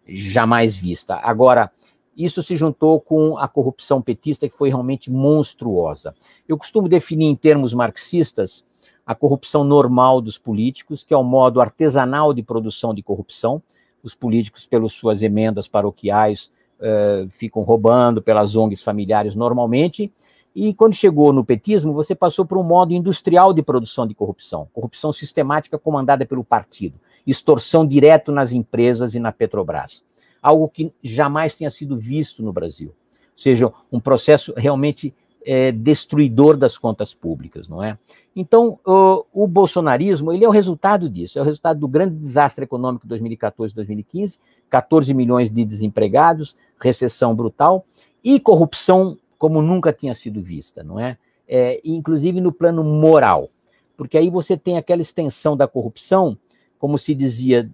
jamais 0.09 0.75
vista. 0.75 1.17
Agora, 1.23 1.71
isso 2.17 2.43
se 2.43 2.57
juntou 2.57 2.99
com 3.03 3.37
a 3.37 3.47
corrupção 3.47 4.01
petista, 4.01 4.49
que 4.49 4.57
foi 4.57 4.71
realmente 4.71 5.12
monstruosa. 5.12 6.14
Eu 6.49 6.57
costumo 6.57 6.89
definir 6.89 7.27
em 7.27 7.37
termos 7.37 7.75
marxistas 7.75 8.64
a 9.05 9.14
corrupção 9.14 9.62
normal 9.62 10.23
dos 10.23 10.39
políticos, 10.39 11.05
que 11.05 11.12
é 11.12 11.17
o 11.19 11.23
modo 11.23 11.61
artesanal 11.61 12.33
de 12.33 12.43
produção 12.43 12.95
de 12.95 13.03
corrupção. 13.03 13.62
Os 14.03 14.14
políticos, 14.14 14.64
pelas 14.67 14.93
suas 14.93 15.23
emendas 15.23 15.69
paroquiais, 15.69 16.51
uh, 16.81 17.31
ficam 17.31 17.62
roubando 17.62 18.22
pelas 18.22 18.57
ONGs 18.57 18.83
familiares 18.83 19.35
normalmente. 19.35 20.12
E 20.55 20.72
quando 20.72 20.95
chegou 20.95 21.33
no 21.33 21.45
petismo, 21.45 21.93
você 21.93 22.14
passou 22.14 22.47
por 22.47 22.57
um 22.59 22.64
modo 22.64 22.95
industrial 22.95 23.53
de 23.53 23.62
produção 23.62 24.07
de 24.07 24.14
corrupção, 24.14 24.68
corrupção 24.72 25.12
sistemática 25.12 25.79
comandada 25.79 26.24
pelo 26.24 26.43
partido, 26.43 26.99
extorsão 27.27 27.87
direto 27.87 28.33
nas 28.33 28.53
empresas 28.53 29.14
e 29.14 29.18
na 29.18 29.33
Petrobras 29.33 30.03
algo 30.47 30.68
que 30.68 30.93
jamais 31.03 31.57
tinha 31.57 31.70
sido 31.70 31.97
visto 31.97 32.41
no 32.41 32.53
Brasil. 32.53 32.91
Ou 32.91 33.39
seja, 33.39 33.72
um 33.91 33.99
processo 33.99 34.55
realmente 34.57 35.12
é, 35.47 35.70
destruidor 35.70 36.57
das 36.57 36.76
contas 36.76 37.14
públicas, 37.14 37.68
não 37.68 37.80
é? 37.80 37.97
Então, 38.34 38.80
o, 38.84 39.24
o, 39.32 39.47
bolsonarismo, 39.47 40.32
ele 40.32 40.44
é 40.44 40.49
o 40.49 40.51
resultado 40.51 41.09
disso, 41.09 41.38
é 41.38 41.42
o 41.42 41.44
resultado 41.44 41.78
do 41.78 41.86
grande 41.86 42.16
desastre 42.16 42.64
econômico 42.64 43.07
de 43.07 43.14
2014-2015, 43.14 44.40
14 44.68 45.14
milhões 45.14 45.49
de 45.49 45.64
desempregados, 45.64 46.57
recessão 46.80 47.34
brutal 47.34 47.86
e 48.24 48.40
corrupção 48.40 49.16
como 49.38 49.62
nunca 49.62 49.92
tinha 49.92 50.14
sido 50.16 50.42
vista, 50.42 50.82
não 50.82 50.99
é? 50.99 51.16
é 51.47 51.80
inclusive 51.84 52.40
no 52.40 52.51
plano 52.51 52.82
moral, 52.82 53.49
porque 53.97 54.18
aí 54.18 54.28
você 54.28 54.57
tem 54.57 54.76
aquela 54.76 55.01
extensão 55.01 55.57
da 55.57 55.68
corrupção, 55.68 56.36
como 56.76 56.99
se 56.99 57.14
dizia 57.14 57.70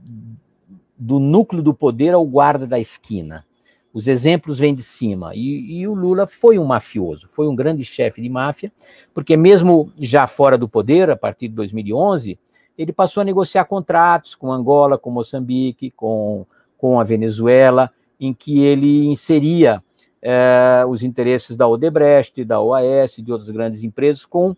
do 0.99 1.19
núcleo 1.19 1.63
do 1.63 1.73
poder 1.73 2.13
ao 2.13 2.25
guarda 2.25 2.67
da 2.67 2.79
esquina. 2.79 3.45
Os 3.93 4.09
exemplos 4.09 4.59
vêm 4.59 4.75
de 4.75 4.83
cima. 4.83 5.33
E, 5.35 5.81
e, 5.81 5.87
o 5.87 5.95
Lula 5.95 6.27
foi 6.27 6.59
um 6.59 6.65
mafioso, 6.65 7.29
foi 7.29 7.47
um 7.47 7.55
grande 7.55 7.85
chefe 7.85 8.23
de 8.23 8.29
máfia, 8.29 8.73
porque 9.13 9.37
mesmo 9.37 9.93
já 9.99 10.27
fora 10.27 10.57
do 10.57 10.69
poder, 10.69 11.11
a 11.11 11.17
partir 11.17 11.49
de 11.49 11.55
2011, 11.55 12.39
ele 12.77 12.93
passou 12.93 13.21
a 13.21 13.25
negociar 13.25 13.65
contratos 13.67 14.35
com 14.35 14.51
Angola, 14.51 14.97
com 14.97 15.11
Moçambique, 15.11 15.91
com, 15.91 16.47
com 16.79 16.99
a 16.99 17.05
Venezuela, 17.05 17.91
em 18.19 18.33
que 18.33 18.61
ele 18.61 19.07
inseria 19.07 19.83
eh, 20.23 20.85
os 20.89 21.03
interesses 21.03 21.57
da 21.57 21.69
Odebrecht, 21.69 22.45
da 22.45 22.61
OAS, 22.61 23.17
de 23.17 23.31
outras 23.31 23.51
grandes 23.51 23.83
empresas, 23.83 24.25
com 24.25 24.55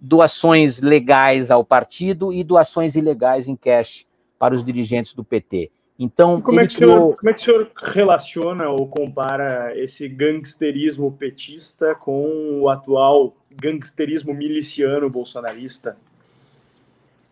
doações 0.00 0.80
legais 0.80 1.50
ao 1.50 1.64
partido 1.64 2.32
e 2.32 2.42
doações 2.42 2.96
ilegais 2.96 3.46
em 3.46 3.54
cash 3.54 4.06
para 4.38 4.54
os 4.54 4.64
dirigentes 4.64 5.14
do 5.14 5.22
PT. 5.22 5.70
Então, 5.98 6.40
como 6.40 6.60
é, 6.60 6.66
que 6.66 6.74
criou... 6.74 6.92
senhor, 6.92 7.16
como 7.16 7.30
é 7.30 7.32
que 7.32 7.40
o 7.40 7.44
senhor 7.44 7.70
relaciona 7.76 8.68
ou 8.68 8.88
compara 8.88 9.72
esse 9.78 10.08
gangsterismo 10.08 11.12
petista 11.12 11.94
com 11.94 12.60
o 12.60 12.68
atual 12.68 13.36
gangsterismo 13.54 14.34
miliciano 14.34 15.08
bolsonarista? 15.08 15.96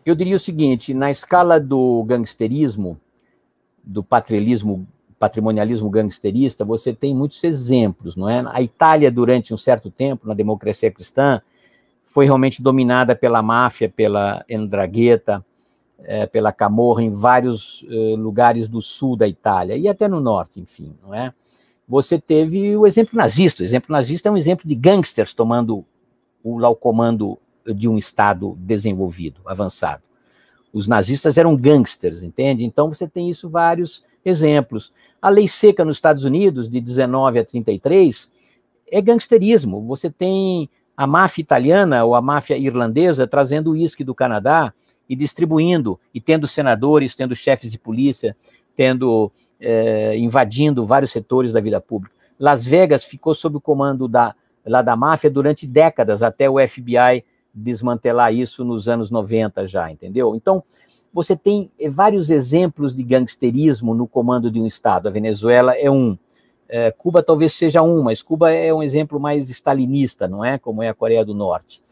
Eu 0.05 0.15
diria 0.15 0.37
o 0.37 0.39
seguinte: 0.39 0.93
na 0.93 1.11
escala 1.11 1.59
do 1.59 2.03
gangsterismo, 2.03 2.99
do 3.83 4.01
patriotismo, 4.01 4.87
patrimonialismo 5.19 5.89
gangsterista, 5.89 6.63
você 6.63 6.93
tem 6.93 7.13
muitos 7.13 7.43
exemplos, 7.43 8.15
não 8.15 8.29
é? 8.29 8.43
A 8.51 8.61
Itália, 8.61 9.11
durante 9.11 9.53
um 9.53 9.57
certo 9.57 9.91
tempo, 9.91 10.25
na 10.25 10.33
democracia 10.33 10.89
cristã, 10.89 11.41
foi 12.05 12.25
realmente 12.25 12.61
dominada 12.61 13.13
pela 13.15 13.41
máfia, 13.41 13.89
pela 13.89 14.45
Endragueta, 14.49 15.43
é, 15.99 16.25
pela 16.25 16.51
Camorra 16.51 17.03
em 17.03 17.11
vários 17.11 17.85
é, 17.89 18.15
lugares 18.17 18.67
do 18.67 18.81
sul 18.81 19.15
da 19.15 19.27
Itália 19.27 19.77
e 19.77 19.87
até 19.87 20.07
no 20.07 20.19
norte, 20.19 20.59
enfim, 20.59 20.95
não 21.01 21.13
é? 21.13 21.33
Você 21.87 22.19
teve 22.19 22.75
o 22.75 22.87
exemplo 22.87 23.17
nazista. 23.17 23.61
O 23.61 23.65
exemplo 23.65 23.91
nazista 23.91 24.29
é 24.29 24.31
um 24.31 24.37
exemplo 24.37 24.67
de 24.67 24.75
gangsters 24.75 25.33
tomando 25.33 25.85
o, 26.43 26.57
lá 26.57 26.69
o 26.69 26.75
comando 26.75 27.37
de 27.65 27.87
um 27.87 27.97
Estado 27.97 28.57
desenvolvido, 28.57 29.41
avançado. 29.45 30.03
Os 30.71 30.87
nazistas 30.87 31.37
eram 31.37 31.55
gangsters, 31.55 32.23
entende? 32.23 32.63
Então 32.63 32.89
você 32.89 33.07
tem 33.07 33.29
isso 33.29 33.49
vários 33.49 34.03
exemplos. 34.25 34.91
A 35.21 35.29
lei 35.29 35.47
seca 35.47 35.85
nos 35.85 35.97
Estados 35.97 36.23
Unidos, 36.23 36.67
de 36.67 36.81
19 36.81 37.39
a 37.39 37.45
33, 37.45 38.29
é 38.91 39.01
gangsterismo. 39.01 39.85
Você 39.87 40.09
tem 40.09 40.69
a 40.95 41.07
máfia 41.07 41.41
italiana 41.41 42.03
ou 42.03 42.15
a 42.15 42.21
máfia 42.21 42.57
irlandesa 42.57 43.27
trazendo 43.27 43.69
o 43.69 43.73
uísque 43.73 44.03
do 44.03 44.15
Canadá 44.15 44.73
e 45.09 45.15
distribuindo, 45.15 45.99
e 46.13 46.21
tendo 46.21 46.47
senadores, 46.47 47.15
tendo 47.15 47.35
chefes 47.35 47.71
de 47.71 47.79
polícia, 47.79 48.35
tendo 48.75 49.31
é, 49.59 50.17
invadindo 50.17 50.85
vários 50.85 51.11
setores 51.11 51.53
da 51.53 51.61
vida 51.61 51.79
pública. 51.79 52.15
Las 52.39 52.65
Vegas 52.65 53.03
ficou 53.03 53.33
sob 53.33 53.57
o 53.57 53.61
comando 53.61 54.07
da, 54.07 54.35
lá 54.65 54.81
da 54.81 54.95
máfia 54.95 55.29
durante 55.29 55.67
décadas, 55.67 56.23
até 56.23 56.49
o 56.49 56.55
FBI 56.65 57.23
desmantelar 57.53 58.33
isso 58.33 58.65
nos 58.65 58.89
anos 58.89 59.11
90 59.11 59.67
já, 59.67 59.91
entendeu? 59.91 60.35
Então, 60.35 60.63
você 61.13 61.35
tem 61.35 61.71
vários 61.91 62.31
exemplos 62.31 62.95
de 62.95 63.03
gangsterismo 63.03 63.93
no 63.93 64.07
comando 64.07 64.49
de 64.49 64.59
um 64.59 64.65
Estado. 64.65 65.07
A 65.07 65.11
Venezuela 65.11 65.73
é 65.73 65.89
um. 65.89 66.17
É, 66.67 66.89
Cuba 66.89 67.21
talvez 67.21 67.53
seja 67.53 67.83
um, 67.83 68.01
mas 68.01 68.23
Cuba 68.23 68.51
é 68.51 68.73
um 68.73 68.81
exemplo 68.81 69.19
mais 69.19 69.47
stalinista, 69.49 70.27
não 70.27 70.43
é? 70.43 70.57
Como 70.57 70.81
é 70.81 70.89
a 70.89 70.93
Coreia 70.93 71.23
do 71.23 71.35
Norte. 71.35 71.83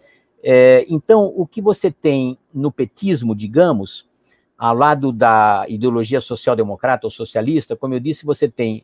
É, 0.43 0.85
então, 0.89 1.31
o 1.35 1.45
que 1.45 1.61
você 1.61 1.91
tem 1.91 2.37
no 2.53 2.71
petismo, 2.71 3.35
digamos, 3.35 4.09
ao 4.57 4.75
lado 4.75 5.11
da 5.11 5.65
ideologia 5.67 6.21
social-democrata 6.21 7.07
ou 7.07 7.11
socialista, 7.11 7.75
como 7.75 7.93
eu 7.93 7.99
disse, 7.99 8.25
você 8.25 8.47
tem 8.47 8.83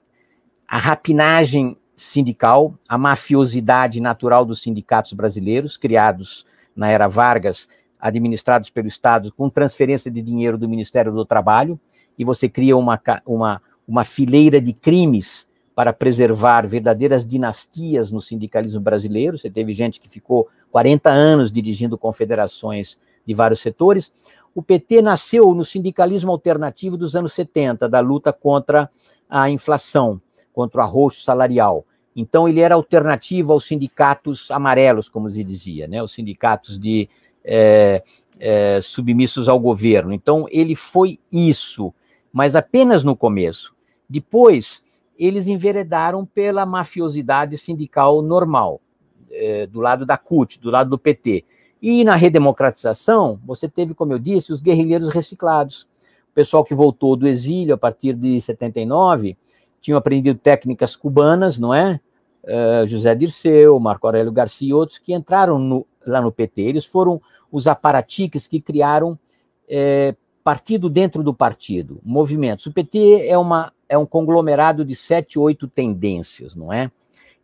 a 0.67 0.77
rapinagem 0.77 1.77
sindical, 1.95 2.75
a 2.87 2.97
mafiosidade 2.97 3.99
natural 3.99 4.45
dos 4.45 4.61
sindicatos 4.61 5.13
brasileiros, 5.13 5.77
criados 5.77 6.45
na 6.75 6.89
era 6.89 7.07
Vargas, 7.07 7.67
administrados 7.99 8.69
pelo 8.69 8.87
Estado, 8.87 9.33
com 9.33 9.49
transferência 9.49 10.11
de 10.11 10.21
dinheiro 10.21 10.57
do 10.57 10.69
Ministério 10.69 11.11
do 11.11 11.25
Trabalho, 11.25 11.79
e 12.17 12.23
você 12.23 12.47
cria 12.47 12.77
uma, 12.77 13.01
uma, 13.25 13.61
uma 13.87 14.03
fileira 14.03 14.61
de 14.61 14.73
crimes 14.73 15.49
para 15.75 15.93
preservar 15.93 16.67
verdadeiras 16.67 17.25
dinastias 17.25 18.11
no 18.11 18.19
sindicalismo 18.19 18.79
brasileiro. 18.79 19.37
Você 19.37 19.49
teve 19.49 19.73
gente 19.73 19.99
que 19.99 20.09
ficou 20.09 20.47
40 20.71 21.09
anos 21.09 21.51
dirigindo 21.51 21.97
confederações 21.97 22.97
de 23.25 23.33
vários 23.33 23.59
setores. 23.59 24.11
O 24.53 24.61
PT 24.63 25.01
nasceu 25.01 25.53
no 25.53 25.63
sindicalismo 25.63 26.31
alternativo 26.31 26.97
dos 26.97 27.15
anos 27.15 27.33
70, 27.33 27.87
da 27.87 27.99
luta 27.99 28.33
contra 28.33 28.89
a 29.29 29.49
inflação, 29.49 30.21
contra 30.51 30.81
o 30.81 30.83
arroxo 30.83 31.21
salarial. 31.21 31.85
Então, 32.15 32.49
ele 32.49 32.61
era 32.61 32.73
alternativo 32.73 33.53
aos 33.53 33.67
sindicatos 33.67 34.49
amarelos, 34.49 35.09
como 35.09 35.29
se 35.29 35.43
dizia, 35.43 35.87
né? 35.87 36.01
os 36.01 36.13
sindicatos 36.13 36.79
de 36.79 37.07
é, 37.43 38.01
é, 38.39 38.79
submissos 38.81 39.47
ao 39.47 39.59
governo. 39.59 40.11
Então, 40.11 40.47
ele 40.49 40.73
foi 40.73 41.19
isso, 41.31 41.93
mas 42.33 42.55
apenas 42.55 43.03
no 43.03 43.15
começo. 43.15 43.75
Depois, 44.09 44.81
eles 45.19 45.47
enveredaram 45.47 46.25
pela 46.25 46.65
mafiosidade 46.65 47.57
sindical 47.57 48.21
normal 48.23 48.81
é, 49.31 49.67
do 49.67 49.79
lado 49.79 50.05
da 50.05 50.17
CUT, 50.17 50.59
do 50.59 50.69
lado 50.69 50.89
do 50.89 50.97
PT. 50.97 51.43
E 51.81 52.03
na 52.03 52.15
redemocratização, 52.15 53.39
você 53.45 53.67
teve, 53.67 53.93
como 53.93 54.13
eu 54.13 54.19
disse, 54.19 54.51
os 54.51 54.61
guerrilheiros 54.61 55.09
reciclados. 55.09 55.83
O 56.31 56.33
pessoal 56.33 56.63
que 56.63 56.73
voltou 56.73 57.15
do 57.15 57.27
exílio 57.27 57.75
a 57.75 57.77
partir 57.77 58.13
de 58.13 58.39
79 58.39 59.37
tinham 59.81 59.97
aprendido 59.97 60.37
técnicas 60.39 60.95
cubanas, 60.95 61.59
não 61.59 61.73
é? 61.73 61.99
Uh, 62.43 62.87
José 62.87 63.13
Dirceu, 63.13 63.79
Marco 63.79 64.07
Aurélio 64.07 64.31
Garcia 64.31 64.69
e 64.69 64.73
outros 64.73 64.99
que 64.99 65.13
entraram 65.13 65.59
no, 65.59 65.85
lá 66.05 66.21
no 66.21 66.31
PT. 66.31 66.61
Eles 66.61 66.85
foram 66.85 67.21
os 67.51 67.67
aparatiques 67.67 68.47
que 68.47 68.59
criaram 68.59 69.17
é, 69.67 70.15
partido 70.43 70.89
dentro 70.89 71.21
do 71.21 71.33
partido, 71.33 71.99
movimentos. 72.03 72.65
O 72.65 72.71
PT 72.71 73.27
é, 73.27 73.37
uma, 73.37 73.73
é 73.89 73.97
um 73.97 74.05
conglomerado 74.05 74.85
de 74.85 74.95
sete, 74.95 75.37
oito 75.37 75.67
tendências, 75.67 76.55
não 76.55 76.71
é? 76.71 76.89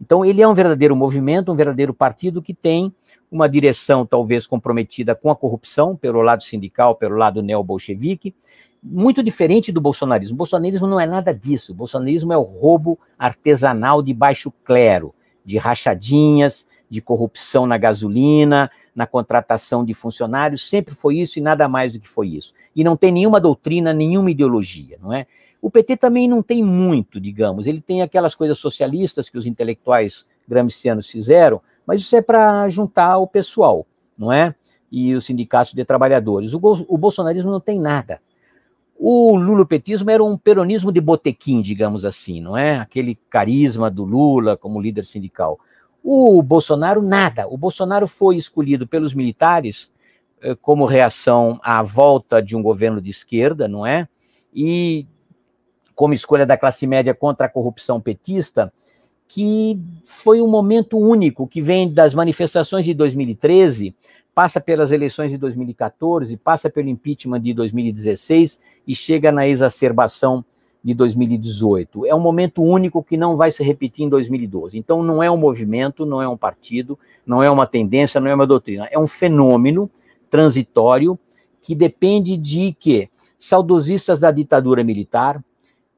Então, 0.04 0.26
ele 0.26 0.42
é 0.42 0.48
um 0.48 0.54
verdadeiro 0.54 0.94
movimento, 0.98 1.50
um 1.50 1.56
verdadeiro 1.56 1.94
partido 1.94 2.42
que 2.42 2.54
tem 2.54 2.94
uma 3.32 3.48
direção 3.48 4.06
talvez 4.06 4.46
comprometida 4.46 5.16
com 5.16 5.32
a 5.32 5.36
corrupção, 5.36 5.96
pelo 5.96 6.22
lado 6.22 6.44
sindical, 6.44 6.94
pelo 6.94 7.16
lado 7.16 7.42
neo-bolchevique, 7.42 8.36
muito 8.84 9.24
diferente 9.24 9.72
do 9.72 9.80
bolsonarismo. 9.80 10.36
O 10.36 10.38
bolsonarismo 10.38 10.88
não 10.88 11.00
é 11.00 11.06
nada 11.06 11.34
disso. 11.34 11.72
O 11.72 11.76
bolsonarismo 11.76 12.34
é 12.34 12.38
o 12.38 12.42
roubo 12.42 13.00
artesanal 13.18 14.04
de 14.04 14.14
baixo 14.14 14.52
clero, 14.66 15.16
de 15.46 15.58
rachadinhas, 15.58 16.68
de 16.90 17.02
corrupção 17.02 17.66
na 17.66 17.78
gasolina, 17.78 18.70
na 18.94 19.08
contratação 19.08 19.86
de 19.86 19.94
funcionários, 19.94 20.68
sempre 20.68 20.94
foi 20.94 21.18
isso 21.18 21.40
e 21.40 21.42
nada 21.42 21.70
mais 21.70 21.94
do 21.94 22.00
que 22.02 22.10
foi 22.10 22.28
isso. 22.28 22.54
E 22.76 22.84
não 22.84 22.98
tem 22.98 23.10
nenhuma 23.10 23.40
doutrina, 23.40 23.94
nenhuma 23.94 24.30
ideologia, 24.30 25.00
não 25.02 25.14
é? 25.14 25.26
O 25.64 25.72
PT 25.72 25.96
também 25.96 26.28
não 26.28 26.44
tem 26.44 26.62
muito, 26.62 27.22
digamos, 27.22 27.66
ele 27.66 27.80
tem 27.80 28.02
aquelas 28.02 28.36
coisas 28.36 28.58
socialistas 28.58 29.30
que 29.30 29.38
os 29.38 29.46
intelectuais 29.46 30.26
gramscianos 30.46 31.08
fizeram, 31.08 31.62
mas 31.88 32.02
isso 32.02 32.14
é 32.18 32.22
para 32.22 32.68
juntar 32.68 33.18
o 33.18 33.26
pessoal, 33.26 33.88
não 34.18 34.30
é? 34.30 34.54
E 34.92 35.16
os 35.16 35.24
sindicatos 35.24 35.72
de 35.72 35.86
trabalhadores. 35.86 36.54
O, 36.54 36.60
o 36.90 36.98
bolsonarismo 36.98 37.50
não 37.50 37.62
tem 37.62 37.80
nada. 37.80 38.20
O 38.94 39.38
lulopetismo 39.38 40.12
era 40.12 40.22
um 40.22 40.38
peronismo 40.38 40.92
de 40.92 41.00
botequim, 41.00 41.62
digamos 41.62 42.04
assim, 42.04 42.42
não 42.42 42.58
é? 42.58 42.80
Aquele 42.80 43.18
carisma 43.30 43.90
do 43.90 44.04
Lula 44.04 44.58
como 44.58 44.82
líder 44.82 45.06
sindical. 45.06 45.58
O 46.04 46.44
Bolsonaro, 46.44 47.02
nada. 47.02 47.48
O 47.48 47.58
Bolsonaro 47.58 48.06
foi 48.06 48.36
escolhido 48.36 48.86
pelos 48.86 49.14
militares 49.14 49.90
eh, 50.42 50.58
como 50.62 50.86
reação 50.86 51.58
à 51.64 51.82
volta 51.82 52.42
de 52.42 52.54
um 52.54 52.62
governo 52.62 53.00
de 53.00 53.12
esquerda, 53.12 53.66
não 53.66 53.86
é? 53.86 54.10
E 54.54 55.08
como 56.04 56.14
escolha 56.14 56.46
da 56.46 56.58
classe 56.58 56.86
média 56.86 57.16
contra 57.16 57.46
a 57.46 57.50
corrupção 57.50 58.02
petista, 58.02 58.70
que 59.26 59.80
foi 60.04 60.42
um 60.42 60.50
momento 60.50 61.00
único 61.00 61.48
que 61.48 61.62
vem 61.62 61.90
das 61.90 62.14
manifestações 62.14 62.84
de 62.84 62.94
2013, 62.94 63.96
passa 64.36 64.60
pelas 64.60 64.92
eleições 64.92 65.32
de 65.32 65.38
2014, 65.38 66.36
passa 66.36 66.70
pelo 66.70 66.90
impeachment 66.90 67.40
de 67.40 67.54
2016 67.54 68.60
e 68.86 68.94
chega 68.94 69.32
na 69.32 69.48
exacerbação 69.48 70.44
de 70.84 70.94
2018. 70.94 72.06
É 72.06 72.14
um 72.14 72.20
momento 72.20 72.62
único 72.62 73.02
que 73.02 73.16
não 73.16 73.38
vai 73.38 73.50
se 73.50 73.64
repetir 73.64 74.04
em 74.04 74.10
2012. 74.10 74.78
Então, 74.78 75.02
não 75.04 75.24
é 75.24 75.32
um 75.32 75.38
movimento, 75.38 76.06
não 76.06 76.22
é 76.22 76.28
um 76.28 76.36
partido, 76.36 77.00
não 77.26 77.42
é 77.42 77.50
uma 77.50 77.66
tendência, 77.66 78.20
não 78.20 78.30
é 78.30 78.36
uma 78.36 78.46
doutrina. 78.46 78.90
É 78.92 79.00
um 79.00 79.08
fenômeno 79.08 79.90
transitório 80.30 81.18
que 81.62 81.74
depende 81.74 82.36
de 82.36 82.76
que 82.78 83.08
saudosistas 83.40 84.20
da 84.20 84.32
ditadura 84.32 84.84
militar, 84.84 85.42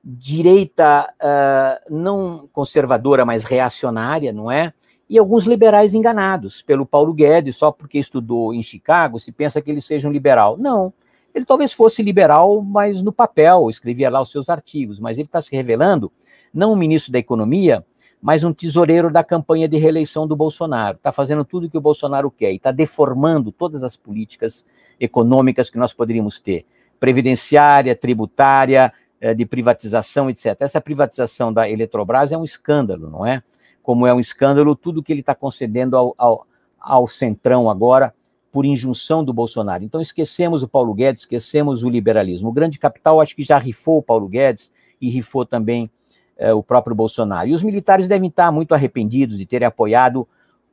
direita 0.05 1.11
uh, 1.15 1.93
não 1.93 2.47
conservadora, 2.53 3.25
mas 3.25 3.43
reacionária, 3.43 4.31
não 4.31 4.51
é? 4.51 4.71
E 5.09 5.17
alguns 5.17 5.45
liberais 5.45 5.95
enganados 5.95 6.61
pelo 6.61 6.85
Paulo 6.85 7.11
Guedes, 7.11 7.55
só 7.55 7.71
porque 7.71 7.97
estudou 7.97 8.53
em 8.53 8.61
Chicago, 8.61 9.19
se 9.19 9.31
pensa 9.31 9.61
que 9.61 9.71
ele 9.71 9.81
seja 9.81 10.07
um 10.07 10.11
liberal. 10.11 10.57
Não, 10.59 10.93
ele 11.33 11.43
talvez 11.43 11.73
fosse 11.73 12.03
liberal, 12.03 12.61
mas 12.61 13.01
no 13.01 13.11
papel, 13.11 13.67
escrevia 13.69 14.09
lá 14.09 14.21
os 14.21 14.31
seus 14.31 14.47
artigos, 14.47 14.99
mas 14.99 15.17
ele 15.17 15.27
está 15.27 15.41
se 15.41 15.55
revelando 15.55 16.11
não 16.53 16.73
um 16.73 16.75
ministro 16.75 17.11
da 17.11 17.19
Economia, 17.19 17.83
mas 18.21 18.43
um 18.43 18.53
tesoureiro 18.53 19.11
da 19.11 19.23
campanha 19.23 19.67
de 19.67 19.77
reeleição 19.77 20.27
do 20.27 20.35
Bolsonaro. 20.35 20.97
Está 20.97 21.11
fazendo 21.11 21.43
tudo 21.43 21.67
o 21.67 21.69
que 21.69 21.77
o 21.77 21.81
Bolsonaro 21.81 22.31
quer 22.31 22.51
e 22.51 22.55
está 22.55 22.71
deformando 22.71 23.51
todas 23.51 23.83
as 23.83 23.97
políticas 23.97 24.65
econômicas 24.99 25.69
que 25.69 25.77
nós 25.77 25.93
poderíamos 25.93 26.39
ter 26.39 26.65
previdenciária, 26.99 27.95
tributária, 27.95 28.91
de 29.33 29.45
privatização, 29.45 30.29
etc. 30.29 30.55
Essa 30.59 30.81
privatização 30.81 31.51
da 31.51 31.69
Eletrobras 31.69 32.31
é 32.31 32.37
um 32.37 32.43
escândalo, 32.43 33.09
não 33.09 33.25
é? 33.25 33.41
Como 33.81 34.05
é 34.05 34.13
um 34.13 34.19
escândalo 34.19 34.75
tudo 34.75 35.01
que 35.01 35.11
ele 35.11 35.21
está 35.21 35.33
concedendo 35.33 35.95
ao, 35.95 36.13
ao, 36.17 36.47
ao 36.79 37.07
Centrão 37.07 37.69
agora, 37.69 38.13
por 38.55 38.65
injunção 38.65 39.21
do 39.21 39.33
Bolsonaro. 39.33 39.83
Então 39.83 39.99
esquecemos 39.99 40.63
o 40.63 40.67
Paulo 40.67 40.93
Guedes, 40.93 41.23
esquecemos 41.23 41.83
o 41.83 41.89
liberalismo. 41.89 42.47
O 42.47 42.53
grande 42.53 42.79
capital 42.79 43.19
acho 43.19 43.35
que 43.35 43.43
já 43.43 43.57
rifou 43.57 43.97
o 43.97 44.01
Paulo 44.01 44.29
Guedes 44.29 44.71
e 45.01 45.09
rifou 45.09 45.45
também 45.45 45.91
eh, 46.37 46.53
o 46.53 46.63
próprio 46.63 46.95
Bolsonaro. 46.95 47.49
E 47.49 47.53
os 47.53 47.61
militares 47.61 48.07
devem 48.07 48.29
estar 48.29 48.53
muito 48.53 48.73
arrependidos 48.73 49.37
de 49.37 49.45
terem 49.45 49.67
apoiado 49.67 50.25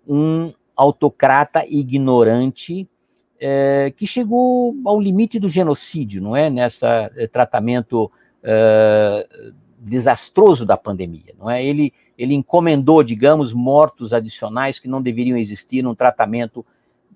um 0.07 0.53
autocrata 0.76 1.64
ignorante 1.68 2.88
eh, 3.40 3.92
que 3.96 4.07
chegou 4.07 4.76
ao 4.84 5.00
limite 5.00 5.40
do 5.40 5.48
genocídio, 5.48 6.22
não 6.22 6.36
é? 6.36 6.48
Nessa 6.48 7.11
eh, 7.16 7.26
tratamento 7.26 8.09
desastroso 9.78 10.64
da 10.64 10.76
pandemia, 10.76 11.34
não 11.38 11.51
é? 11.51 11.64
Ele 11.64 11.93
ele 12.22 12.34
encomendou, 12.34 13.03
digamos, 13.03 13.53
mortos 13.53 14.12
adicionais 14.12 14.78
que 14.78 14.86
não 14.86 15.03
deveriam 15.03 15.36
existir 15.36 15.82
num 15.82 15.95
tratamento 15.95 16.64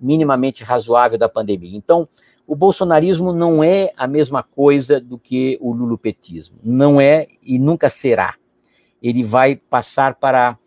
minimamente 0.00 0.64
razoável 0.64 1.18
da 1.18 1.28
pandemia. 1.28 1.76
Então, 1.76 2.08
o 2.46 2.56
bolsonarismo 2.56 3.32
não 3.32 3.62
é 3.62 3.92
a 3.96 4.06
mesma 4.06 4.42
coisa 4.42 5.00
do 5.00 5.18
que 5.18 5.58
o 5.60 5.72
lulopetismo. 5.72 6.58
Não 6.62 7.00
é 7.00 7.26
e 7.42 7.58
nunca 7.58 7.88
será. 7.88 8.34
Ele 9.02 9.22
vai 9.22 9.56
passar 9.56 10.14
para 10.14 10.58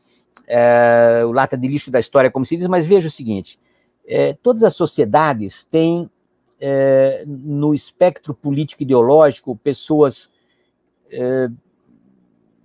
é, 0.47 1.23
o 1.25 1.31
lata 1.31 1.57
de 1.57 1.67
lixo 1.67 1.91
da 1.91 1.99
história, 1.99 2.31
como 2.31 2.45
se 2.45 2.57
diz, 2.57 2.67
mas 2.67 2.85
veja 2.85 3.07
o 3.07 3.11
seguinte: 3.11 3.59
é, 4.05 4.33
todas 4.33 4.63
as 4.63 4.75
sociedades 4.75 5.63
têm 5.63 6.09
é, 6.59 7.23
no 7.25 7.73
espectro 7.73 8.33
político 8.33 8.83
ideológico 8.83 9.55
pessoas 9.55 10.31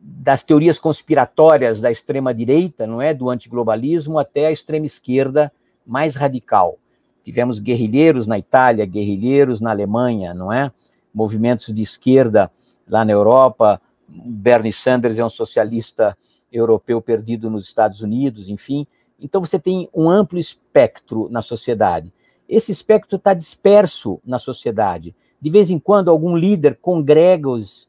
das 0.00 0.42
teorias 0.42 0.78
conspiratórias 0.78 1.80
da 1.80 1.90
extrema 1.90 2.34
direita, 2.34 2.86
não 2.86 3.00
é, 3.00 3.14
do 3.14 3.30
antiglobalismo 3.30 4.18
até 4.18 4.46
a 4.46 4.52
extrema 4.52 4.84
esquerda 4.84 5.50
mais 5.86 6.14
radical. 6.14 6.78
Tivemos 7.24 7.58
guerrilheiros 7.58 8.26
na 8.26 8.38
Itália, 8.38 8.84
guerrilheiros 8.84 9.60
na 9.60 9.70
Alemanha, 9.70 10.34
não 10.34 10.52
é? 10.52 10.70
Movimentos 11.12 11.72
de 11.72 11.82
esquerda 11.82 12.50
lá 12.86 13.02
na 13.02 13.12
Europa. 13.12 13.80
Bernie 14.06 14.72
Sanders 14.72 15.18
é 15.18 15.24
um 15.24 15.30
socialista 15.30 16.16
europeu 16.52 17.00
perdido 17.00 17.48
nos 17.48 17.66
Estados 17.66 18.02
Unidos, 18.02 18.50
enfim. 18.50 18.86
Então 19.18 19.40
você 19.40 19.58
tem 19.58 19.88
um 19.94 20.10
amplo 20.10 20.38
espectro 20.38 21.28
na 21.30 21.40
sociedade. 21.40 22.12
Esse 22.46 22.70
espectro 22.70 23.16
está 23.16 23.32
disperso 23.32 24.20
na 24.24 24.38
sociedade. 24.38 25.14
De 25.40 25.48
vez 25.48 25.70
em 25.70 25.78
quando, 25.78 26.10
algum 26.10 26.36
líder 26.36 26.78
congrega 26.80 27.48
os, 27.48 27.88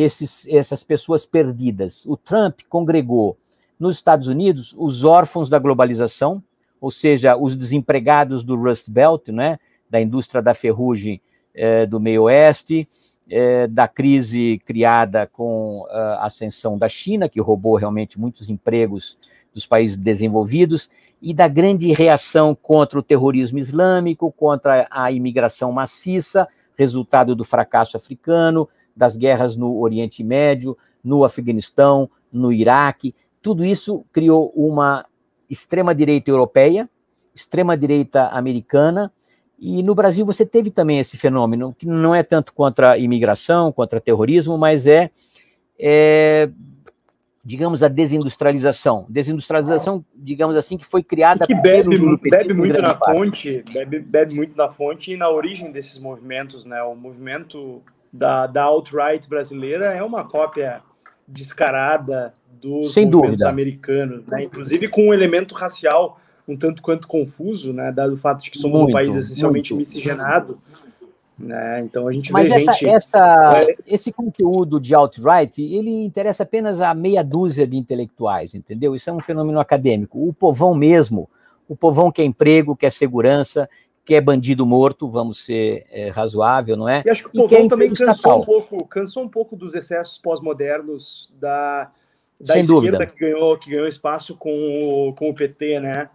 esses, 0.00 0.46
essas 0.48 0.82
pessoas 0.82 1.26
perdidas. 1.26 2.04
O 2.06 2.16
Trump 2.16 2.60
congregou 2.68 3.36
nos 3.78 3.96
Estados 3.96 4.28
Unidos 4.28 4.74
os 4.76 5.04
órfãos 5.04 5.48
da 5.48 5.58
globalização, 5.58 6.42
ou 6.80 6.90
seja, 6.90 7.36
os 7.36 7.56
desempregados 7.56 8.42
do 8.42 8.56
Rust 8.56 8.88
Belt, 8.90 9.28
né, 9.28 9.58
da 9.90 10.00
indústria 10.00 10.42
da 10.42 10.54
ferrugem 10.54 11.20
eh, 11.54 11.86
do 11.86 11.98
meio 11.98 12.24
oeste, 12.24 12.88
eh, 13.28 13.66
da 13.66 13.88
crise 13.88 14.60
criada 14.64 15.26
com 15.26 15.86
a 15.90 16.26
ascensão 16.26 16.78
da 16.78 16.88
China, 16.88 17.28
que 17.28 17.40
roubou 17.40 17.76
realmente 17.76 18.18
muitos 18.18 18.48
empregos 18.48 19.18
dos 19.52 19.66
países 19.66 19.96
desenvolvidos, 19.96 20.88
e 21.20 21.34
da 21.34 21.48
grande 21.48 21.92
reação 21.92 22.54
contra 22.54 22.98
o 22.98 23.02
terrorismo 23.02 23.58
islâmico, 23.58 24.30
contra 24.30 24.86
a 24.90 25.10
imigração 25.10 25.72
maciça, 25.72 26.46
resultado 26.76 27.34
do 27.34 27.44
fracasso 27.44 27.96
africano, 27.96 28.68
das 28.98 29.16
guerras 29.16 29.56
no 29.56 29.78
Oriente 29.78 30.24
Médio, 30.24 30.76
no 31.02 31.24
Afeganistão, 31.24 32.10
no 32.32 32.52
Iraque. 32.52 33.14
Tudo 33.40 33.64
isso 33.64 34.04
criou 34.12 34.52
uma 34.54 35.06
extrema-direita 35.48 36.30
europeia, 36.30 36.90
extrema-direita 37.34 38.28
americana, 38.28 39.12
e 39.58 39.82
no 39.82 39.94
Brasil 39.94 40.26
você 40.26 40.44
teve 40.44 40.70
também 40.70 40.98
esse 40.98 41.16
fenômeno, 41.16 41.74
que 41.76 41.86
não 41.86 42.14
é 42.14 42.22
tanto 42.22 42.52
contra 42.52 42.92
a 42.92 42.98
imigração, 42.98 43.72
contra 43.72 44.00
terrorismo, 44.00 44.58
mas 44.58 44.86
é, 44.86 45.10
é 45.78 46.50
digamos, 47.48 47.82
a 47.82 47.88
desindustrialização. 47.88 49.06
Desindustrialização, 49.08 50.04
digamos 50.14 50.54
assim, 50.54 50.76
que 50.76 50.84
foi 50.84 51.02
criada 51.02 51.46
que 51.46 51.54
bebe, 51.54 51.98
bebe 52.18 52.52
muito 52.52 52.82
na 52.82 52.94
parte. 52.94 53.16
fonte, 53.16 53.64
bebe, 53.72 54.00
bebe 54.00 54.34
muito 54.34 54.54
na 54.54 54.68
fonte 54.68 55.14
e 55.14 55.16
na 55.16 55.30
origem 55.30 55.72
desses 55.72 55.98
movimentos, 55.98 56.66
né? 56.66 56.82
O 56.82 56.94
movimento 56.94 57.82
da, 58.12 58.46
da 58.46 58.62
alt-right 58.64 59.28
brasileira 59.28 59.86
é 59.86 60.02
uma 60.02 60.24
cópia 60.24 60.82
descarada 61.26 62.32
dos 62.60 62.92
Sem 62.92 63.08
dúvida. 63.08 63.48
americanos, 63.48 64.26
né? 64.26 64.44
inclusive 64.44 64.88
com 64.88 65.08
um 65.08 65.14
elemento 65.14 65.54
racial 65.54 66.20
um 66.48 66.56
tanto 66.56 66.82
quanto 66.82 67.06
confuso, 67.06 67.72
né? 67.74 67.92
dado 67.92 68.14
o 68.14 68.16
fato 68.16 68.42
de 68.42 68.50
que 68.50 68.58
somos 68.58 68.78
Muito, 68.78 68.90
um 68.90 68.92
país 68.92 69.14
essencialmente 69.14 69.74
muito. 69.74 69.80
miscigenado. 69.86 70.58
Né? 71.38 71.80
Então 71.80 72.08
a 72.08 72.12
gente 72.12 72.32
Mas 72.32 72.48
vê 72.48 72.54
essa, 72.56 72.72
gente... 72.72 72.88
essa, 72.88 73.62
É. 73.68 73.76
esse 73.86 74.10
conteúdo 74.10 74.80
de 74.80 74.94
alt-right, 74.94 75.62
ele 75.62 75.90
interessa 75.90 76.42
apenas 76.42 76.80
a 76.80 76.94
meia 76.94 77.22
dúzia 77.22 77.66
de 77.66 77.76
intelectuais, 77.76 78.54
entendeu? 78.54 78.96
Isso 78.96 79.08
é 79.08 79.12
um 79.12 79.20
fenômeno 79.20 79.60
acadêmico. 79.60 80.26
O 80.26 80.32
povão 80.32 80.74
mesmo, 80.74 81.28
o 81.68 81.76
povão 81.76 82.10
quer 82.10 82.24
emprego, 82.24 82.74
quer 82.74 82.90
segurança, 82.90 83.68
quer 84.08 84.22
bandido 84.22 84.64
morto, 84.64 85.06
vamos 85.06 85.44
ser 85.44 85.84
é, 85.90 86.08
razoável, 86.08 86.78
não 86.78 86.88
é? 86.88 87.02
E 87.04 87.10
acho 87.10 87.24
que 87.24 87.28
o 87.28 87.46
povão 87.46 87.68
também 87.68 87.90
cansou 87.90 88.08
estatal. 88.08 88.40
um, 88.40 88.44
pouco, 88.44 88.86
cansou 88.86 89.22
um 89.22 89.28
pouco 89.28 89.54
dos 89.54 89.74
excessos 89.74 90.16
pós-modernos 90.16 91.30
da, 91.38 91.90
da 92.40 92.54
Sem 92.54 92.62
esquerda 92.62 92.72
dúvida. 92.72 93.06
que 93.06 93.18
ganhou, 93.18 93.58
que 93.58 93.70
ganhou 93.70 93.86
espaço 93.86 94.34
com 94.34 95.08
o, 95.08 95.12
com 95.12 95.28
o 95.28 95.34
PT, 95.34 95.80
né? 95.80 96.08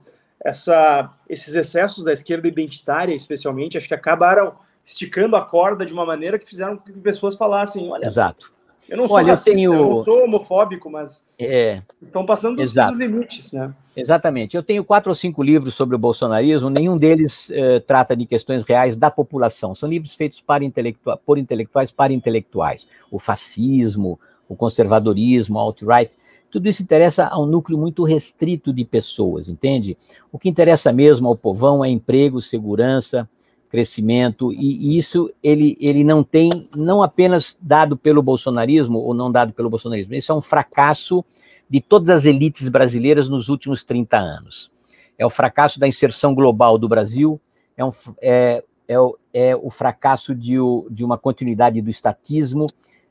Essa, 0.44 1.14
esses 1.30 1.54
excessos 1.54 2.04
da 2.04 2.12
esquerda 2.12 2.48
identitária, 2.48 3.14
especialmente, 3.14 3.78
acho 3.78 3.88
que 3.88 3.94
acabaram 3.94 4.56
esticando 4.84 5.36
a 5.36 5.41
corda 5.41 5.86
de 5.86 5.94
uma 5.94 6.04
maneira 6.04 6.39
que 6.39 6.50
fizeram 6.50 6.76
com 6.76 6.86
que 6.86 7.00
pessoas 7.00 7.36
falassem, 7.36 7.91
olha, 7.91 8.08
Exato. 8.08 8.52
Eu 8.90 8.98
não 8.98 9.08
sou 9.08 9.18
Olha, 9.18 9.26
eu 9.26 9.30
racista, 9.32 9.50
eu, 9.52 9.56
tenho- 9.56 9.90
não 9.90 9.96
sou 9.96 10.24
homofóbico, 10.24 10.90
mas 10.90 11.24
É, 11.40 11.82
estão 12.02 12.26
passando 12.26 12.58
dos 12.58 12.74
limites, 12.98 13.52
né? 13.52 13.74
Exatamente. 13.96 14.56
Eu 14.56 14.64
tenho 14.64 14.84
quatro 14.84 15.10
ou 15.12 15.16
cinco 15.16 15.44
livros 15.44 15.76
sobre 15.76 15.96
o 15.96 16.00
bolsonarismo, 16.00 16.70
nenhum 16.70 16.98
deles 16.98 17.50
eh, 17.52 17.80
trata 17.80 18.16
de 18.16 18.26
questões 18.26 18.64
reais 18.64 18.96
da 18.96 19.12
população. 19.12 19.76
São 19.76 19.88
livros 19.88 20.14
feitos 20.16 20.42
para 20.42 20.64
intelectua 20.64 21.18
por 21.18 21.38
intelectuais 21.38 21.92
para 21.92 22.12
intelectuais. 22.14 22.88
O 23.12 23.20
fascismo, 23.20 24.20
o 24.50 24.56
conservadorismo, 24.56 25.58
o 25.58 25.60
alt-right, 25.60 26.16
tudo 26.52 26.68
isso 26.70 26.84
interessa 26.84 27.28
a 27.28 27.40
um 27.40 27.46
núcleo 27.46 27.78
muito 27.78 28.04
restrito 28.04 28.72
de 28.74 28.86
pessoas, 28.86 29.50
entende? 29.50 29.98
O 30.32 30.38
que 30.38 30.50
interessa 30.50 30.92
mesmo 30.94 31.28
ao 31.28 31.36
povão 31.36 31.84
é 31.84 31.90
emprego, 31.90 32.42
segurança, 32.42 33.28
crescimento, 33.74 34.53
e, 34.53 34.91
e 34.93 34.97
isso 34.99 35.34
ele, 35.41 35.76
ele 35.82 36.03
não 36.03 36.24
tem, 36.24 36.69
não 36.76 37.01
apenas 37.01 37.57
dado 37.59 37.97
pelo 37.97 38.21
bolsonarismo 38.21 38.99
ou 38.99 39.15
não 39.15 39.32
dado 39.32 39.51
pelo 39.51 39.67
bolsonarismo, 39.67 40.13
isso 40.13 40.32
é 40.32 40.36
um 40.36 40.43
fracasso 40.43 41.26
de 41.67 41.82
todas 41.82 42.11
as 42.11 42.26
elites 42.26 42.69
brasileiras 42.69 43.28
nos 43.28 43.49
últimos 43.49 43.84
30 43.84 44.15
anos. 44.15 44.71
É 45.17 45.26
o 45.26 45.30
fracasso 45.30 45.80
da 45.80 45.88
inserção 45.88 46.36
global 46.36 46.78
do 46.78 46.88
Brasil, 46.88 47.41
é, 47.76 47.84
um, 47.84 47.89
é, 48.21 48.63
é, 48.88 48.99
o, 48.99 49.17
é 49.34 49.55
o 49.55 49.71
fracasso 49.71 50.36
de, 50.36 50.59
o, 50.59 50.88
de 50.91 51.03
uma 51.03 51.17
continuidade 51.17 51.82
do 51.82 51.89
estatismo, 51.89 52.67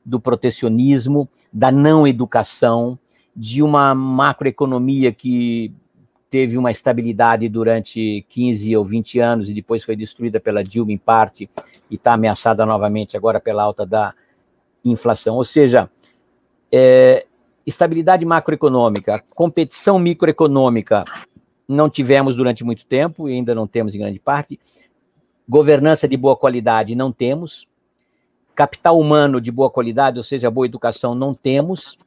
do 0.07 0.21
protecionismo, 0.21 1.29
da 1.53 1.73
não 1.73 2.07
educação, 2.07 2.97
de 3.35 3.65
uma 3.65 3.97
macroeconomia 3.97 5.13
que 5.13 5.75
teve 6.33 6.57
uma 6.57 6.71
estabilidade 6.71 7.47
durante 7.47 8.25
15 8.31 8.75
ou 8.75 8.83
20 8.83 9.21
anos 9.21 9.51
e 9.51 9.53
depois 9.53 9.85
foi 9.85 9.95
destruída 9.95 10.41
pela 10.41 10.65
Dilma 10.65 10.91
em 10.91 10.97
parte 10.97 11.47
e 11.91 11.97
está 11.97 12.15
ameaçada 12.15 12.65
novamente 12.65 13.19
agora 13.19 13.39
pela 13.39 13.63
alta 13.63 13.85
da 13.85 14.15
inflação. 14.83 15.37
Ou 15.37 15.45
seja, 15.45 15.91
é, 16.73 17.27
estabilidade 17.67 18.25
macroeconômica, 18.25 19.23
competição 19.35 19.99
microeconômica 19.99 21.05
não 21.69 21.91
tivemos 21.91 22.35
durante 22.35 22.65
muito 22.65 22.87
tempo 22.87 23.29
e 23.29 23.35
ainda 23.35 23.55
não 23.55 23.67
temos 23.67 23.95
em 23.95 23.99
grande 23.99 24.19
parte. 24.19 24.59
Governança 25.47 26.09
de 26.09 26.17
boa 26.17 26.35
qualidade 26.35 26.95
não 26.95 27.13
temos. 27.13 27.69
Capital 28.55 28.99
humano 28.99 29.39
de 29.39 29.53
boa 29.53 29.69
qualidade, 29.69 30.17
ou 30.17 30.23
seja, 30.23 30.51
boa 30.51 30.65
educação, 30.65 31.15
não 31.15 31.35
temos. 31.35 31.99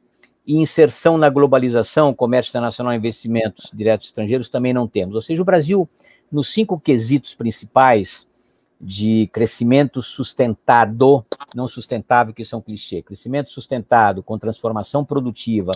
E 0.46 0.56
inserção 0.56 1.18
na 1.18 1.28
globalização, 1.28 2.14
comércio 2.14 2.50
internacional, 2.50 2.94
investimentos 2.94 3.70
diretos 3.74 4.06
estrangeiros 4.06 4.48
também 4.48 4.72
não 4.72 4.86
temos. 4.86 5.14
Ou 5.14 5.22
seja, 5.22 5.42
o 5.42 5.44
Brasil, 5.44 5.88
nos 6.30 6.52
cinco 6.52 6.78
quesitos 6.78 7.34
principais 7.34 8.26
de 8.80 9.28
crescimento 9.32 10.02
sustentado, 10.02 11.24
não 11.54 11.66
sustentável, 11.66 12.34
que 12.34 12.42
um 12.54 12.60
clichê, 12.60 13.02
crescimento 13.02 13.50
sustentado 13.50 14.22
com 14.22 14.38
transformação 14.38 15.04
produtiva 15.04 15.72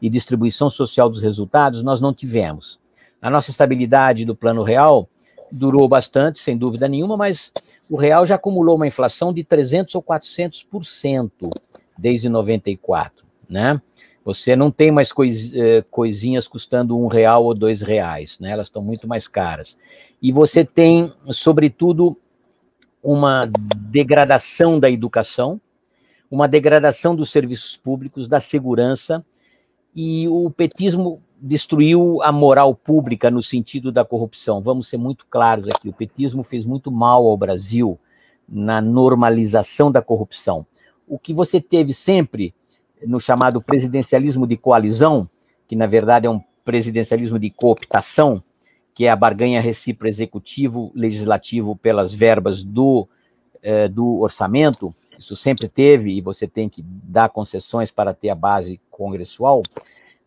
e 0.00 0.08
distribuição 0.08 0.68
social 0.68 1.08
dos 1.08 1.22
resultados, 1.22 1.82
nós 1.82 2.00
não 2.00 2.12
tivemos. 2.12 2.78
A 3.20 3.30
nossa 3.30 3.50
estabilidade 3.50 4.24
do 4.24 4.34
plano 4.34 4.62
real 4.62 5.08
durou 5.50 5.88
bastante, 5.88 6.40
sem 6.40 6.56
dúvida 6.56 6.88
nenhuma, 6.88 7.16
mas 7.16 7.52
o 7.88 7.96
real 7.96 8.26
já 8.26 8.34
acumulou 8.34 8.76
uma 8.76 8.86
inflação 8.86 9.32
de 9.32 9.44
300 9.44 9.94
ou 9.94 10.02
400% 10.02 11.30
desde 11.96 12.28
94, 12.28 13.24
né? 13.48 13.80
Você 14.24 14.54
não 14.54 14.70
tem 14.70 14.90
mais 14.90 15.10
cois, 15.12 15.52
eh, 15.52 15.84
coisinhas 15.90 16.46
custando 16.46 16.96
um 16.96 17.08
real 17.08 17.44
ou 17.44 17.54
dois 17.54 17.82
reais, 17.82 18.38
né? 18.38 18.50
Elas 18.50 18.68
estão 18.68 18.80
muito 18.80 19.08
mais 19.08 19.26
caras. 19.26 19.76
E 20.20 20.30
você 20.30 20.64
tem, 20.64 21.12
sobretudo, 21.26 22.16
uma 23.02 23.50
degradação 23.76 24.78
da 24.78 24.88
educação, 24.88 25.60
uma 26.30 26.46
degradação 26.46 27.16
dos 27.16 27.30
serviços 27.30 27.76
públicos, 27.76 28.28
da 28.28 28.40
segurança, 28.40 29.24
e 29.94 30.28
o 30.28 30.50
petismo 30.50 31.20
destruiu 31.40 32.22
a 32.22 32.30
moral 32.30 32.74
pública 32.74 33.30
no 33.30 33.42
sentido 33.42 33.90
da 33.90 34.04
corrupção. 34.04 34.62
Vamos 34.62 34.88
ser 34.88 34.96
muito 34.96 35.26
claros 35.28 35.68
aqui: 35.68 35.88
o 35.88 35.92
petismo 35.92 36.44
fez 36.44 36.64
muito 36.64 36.90
mal 36.90 37.26
ao 37.26 37.36
Brasil 37.36 37.98
na 38.48 38.80
normalização 38.80 39.90
da 39.90 40.00
corrupção. 40.00 40.64
O 41.08 41.18
que 41.18 41.34
você 41.34 41.60
teve 41.60 41.92
sempre 41.92 42.54
no 43.06 43.20
chamado 43.20 43.60
presidencialismo 43.60 44.46
de 44.46 44.56
coalizão, 44.56 45.28
que 45.66 45.76
na 45.76 45.86
verdade 45.86 46.26
é 46.26 46.30
um 46.30 46.40
presidencialismo 46.64 47.38
de 47.38 47.50
cooptação, 47.50 48.42
que 48.94 49.06
é 49.06 49.10
a 49.10 49.16
barganha 49.16 49.60
recíproca 49.60 50.08
executivo 50.08 50.92
legislativo 50.94 51.74
pelas 51.76 52.12
verbas 52.12 52.62
do, 52.62 53.08
eh, 53.62 53.88
do 53.88 54.20
orçamento, 54.20 54.94
isso 55.18 55.36
sempre 55.36 55.68
teve, 55.68 56.10
e 56.10 56.20
você 56.20 56.46
tem 56.46 56.68
que 56.68 56.82
dar 56.84 57.28
concessões 57.28 57.90
para 57.90 58.12
ter 58.12 58.28
a 58.30 58.34
base 58.34 58.80
congressual, 58.90 59.62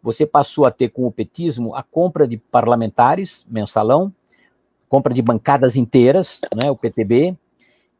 você 0.01 0.26
passou 0.26 0.65
a 0.65 0.71
ter 0.71 0.89
com 0.89 1.05
o 1.05 1.11
petismo 1.11 1.76
a 1.76 1.84
compra 1.84 2.28
de 2.28 2.38
parlamentares, 2.38 3.45
mensalão, 3.49 4.13
compra 4.88 5.13
de 5.13 5.21
bancadas 5.21 5.76
inteiras, 5.76 6.39
né, 6.55 6.69
o 6.71 6.76
PTB, 6.76 7.36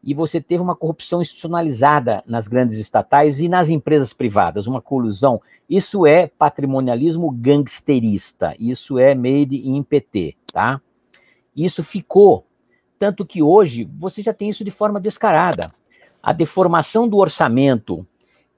e 0.06 0.14
você 0.14 0.40
teve 0.40 0.62
uma 0.62 0.76
corrupção 0.76 1.20
institucionalizada 1.20 2.24
nas 2.28 2.48
grandes 2.48 2.78
estatais 2.78 3.40
e 3.40 3.50
nas 3.50 3.70
empresas 3.70 4.14
privadas, 4.14 4.68
uma 4.68 4.80
colusão. 4.80 5.42
Isso 5.68 6.06
é 6.06 6.28
patrimonialismo 6.28 7.32
gangsterista, 7.32 8.56
isso 8.60 9.00
é 9.00 9.16
made 9.16 9.68
in 9.68 9.82
PT, 9.82 10.36
tá? 10.54 10.80
Isso 11.56 11.84
ficou, 11.84 12.46
tanto 13.00 13.26
que 13.26 13.42
hoje 13.42 13.90
você 13.98 14.22
já 14.22 14.32
tem 14.32 14.50
isso 14.50 14.64
de 14.64 14.70
forma 14.70 15.00
descarada. 15.00 15.72
A 16.22 16.32
deformação 16.32 17.10
do 17.10 17.18
orçamento, 17.18 18.06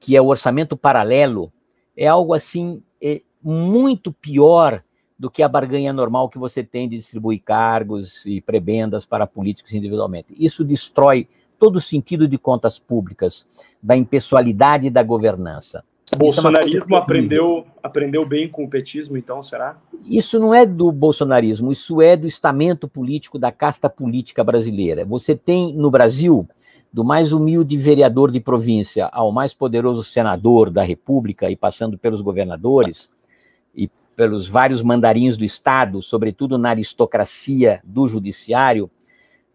que 0.01 0.17
é 0.17 0.21
o 0.21 0.27
orçamento 0.27 0.75
paralelo, 0.75 1.49
é 1.95 2.07
algo 2.07 2.33
assim 2.33 2.83
é 3.01 3.21
muito 3.41 4.11
pior 4.11 4.83
do 5.17 5.31
que 5.31 5.41
a 5.41 5.49
barganha 5.49 5.91
normal 5.91 6.29
que 6.29 6.37
você 6.37 6.63
tem 6.63 6.87
de 6.87 6.97
distribuir 6.97 7.41
cargos 7.43 8.25
e 8.25 8.39
prebendas 8.39 9.05
para 9.05 9.25
políticos 9.25 9.73
individualmente. 9.73 10.33
Isso 10.37 10.63
destrói 10.63 11.27
todo 11.57 11.77
o 11.77 11.81
sentido 11.81 12.27
de 12.27 12.37
contas 12.37 12.77
públicas, 12.77 13.65
da 13.81 13.97
impessoalidade 13.97 14.89
da 14.89 15.01
governança. 15.01 15.83
O 16.13 16.17
bolsonarismo 16.17 16.95
é 16.95 16.97
aprendeu, 16.97 17.65
aprendeu 17.83 18.25
bem 18.25 18.47
com 18.47 18.63
o 18.63 18.69
petismo, 18.69 19.17
então, 19.17 19.43
será? 19.43 19.77
Isso 20.05 20.39
não 20.39 20.53
é 20.53 20.65
do 20.65 20.91
bolsonarismo, 20.91 21.71
isso 21.71 22.01
é 22.01 22.15
do 22.15 22.27
estamento 22.27 22.87
político, 22.87 23.37
da 23.37 23.51
casta 23.51 23.89
política 23.89 24.43
brasileira. 24.43 25.03
Você 25.03 25.35
tem 25.35 25.75
no 25.75 25.91
Brasil, 25.91 26.47
do 26.93 27.03
mais 27.03 27.33
humilde 27.33 27.75
vereador 27.75 28.31
de 28.31 28.39
província 28.39 29.09
ao 29.11 29.33
mais 29.33 29.53
poderoso 29.53 30.03
senador 30.03 30.69
da 30.69 30.83
República, 30.83 31.49
e 31.49 31.55
passando 31.57 31.97
pelos 31.97 32.21
governadores 32.21 33.09
pelos 34.17 34.47
vários 34.47 34.81
mandarinhos 34.81 35.37
do 35.37 35.45
Estado, 35.45 36.01
sobretudo 36.01 36.57
na 36.57 36.71
aristocracia 36.71 37.79
do 37.85 38.07
judiciário, 38.07 38.89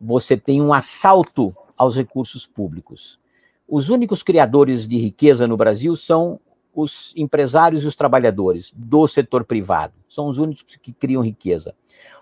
você 0.00 0.36
tem 0.36 0.62
um 0.62 0.72
assalto 0.72 1.52
aos 1.76 1.96
recursos 1.96 2.46
públicos. 2.46 3.18
Os 3.68 3.90
únicos 3.90 4.22
criadores 4.22 4.86
de 4.86 4.96
riqueza 4.98 5.48
no 5.48 5.56
Brasil 5.56 5.96
são 5.96 6.38
os 6.72 7.12
empresários 7.16 7.82
e 7.82 7.88
os 7.88 7.96
trabalhadores 7.96 8.72
do 8.72 9.08
setor 9.08 9.44
privado. 9.44 9.94
São 10.08 10.28
os 10.28 10.38
únicos 10.38 10.76
que 10.76 10.92
criam 10.92 11.24
riqueza. 11.24 11.74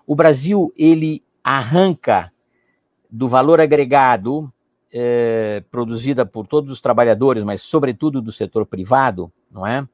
O 0.06 0.14
Brasil, 0.14 0.72
ele 0.78 1.22
arranca 1.44 2.32
do 3.10 3.28
valor 3.28 3.60
agregado 3.60 4.50
eh, 4.90 5.62
produzida 5.70 6.24
por 6.24 6.46
todos 6.46 6.72
os 6.72 6.80
trabalhadores, 6.80 7.44
mas 7.44 7.60
sobretudo 7.60 8.22
do 8.22 8.32
setor 8.32 8.64
privado, 8.64 9.30
não 9.50 9.66
é? 9.66 9.86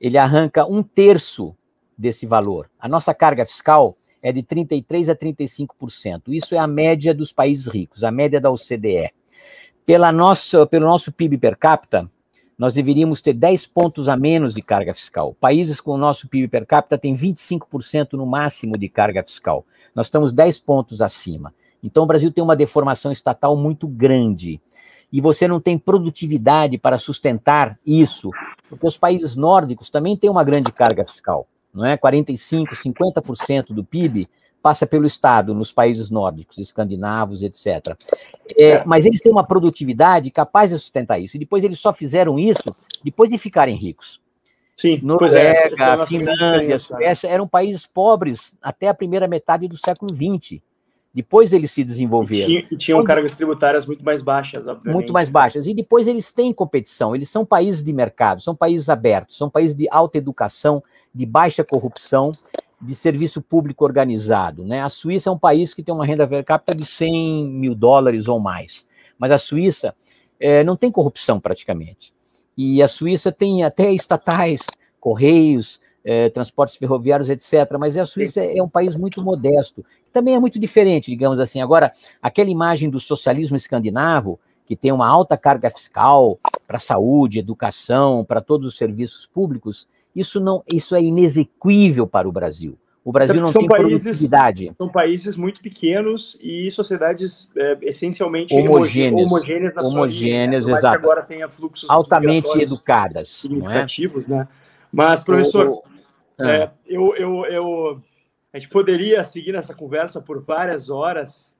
Ele 0.00 0.18
arranca 0.18 0.66
um 0.66 0.82
terço 0.82 1.54
desse 1.98 2.24
valor. 2.26 2.70
A 2.78 2.88
nossa 2.88 3.12
carga 3.12 3.44
fiscal 3.44 3.96
é 4.22 4.32
de 4.32 4.42
33% 4.42 5.10
a 5.10 5.16
35%. 5.16 6.22
Isso 6.28 6.54
é 6.54 6.58
a 6.58 6.66
média 6.66 7.12
dos 7.12 7.32
países 7.32 7.66
ricos, 7.66 8.04
a 8.04 8.10
média 8.10 8.40
da 8.40 8.50
OCDE. 8.50 9.10
Pela 9.84 10.12
nossa, 10.12 10.66
pelo 10.66 10.86
nosso 10.86 11.10
PIB 11.10 11.38
per 11.38 11.56
capita, 11.56 12.08
nós 12.58 12.74
deveríamos 12.74 13.22
ter 13.22 13.32
10 13.32 13.68
pontos 13.68 14.08
a 14.08 14.16
menos 14.16 14.54
de 14.54 14.60
carga 14.60 14.92
fiscal. 14.92 15.34
Países 15.40 15.80
com 15.80 15.92
o 15.92 15.98
nosso 15.98 16.28
PIB 16.28 16.48
per 16.48 16.66
capita 16.66 16.98
têm 16.98 17.14
25% 17.14 18.14
no 18.14 18.26
máximo 18.26 18.76
de 18.76 18.88
carga 18.88 19.22
fiscal. 19.22 19.64
Nós 19.94 20.06
estamos 20.08 20.32
10 20.32 20.60
pontos 20.60 21.00
acima. 21.00 21.54
Então, 21.82 22.02
o 22.02 22.06
Brasil 22.06 22.32
tem 22.32 22.42
uma 22.42 22.56
deformação 22.56 23.12
estatal 23.12 23.56
muito 23.56 23.86
grande. 23.86 24.60
E 25.12 25.20
você 25.20 25.48
não 25.48 25.60
tem 25.60 25.78
produtividade 25.78 26.76
para 26.76 26.98
sustentar 26.98 27.78
isso, 27.86 28.30
porque 28.68 28.86
os 28.86 28.98
países 28.98 29.36
nórdicos 29.36 29.88
também 29.88 30.16
têm 30.16 30.28
uma 30.28 30.44
grande 30.44 30.70
carga 30.70 31.06
fiscal, 31.06 31.46
não 31.72 31.84
é? 31.84 31.96
45, 31.96 32.74
50% 32.74 33.66
do 33.68 33.84
PIB 33.84 34.28
passa 34.62 34.86
pelo 34.86 35.06
Estado 35.06 35.54
nos 35.54 35.72
países 35.72 36.10
nórdicos, 36.10 36.58
escandinavos, 36.58 37.42
etc. 37.42 37.96
É, 38.58 38.64
é, 38.64 38.84
mas 38.84 39.06
eles 39.06 39.20
têm 39.20 39.32
uma 39.32 39.46
produtividade 39.46 40.30
capaz 40.30 40.70
de 40.70 40.78
sustentar 40.78 41.18
isso. 41.18 41.36
E 41.36 41.40
depois 41.40 41.64
eles 41.64 41.78
só 41.78 41.92
fizeram 41.92 42.38
isso 42.38 42.74
depois 43.04 43.30
de 43.30 43.38
ficarem 43.38 43.76
ricos. 43.76 44.20
Sim, 44.76 44.94
é, 44.94 45.00
Noruega, 45.02 45.38
é, 45.40 46.06
Finlândia, 46.06 46.78
Suécia 46.78 47.28
eram 47.28 47.48
países 47.48 47.84
pobres 47.84 48.54
até 48.62 48.88
a 48.88 48.94
primeira 48.94 49.26
metade 49.26 49.66
do 49.66 49.76
século 49.76 50.14
XX. 50.14 50.60
Depois 51.14 51.52
eles 51.52 51.70
se 51.70 51.82
desenvolveram. 51.82 52.50
E, 52.50 52.76
tinham 52.76 53.02
cargas 53.02 53.34
tributárias 53.34 53.86
muito 53.86 54.04
mais 54.04 54.22
baixas, 54.22 54.66
obviamente. 54.66 54.94
Muito 54.94 55.12
mais 55.12 55.28
baixas. 55.28 55.66
E 55.66 55.74
depois 55.74 56.06
eles 56.06 56.30
têm 56.30 56.52
competição. 56.52 57.14
Eles 57.14 57.28
são 57.28 57.44
países 57.44 57.82
de 57.82 57.92
mercado, 57.92 58.42
são 58.42 58.54
países 58.54 58.88
abertos, 58.88 59.36
são 59.36 59.48
países 59.48 59.74
de 59.74 59.88
alta 59.90 60.18
educação, 60.18 60.82
de 61.14 61.24
baixa 61.24 61.64
corrupção 61.64 62.32
de 62.80 62.94
serviço 62.94 63.42
público 63.42 63.84
organizado. 63.84 64.64
Né? 64.64 64.82
A 64.82 64.88
Suíça 64.88 65.30
é 65.30 65.32
um 65.32 65.38
país 65.38 65.74
que 65.74 65.82
tem 65.82 65.94
uma 65.94 66.06
renda 66.06 66.26
per 66.26 66.44
capita 66.44 66.74
de 66.74 66.86
100 66.86 67.48
mil 67.48 67.74
dólares 67.74 68.28
ou 68.28 68.38
mais, 68.38 68.86
mas 69.18 69.32
a 69.32 69.38
Suíça 69.38 69.94
é, 70.38 70.62
não 70.62 70.76
tem 70.76 70.90
corrupção 70.90 71.40
praticamente. 71.40 72.14
E 72.56 72.82
a 72.82 72.88
Suíça 72.88 73.32
tem 73.32 73.64
até 73.64 73.90
estatais, 73.92 74.60
correios, 75.00 75.80
é, 76.08 76.30
transportes 76.30 76.76
ferroviários, 76.76 77.28
etc. 77.28 77.70
Mas 77.78 77.94
a 77.98 78.06
Suíça 78.06 78.42
é 78.42 78.62
um 78.62 78.68
país 78.68 78.96
muito 78.96 79.22
modesto, 79.22 79.84
também 80.10 80.34
é 80.34 80.38
muito 80.40 80.58
diferente, 80.58 81.10
digamos 81.10 81.38
assim. 81.38 81.60
Agora, 81.60 81.92
aquela 82.22 82.48
imagem 82.48 82.88
do 82.88 82.98
socialismo 82.98 83.58
escandinavo, 83.58 84.40
que 84.64 84.74
tem 84.74 84.90
uma 84.90 85.06
alta 85.06 85.36
carga 85.36 85.68
fiscal 85.68 86.38
para 86.66 86.78
saúde, 86.78 87.38
educação, 87.38 88.24
para 88.24 88.40
todos 88.40 88.66
os 88.68 88.78
serviços 88.78 89.26
públicos, 89.26 89.86
isso 90.16 90.40
não, 90.40 90.62
isso 90.66 90.96
é 90.96 91.02
inexequível 91.02 92.06
para 92.06 92.26
o 92.26 92.32
Brasil. 92.32 92.78
O 93.04 93.12
Brasil 93.12 93.40
não 93.40 93.52
tem 93.52 93.66
países, 93.66 94.02
produtividade. 94.02 94.68
São 94.78 94.88
países 94.88 95.36
muito 95.36 95.60
pequenos 95.60 96.38
e 96.42 96.70
sociedades 96.70 97.50
é, 97.54 97.76
essencialmente 97.82 98.54
homogêneas, 98.54 99.30
homogêneas, 99.30 99.74
na 99.74 99.82
homogêneas 99.82 100.64
sua 100.64 100.78
exato. 100.78 100.96
agora 100.96 101.22
tenha 101.22 101.48
fluxos 101.50 101.88
altamente 101.88 102.60
educadas, 102.60 103.28
é? 103.28 103.40
significativos, 103.40 104.28
é? 104.28 104.36
né? 104.36 104.48
Mas 104.90 105.22
professor, 105.22 105.66
o, 105.66 105.72
o, 105.74 105.82
é, 106.40 106.64
ah. 106.64 106.72
eu, 106.86 107.14
eu, 107.16 107.44
eu, 107.46 108.02
a 108.52 108.58
gente 108.58 108.70
poderia 108.70 109.22
seguir 109.24 109.52
nessa 109.52 109.74
conversa 109.74 110.20
por 110.20 110.42
várias 110.42 110.90
horas, 110.90 111.56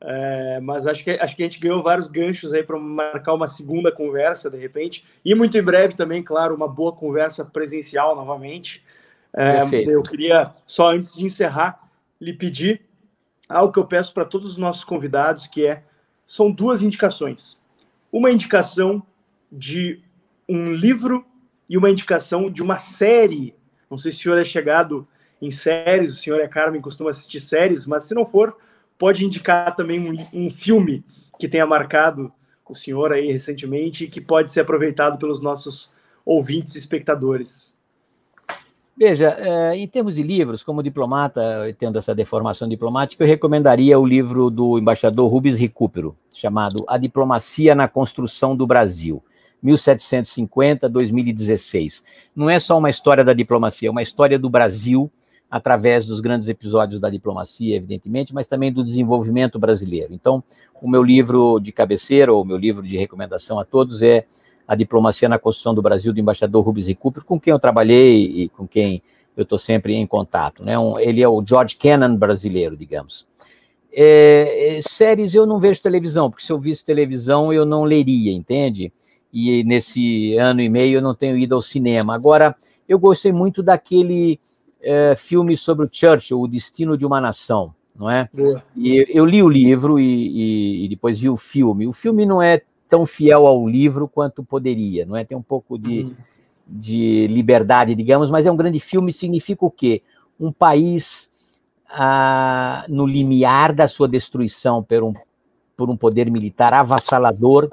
é, 0.00 0.60
mas 0.60 0.86
acho 0.86 1.04
que, 1.04 1.10
acho 1.10 1.36
que 1.36 1.42
a 1.42 1.46
gente 1.46 1.60
ganhou 1.60 1.82
vários 1.82 2.08
ganchos 2.08 2.52
aí 2.52 2.62
para 2.62 2.78
marcar 2.78 3.34
uma 3.34 3.46
segunda 3.46 3.92
conversa, 3.92 4.50
de 4.50 4.56
repente. 4.56 5.04
E 5.24 5.34
muito 5.34 5.56
em 5.56 5.62
breve 5.62 5.94
também, 5.94 6.22
claro, 6.22 6.54
uma 6.54 6.68
boa 6.68 6.92
conversa 6.92 7.44
presencial 7.44 8.16
novamente. 8.16 8.84
É, 9.34 9.60
eu 9.86 10.02
queria, 10.02 10.52
só 10.66 10.90
antes 10.90 11.14
de 11.14 11.24
encerrar, 11.24 11.88
lhe 12.20 12.32
pedir 12.32 12.82
algo 13.48 13.72
que 13.72 13.78
eu 13.78 13.86
peço 13.86 14.12
para 14.12 14.24
todos 14.24 14.52
os 14.52 14.56
nossos 14.56 14.84
convidados, 14.84 15.46
que 15.46 15.66
é 15.66 15.82
são 16.26 16.50
duas 16.50 16.82
indicações. 16.82 17.60
Uma 18.10 18.30
indicação 18.30 19.02
de 19.50 20.00
um 20.48 20.72
livro 20.72 21.24
e 21.68 21.76
uma 21.76 21.90
indicação 21.90 22.50
de 22.50 22.62
uma 22.62 22.78
série. 22.78 23.54
Não 23.92 23.98
sei 23.98 24.10
se 24.10 24.20
o 24.20 24.22
senhor 24.22 24.38
é 24.38 24.44
chegado 24.44 25.06
em 25.40 25.50
séries, 25.50 26.14
o 26.14 26.16
senhor 26.16 26.40
é 26.40 26.48
Carmen, 26.48 26.80
costuma 26.80 27.10
assistir 27.10 27.40
séries, 27.40 27.86
mas 27.86 28.04
se 28.04 28.14
não 28.14 28.24
for, 28.24 28.56
pode 28.96 29.22
indicar 29.22 29.76
também 29.76 30.00
um, 30.00 30.46
um 30.46 30.50
filme 30.50 31.04
que 31.38 31.46
tenha 31.46 31.66
marcado 31.66 32.32
o 32.66 32.74
senhor 32.74 33.12
aí 33.12 33.30
recentemente 33.30 34.04
e 34.04 34.08
que 34.08 34.18
pode 34.18 34.50
ser 34.50 34.60
aproveitado 34.60 35.18
pelos 35.18 35.42
nossos 35.42 35.92
ouvintes 36.24 36.74
e 36.74 36.78
espectadores. 36.78 37.74
Veja, 38.96 39.36
é, 39.38 39.76
em 39.76 39.86
termos 39.86 40.14
de 40.14 40.22
livros, 40.22 40.62
como 40.62 40.82
diplomata, 40.82 41.42
tendo 41.78 41.98
essa 41.98 42.14
deformação 42.14 42.66
diplomática, 42.66 43.22
eu 43.22 43.28
recomendaria 43.28 43.98
o 43.98 44.06
livro 44.06 44.48
do 44.48 44.78
embaixador 44.78 45.30
Rubens 45.30 45.58
Recupero, 45.58 46.16
chamado 46.32 46.82
A 46.88 46.96
Diplomacia 46.96 47.74
na 47.74 47.88
Construção 47.88 48.56
do 48.56 48.66
Brasil, 48.66 49.22
1750-2016. 49.64 52.02
Não 52.34 52.50
é 52.50 52.58
só 52.58 52.76
uma 52.78 52.90
história 52.90 53.24
da 53.24 53.32
diplomacia, 53.32 53.88
é 53.88 53.90
uma 53.90 54.02
história 54.02 54.38
do 54.38 54.50
Brasil 54.50 55.10
através 55.50 56.04
dos 56.06 56.20
grandes 56.20 56.48
episódios 56.48 56.98
da 56.98 57.08
diplomacia, 57.10 57.76
evidentemente, 57.76 58.32
mas 58.32 58.46
também 58.46 58.72
do 58.72 58.82
desenvolvimento 58.82 59.58
brasileiro. 59.58 60.14
Então, 60.14 60.42
o 60.80 60.88
meu 60.88 61.02
livro 61.02 61.60
de 61.60 61.70
cabeceira, 61.70 62.32
ou 62.32 62.42
meu 62.42 62.56
livro 62.56 62.82
de 62.82 62.96
recomendação 62.96 63.60
a 63.60 63.64
todos 63.64 64.00
é 64.00 64.24
A 64.66 64.74
Diplomacia 64.74 65.28
na 65.28 65.38
Construção 65.38 65.74
do 65.74 65.82
Brasil, 65.82 66.10
do 66.10 66.18
embaixador 66.18 66.64
Rubens 66.64 66.86
Recupero, 66.86 67.26
com 67.26 67.38
quem 67.38 67.50
eu 67.50 67.58
trabalhei 67.58 68.24
e 68.24 68.48
com 68.48 68.66
quem 68.66 69.02
eu 69.36 69.42
estou 69.42 69.58
sempre 69.58 69.94
em 69.94 70.06
contato. 70.06 70.64
Né? 70.64 70.78
Um, 70.78 70.98
ele 70.98 71.20
é 71.20 71.28
o 71.28 71.44
George 71.46 71.76
Kennan 71.76 72.16
brasileiro, 72.16 72.74
digamos. 72.74 73.26
É, 73.92 74.78
é, 74.78 74.80
séries 74.80 75.34
eu 75.34 75.44
não 75.44 75.60
vejo 75.60 75.82
televisão, 75.82 76.30
porque 76.30 76.46
se 76.46 76.50
eu 76.50 76.58
visse 76.58 76.82
televisão 76.82 77.52
eu 77.52 77.66
não 77.66 77.84
leria, 77.84 78.32
entende? 78.32 78.90
E 79.32 79.64
nesse 79.64 80.36
ano 80.36 80.60
e 80.60 80.68
meio 80.68 80.98
eu 80.98 81.02
não 81.02 81.14
tenho 81.14 81.38
ido 81.38 81.54
ao 81.54 81.62
cinema. 81.62 82.14
Agora, 82.14 82.54
eu 82.88 82.98
gostei 82.98 83.32
muito 83.32 83.62
daquele 83.62 84.38
é, 84.80 85.14
filme 85.16 85.56
sobre 85.56 85.86
o 85.86 85.88
Churchill, 85.90 86.40
O 86.40 86.48
Destino 86.48 86.98
de 86.98 87.06
uma 87.06 87.20
Nação, 87.20 87.74
não 87.96 88.10
é? 88.10 88.28
Boa. 88.32 88.62
E 88.76 89.06
eu 89.08 89.24
li 89.24 89.42
o 89.42 89.48
livro 89.48 89.98
e, 89.98 90.04
e, 90.04 90.84
e, 90.84 90.88
depois 90.88 91.18
vi 91.18 91.30
o 91.30 91.36
filme. 91.36 91.86
O 91.86 91.92
filme 91.92 92.26
não 92.26 92.42
é 92.42 92.60
tão 92.88 93.06
fiel 93.06 93.46
ao 93.46 93.66
livro 93.66 94.06
quanto 94.06 94.44
poderia, 94.44 95.06
não 95.06 95.16
é? 95.16 95.24
Tem 95.24 95.38
um 95.38 95.42
pouco 95.42 95.78
de, 95.78 96.02
uhum. 96.02 96.14
de 96.66 97.26
liberdade, 97.28 97.94
digamos, 97.94 98.30
mas 98.30 98.44
é 98.44 98.52
um 98.52 98.56
grande 98.56 98.78
filme. 98.78 99.12
Significa 99.12 99.64
o 99.64 99.70
quê? 99.70 100.02
Um 100.38 100.52
país 100.52 101.30
ah, 101.88 102.84
no 102.88 103.06
limiar 103.06 103.72
da 103.72 103.88
sua 103.88 104.08
destruição 104.08 104.82
por 104.82 105.02
um, 105.02 105.14
por 105.76 105.88
um 105.88 105.96
poder 105.96 106.30
militar 106.30 106.74
avassalador 106.74 107.70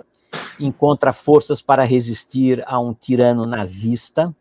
encontra 0.60 1.14
forças 1.14 1.62
para 1.62 1.84
resistir 1.84 2.64
a 2.66 2.80
um 2.80 2.94
tirano 2.94 3.46
nazista, 3.46 4.36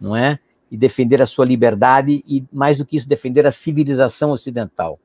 não 0.00 0.16
é? 0.16 0.38
e 0.74 0.76
defender 0.76 1.22
a 1.22 1.26
sua 1.26 1.44
liberdade 1.44 2.24
e, 2.26 2.44
mais 2.52 2.78
do 2.78 2.84
que 2.84 2.96
isso, 2.96 3.08
defender 3.08 3.46
a 3.46 3.52
civilização 3.52 4.32
ocidental. 4.32 4.98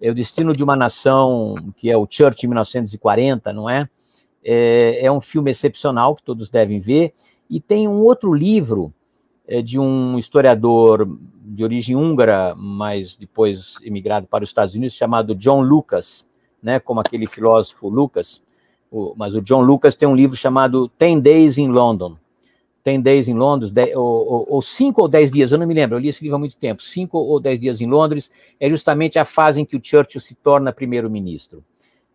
É 0.00 0.10
o 0.10 0.14
destino 0.14 0.54
de 0.54 0.64
uma 0.64 0.74
nação, 0.74 1.54
que 1.76 1.90
é 1.90 1.96
o 1.96 2.06
Church 2.08 2.46
em 2.46 2.48
1940, 2.48 3.52
não 3.52 3.68
é? 3.68 3.86
É, 4.42 5.04
é 5.04 5.12
um 5.12 5.20
filme 5.20 5.50
excepcional 5.50 6.16
que 6.16 6.22
todos 6.22 6.48
devem 6.48 6.78
ver. 6.78 7.12
E 7.50 7.60
tem 7.60 7.86
um 7.86 8.02
outro 8.02 8.32
livro 8.32 8.94
é, 9.46 9.60
de 9.60 9.78
um 9.78 10.16
historiador 10.16 11.06
de 11.44 11.62
origem 11.62 11.94
húngara, 11.94 12.54
mas 12.56 13.14
depois 13.14 13.74
emigrado 13.82 14.26
para 14.26 14.42
os 14.42 14.48
Estados 14.48 14.74
Unidos, 14.74 14.96
chamado 14.96 15.34
John 15.34 15.60
Lucas, 15.60 16.26
né, 16.62 16.80
como 16.80 17.00
aquele 17.00 17.26
filósofo 17.26 17.90
Lucas. 17.90 18.42
O, 18.94 19.12
mas 19.16 19.34
o 19.34 19.42
John 19.42 19.60
Lucas 19.60 19.96
tem 19.96 20.08
um 20.08 20.14
livro 20.14 20.36
chamado 20.36 20.88
Ten 20.88 21.18
Days 21.18 21.58
in 21.58 21.66
London, 21.66 22.16
tem 22.84 23.00
10 23.00 23.28
em 23.28 23.34
Londres, 23.34 23.70
dez, 23.70 23.96
ou, 23.96 24.46
ou, 24.46 24.62
cinco 24.62 25.00
ou 25.00 25.08
dez 25.08 25.32
dias, 25.32 25.50
eu 25.50 25.58
não 25.58 25.66
me 25.66 25.72
lembro, 25.72 25.96
eu 25.96 25.98
li 25.98 26.10
esse 26.10 26.22
livro 26.22 26.36
há 26.36 26.38
muito 26.38 26.54
tempo, 26.54 26.82
cinco 26.82 27.18
ou 27.18 27.40
dez 27.40 27.58
dias 27.58 27.80
em 27.80 27.88
Londres, 27.88 28.30
é 28.60 28.68
justamente 28.68 29.18
a 29.18 29.24
fase 29.24 29.60
em 29.60 29.64
que 29.64 29.74
o 29.74 29.80
Churchill 29.82 30.20
se 30.20 30.34
torna 30.34 30.70
primeiro-ministro. 30.70 31.64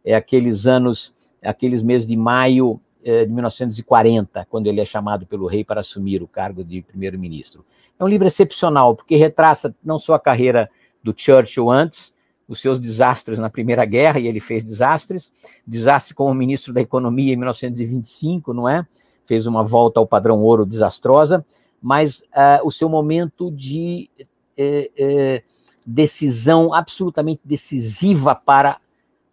É 0.06 0.14
aqueles 0.14 0.68
anos, 0.68 1.32
aqueles 1.44 1.82
meses 1.82 2.08
de 2.08 2.16
maio 2.16 2.80
é, 3.04 3.26
de 3.26 3.32
1940, 3.32 4.46
quando 4.50 4.68
ele 4.68 4.80
é 4.80 4.86
chamado 4.86 5.26
pelo 5.26 5.48
rei 5.48 5.66
para 5.66 5.82
assumir 5.82 6.22
o 6.22 6.28
cargo 6.28 6.64
de 6.64 6.84
primeiro-ministro. 6.84 7.66
É 8.00 8.04
um 8.04 8.08
livro 8.08 8.28
excepcional, 8.28 8.96
porque 8.96 9.16
retraça 9.16 9.76
não 9.84 9.98
só 10.00 10.14
a 10.14 10.20
carreira 10.20 10.70
do 11.04 11.14
Churchill 11.18 11.70
antes, 11.70 12.14
os 12.50 12.60
seus 12.60 12.80
desastres 12.80 13.38
na 13.38 13.50
Primeira 13.50 13.86
Guerra, 13.86 14.20
e 14.20 14.28
ele 14.28 14.40
fez 14.40 14.66
desastres, 14.66 15.32
desastre 15.66 16.16
como 16.16 16.34
ministro 16.34 16.74
da 16.74 16.82
Economia 16.82 17.32
em 17.32 17.38
1925, 17.38 18.54
não 18.54 18.68
é? 18.68 18.86
fez 19.30 19.46
uma 19.46 19.64
volta 19.64 20.00
ao 20.00 20.08
padrão 20.08 20.40
ouro 20.40 20.66
desastrosa, 20.66 21.46
mas 21.80 22.22
uh, 22.22 22.66
o 22.66 22.72
seu 22.72 22.90
momento 22.90 23.52
de 23.52 24.10
eh, 24.58 24.90
eh, 24.98 25.44
decisão 25.86 26.74
absolutamente 26.74 27.40
decisiva 27.46 28.34
para 28.34 28.82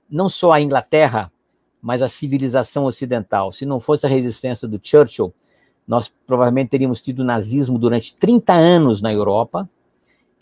não 0.08 0.28
só 0.28 0.52
a 0.52 0.60
Inglaterra, 0.60 1.32
mas 1.80 2.02
a 2.02 2.08
civilização 2.08 2.84
ocidental. 2.84 3.50
Se 3.52 3.64
não 3.64 3.80
fosse 3.80 4.04
a 4.04 4.08
resistência 4.08 4.68
do 4.68 4.78
Churchill, 4.80 5.32
nós 5.88 6.12
provavelmente 6.26 6.68
teríamos 6.68 7.00
tido 7.00 7.24
nazismo 7.24 7.78
durante 7.78 8.14
30 8.14 8.52
anos 8.52 9.00
na 9.00 9.10
Europa 9.10 9.66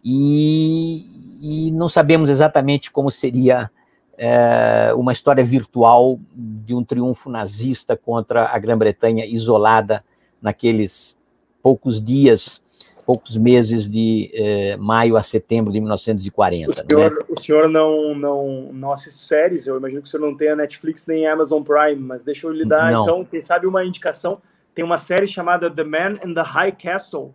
e, 0.04 1.06
e 1.40 1.70
não 1.72 1.88
sabemos 1.88 2.28
exatamente 2.28 2.90
como 2.90 3.10
seria 3.10 3.70
é, 4.18 4.92
uma 4.94 5.12
história 5.12 5.42
virtual 5.42 6.18
de 6.34 6.74
um 6.74 6.84
triunfo 6.84 7.30
nazista 7.30 7.96
contra 7.96 8.46
a 8.46 8.58
Grã-Bretanha 8.58 9.24
isolada 9.26 10.04
naqueles 10.40 11.16
poucos 11.62 12.02
dias, 12.02 12.62
poucos 13.06 13.36
meses 13.36 13.88
de 13.88 14.30
eh, 14.34 14.76
maio 14.76 15.16
a 15.16 15.22
setembro 15.22 15.72
de 15.72 15.80
1940. 15.80 16.70
O 16.70 16.74
senhor, 16.74 17.10
né? 17.10 17.18
o 17.28 17.40
senhor 17.40 17.68
não, 17.68 18.14
não, 18.14 18.72
não 18.72 18.92
assiste 18.92 19.20
séries, 19.20 19.66
eu 19.66 19.76
imagino 19.76 20.02
que 20.02 20.08
o 20.08 20.10
senhor 20.10 20.26
não 20.26 20.36
tenha 20.36 20.54
Netflix 20.54 21.06
nem 21.06 21.26
Amazon 21.26 21.62
Prime, 21.62 22.00
mas 22.00 22.22
deixa 22.22 22.46
eu 22.46 22.52
lhe 22.52 22.64
dar, 22.64 22.92
não. 22.92 23.02
então, 23.02 23.24
quem 23.24 23.40
sabe 23.40 23.66
uma 23.66 23.84
indicação. 23.84 24.40
Tem 24.74 24.84
uma 24.84 24.98
série 24.98 25.26
chamada 25.26 25.70
The 25.70 25.84
Man 25.84 26.18
in 26.24 26.34
the 26.34 26.42
High 26.42 26.72
Castle, 26.72 27.34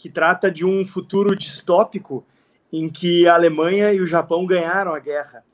que 0.00 0.08
trata 0.08 0.50
de 0.50 0.64
um 0.64 0.82
futuro 0.86 1.36
distópico 1.36 2.24
em 2.72 2.88
que 2.88 3.28
a 3.28 3.34
Alemanha 3.34 3.92
e 3.92 4.00
o 4.00 4.06
Japão 4.06 4.46
ganharam 4.46 4.94
a 4.94 4.98
guerra 4.98 5.44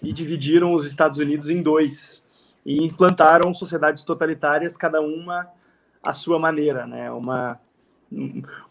e 0.00 0.12
dividiram 0.12 0.72
os 0.72 0.86
Estados 0.86 1.18
Unidos 1.18 1.50
em 1.50 1.60
dois 1.60 2.22
e 2.64 2.84
implantaram 2.84 3.52
sociedades 3.52 4.04
totalitárias, 4.04 4.76
cada 4.76 5.00
uma 5.00 5.48
à 6.04 6.12
sua 6.12 6.38
maneira, 6.38 6.86
né? 6.86 7.10
Uma 7.10 7.58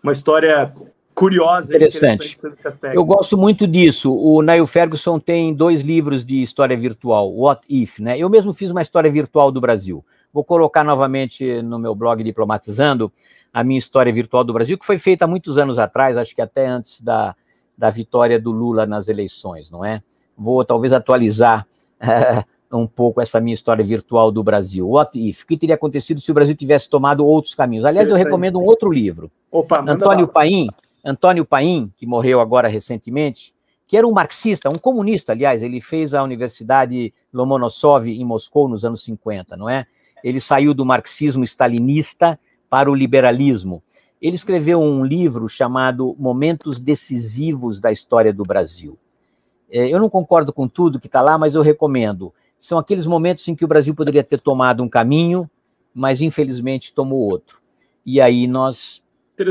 uma 0.01 0.13
história 0.13 0.73
curiosa, 1.13 1.75
interessante. 1.75 2.37
interessante 2.37 2.95
Eu 2.95 3.03
gosto 3.03 3.37
muito 3.37 3.67
disso. 3.67 4.15
O 4.15 4.41
Niall 4.41 4.65
Ferguson 4.65 5.19
tem 5.19 5.53
dois 5.53 5.81
livros 5.81 6.25
de 6.25 6.41
história 6.41 6.77
virtual, 6.77 7.29
What 7.35 7.65
If, 7.69 7.99
né? 7.99 8.17
Eu 8.17 8.29
mesmo 8.29 8.53
fiz 8.53 8.71
uma 8.71 8.81
história 8.81 9.11
virtual 9.11 9.51
do 9.51 9.59
Brasil. 9.59 10.01
Vou 10.31 10.45
colocar 10.45 10.85
novamente 10.85 11.61
no 11.61 11.77
meu 11.77 11.93
blog 11.93 12.23
Diplomatizando 12.23 13.11
a 13.55 13.63
minha 13.63 13.79
história 13.79 14.11
virtual 14.11 14.43
do 14.43 14.51
Brasil, 14.51 14.77
que 14.77 14.85
foi 14.85 14.99
feita 14.99 15.23
há 15.23 15.27
muitos 15.29 15.57
anos 15.57 15.79
atrás, 15.79 16.17
acho 16.17 16.35
que 16.35 16.41
até 16.41 16.67
antes 16.67 16.99
da, 16.99 17.33
da 17.77 17.89
vitória 17.89 18.37
do 18.37 18.51
Lula 18.51 18.85
nas 18.85 19.07
eleições, 19.07 19.71
não 19.71 19.85
é? 19.85 20.03
Vou 20.37 20.65
talvez 20.65 20.91
atualizar 20.91 21.65
um 22.69 22.85
pouco 22.85 23.21
essa 23.21 23.39
minha 23.39 23.53
história 23.53 23.81
virtual 23.81 24.29
do 24.29 24.43
Brasil. 24.43 24.89
What 24.89 25.17
if? 25.17 25.43
O 25.43 25.47
que 25.47 25.55
teria 25.55 25.75
acontecido 25.75 26.19
se 26.19 26.29
o 26.29 26.33
Brasil 26.33 26.53
tivesse 26.53 26.89
tomado 26.89 27.25
outros 27.25 27.55
caminhos? 27.55 27.85
Aliás, 27.85 28.09
eu 28.09 28.17
recomendo 28.17 28.59
um 28.59 28.65
outro 28.65 28.91
livro. 28.91 29.31
Opa, 29.49 29.85
Antônio 29.87 30.27
Paim, 30.27 30.67
Antônio 31.01 31.45
Paim, 31.45 31.89
que 31.95 32.05
morreu 32.05 32.41
agora 32.41 32.67
recentemente, 32.67 33.55
que 33.87 33.95
era 33.95 34.05
um 34.05 34.11
marxista, 34.11 34.67
um 34.67 34.77
comunista, 34.77 35.31
aliás, 35.31 35.63
ele 35.63 35.79
fez 35.79 36.13
a 36.13 36.21
Universidade 36.21 37.13
Lomonosov 37.31 38.09
em 38.09 38.25
Moscou 38.25 38.67
nos 38.67 38.83
anos 38.83 39.01
50, 39.05 39.55
não 39.55 39.69
é? 39.69 39.85
Ele 40.21 40.41
saiu 40.41 40.73
do 40.73 40.85
marxismo 40.85 41.45
stalinista 41.45 42.37
para 42.75 42.91
o 42.91 42.93
liberalismo. 42.93 43.81
Ele 44.21 44.35
escreveu 44.35 44.81
um 44.81 45.05
livro 45.05 45.47
chamado 45.47 46.13
Momentos 46.19 46.77
Decisivos 46.77 47.79
da 47.79 47.89
História 47.89 48.33
do 48.33 48.43
Brasil. 48.43 48.99
É, 49.71 49.87
eu 49.87 49.97
não 49.97 50.09
concordo 50.09 50.51
com 50.51 50.67
tudo 50.67 50.99
que 50.99 51.07
está 51.07 51.21
lá, 51.21 51.37
mas 51.37 51.55
eu 51.55 51.61
recomendo. 51.61 52.33
São 52.59 52.77
aqueles 52.77 53.05
momentos 53.05 53.47
em 53.47 53.55
que 53.55 53.63
o 53.63 53.67
Brasil 53.67 53.95
poderia 53.95 54.25
ter 54.25 54.41
tomado 54.41 54.83
um 54.83 54.89
caminho, 54.89 55.49
mas 55.93 56.21
infelizmente 56.21 56.93
tomou 56.93 57.21
outro. 57.21 57.61
E 58.05 58.19
aí 58.19 58.45
nós 58.45 59.01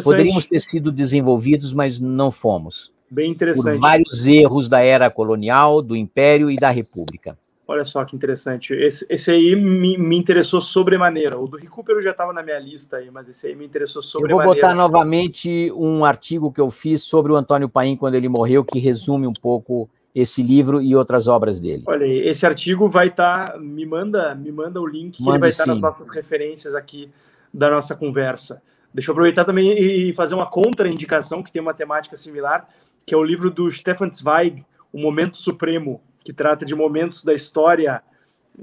poderíamos 0.05 0.45
ter 0.45 0.61
sido 0.61 0.93
desenvolvidos, 0.93 1.73
mas 1.73 1.99
não 1.99 2.31
fomos. 2.31 2.93
Bem 3.11 3.31
interessante. 3.31 3.65
Por 3.65 3.79
vários 3.79 4.27
erros 4.27 4.69
da 4.69 4.81
era 4.81 5.09
colonial, 5.09 5.81
do 5.81 5.97
Império 5.97 6.51
e 6.51 6.57
da 6.57 6.69
República. 6.69 7.39
Olha 7.67 7.85
só 7.85 8.05
que 8.05 8.15
interessante. 8.15 8.75
Esse, 8.75 9.07
esse 9.09 9.31
aí 9.31 9.57
me, 9.57 9.97
me 9.97 10.19
interessou 10.19 10.61
sobremaneira. 10.61 11.39
O 11.39 11.47
do 11.47 11.57
Recupero 11.57 12.01
já 12.01 12.11
estava 12.11 12.33
na 12.33 12.43
minha 12.43 12.59
lista 12.59 12.99
aí, 12.99 13.11
mas 13.11 13.27
esse 13.27 13.47
aí 13.47 13.57
me 13.57 13.65
interessou 13.65 14.03
sobremaneira. 14.03 14.43
Eu 14.43 14.47
vou 14.47 14.55
botar 14.55 14.75
novamente 14.75 15.73
um 15.73 16.05
artigo 16.05 16.53
que 16.53 16.61
eu 16.61 16.69
fiz 16.69 17.03
sobre 17.03 17.33
o 17.33 17.37
Antônio 17.37 17.69
Paim 17.69 17.97
quando 17.97 18.17
ele 18.17 18.29
morreu, 18.29 18.63
que 18.63 18.79
resume 18.79 19.27
um 19.27 19.33
pouco 19.33 19.89
esse 20.15 20.43
livro 20.43 20.81
e 20.81 20.95
outras 20.95 21.27
obras 21.27 21.59
dele. 21.59 21.83
Olha, 21.87 22.05
esse 22.05 22.47
artigo 22.47 22.87
vai 22.87 23.09
estar, 23.09 23.53
tá, 23.53 23.59
me 23.59 23.85
manda, 23.85 24.35
me 24.35 24.53
manda 24.53 24.81
o 24.81 24.87
link, 24.87 25.17
que 25.17 25.29
ele 25.29 25.39
vai 25.39 25.49
estar 25.49 25.65
tá 25.65 25.71
nas 25.71 25.81
nossas 25.81 26.11
referências 26.11 26.75
aqui 26.75 27.11
da 27.53 27.71
nossa 27.71 27.97
conversa. 27.97 28.63
Deixa 28.93 29.11
eu 29.11 29.13
aproveitar 29.13 29.45
também 29.45 29.73
e 29.73 30.13
fazer 30.13 30.35
uma 30.35 30.47
contraindicação 30.47 31.43
que 31.43 31.51
tem 31.51 31.61
uma 31.61 31.75
temática 31.75 32.17
similar, 32.17 32.69
que 33.05 33.13
é 33.13 33.17
o 33.17 33.25
livro 33.25 33.51
do 33.51 33.69
Stefan 33.71 34.11
Zweig, 34.13 34.65
O 34.93 35.01
Momento 35.01 35.37
Supremo, 35.37 36.01
que 36.25 36.33
trata 36.33 36.65
de 36.65 36.75
momentos 36.75 37.23
da 37.23 37.35
história, 37.35 38.03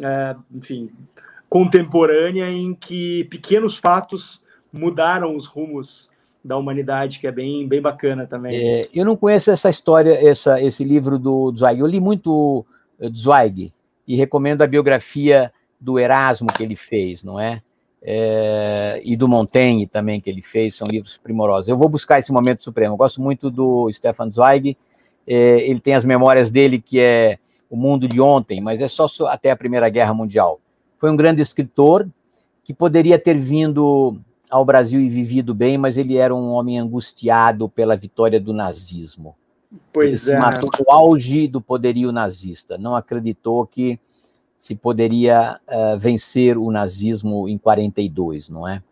é, 0.02 0.36
enfim, 0.52 0.90
contemporânea 1.48 2.50
em 2.50 2.74
que 2.74 3.26
pequenos 3.26 3.78
fatos 3.78 4.44
mudaram 4.74 5.36
os 5.36 5.46
rumos 5.46 6.10
da 6.44 6.58
humanidade, 6.58 7.20
que 7.20 7.28
é 7.28 7.32
bem, 7.32 7.68
bem 7.68 7.82
bacana 7.82 8.26
também. 8.26 8.56
É, 8.56 8.90
eu 8.94 9.06
não 9.06 9.16
conheço 9.16 9.52
essa 9.52 9.70
história, 9.70 10.12
essa, 10.28 10.62
esse 10.62 10.84
livro 10.84 11.20
do 11.20 11.54
Zweig. 11.56 11.80
Eu 11.80 11.88
li 11.88 12.00
muito 12.00 12.66
eh, 13.00 13.10
Zweig 13.14 13.72
e 14.08 14.16
recomendo 14.16 14.64
a 14.64 14.68
biografia 14.68 15.54
do 15.80 16.00
Erasmo 16.00 16.48
que 16.52 16.64
ele 16.64 16.76
fez, 16.76 17.24
não 17.24 17.40
é? 17.40 17.62
é? 18.02 19.02
e 19.04 19.16
do 19.16 19.28
Montaigne 19.28 19.86
também 19.86 20.20
que 20.20 20.30
ele 20.30 20.42
fez, 20.42 20.76
são 20.76 20.88
livros 20.88 21.18
primorosos. 21.18 21.68
Eu 21.68 21.78
vou 21.78 21.90
buscar 21.90 22.18
esse 22.18 22.32
momento 22.32 22.64
supremo. 22.64 22.94
Eu 22.94 22.98
gosto 22.98 23.22
muito 23.22 23.52
do 23.52 23.92
Stefan 23.92 24.32
Zweig. 24.32 24.78
É, 25.28 25.70
ele 25.70 25.80
tem 25.80 25.94
as 25.94 26.04
memórias 26.06 26.50
dele 26.50 26.82
que 26.82 27.00
é 27.00 27.38
o 27.72 27.78
mundo 27.78 28.06
de 28.06 28.20
ontem, 28.20 28.60
mas 28.60 28.82
é 28.82 28.88
só 28.90 29.08
até 29.28 29.50
a 29.50 29.56
Primeira 29.56 29.88
Guerra 29.88 30.14
Mundial. 30.14 30.60
Foi 30.98 31.10
um 31.10 31.16
grande 31.16 31.42
escritor 31.42 32.06
que 32.66 32.74
poderia 32.74 33.18
ter 33.18 33.38
vindo 33.38 34.20
ao 34.50 34.66
Brasil 34.66 35.00
e 35.00 35.08
vivido 35.08 35.56
bem, 35.56 35.78
mas 35.78 35.98
ele 35.98 36.18
era 36.18 36.36
um 36.36 36.52
homem 36.52 36.78
angustiado 36.78 37.70
pela 37.70 37.96
vitória 37.96 38.42
do 38.42 38.52
nazismo. 38.52 39.34
Pois 39.94 40.28
ele 40.28 40.36
é. 40.36 40.40
se 40.42 40.46
matou 40.46 40.70
no 40.78 40.92
auge 40.92 41.48
do 41.48 41.62
poderio 41.62 42.12
nazista. 42.12 42.78
Não 42.78 42.94
acreditou 42.94 43.66
que 43.66 43.98
se 44.58 44.76
poderia 44.76 45.58
uh, 45.66 45.98
vencer 45.98 46.58
o 46.58 46.70
nazismo 46.70 47.48
em 47.48 47.58
42, 47.58 48.50
não 48.50 48.68
é? 48.68 48.84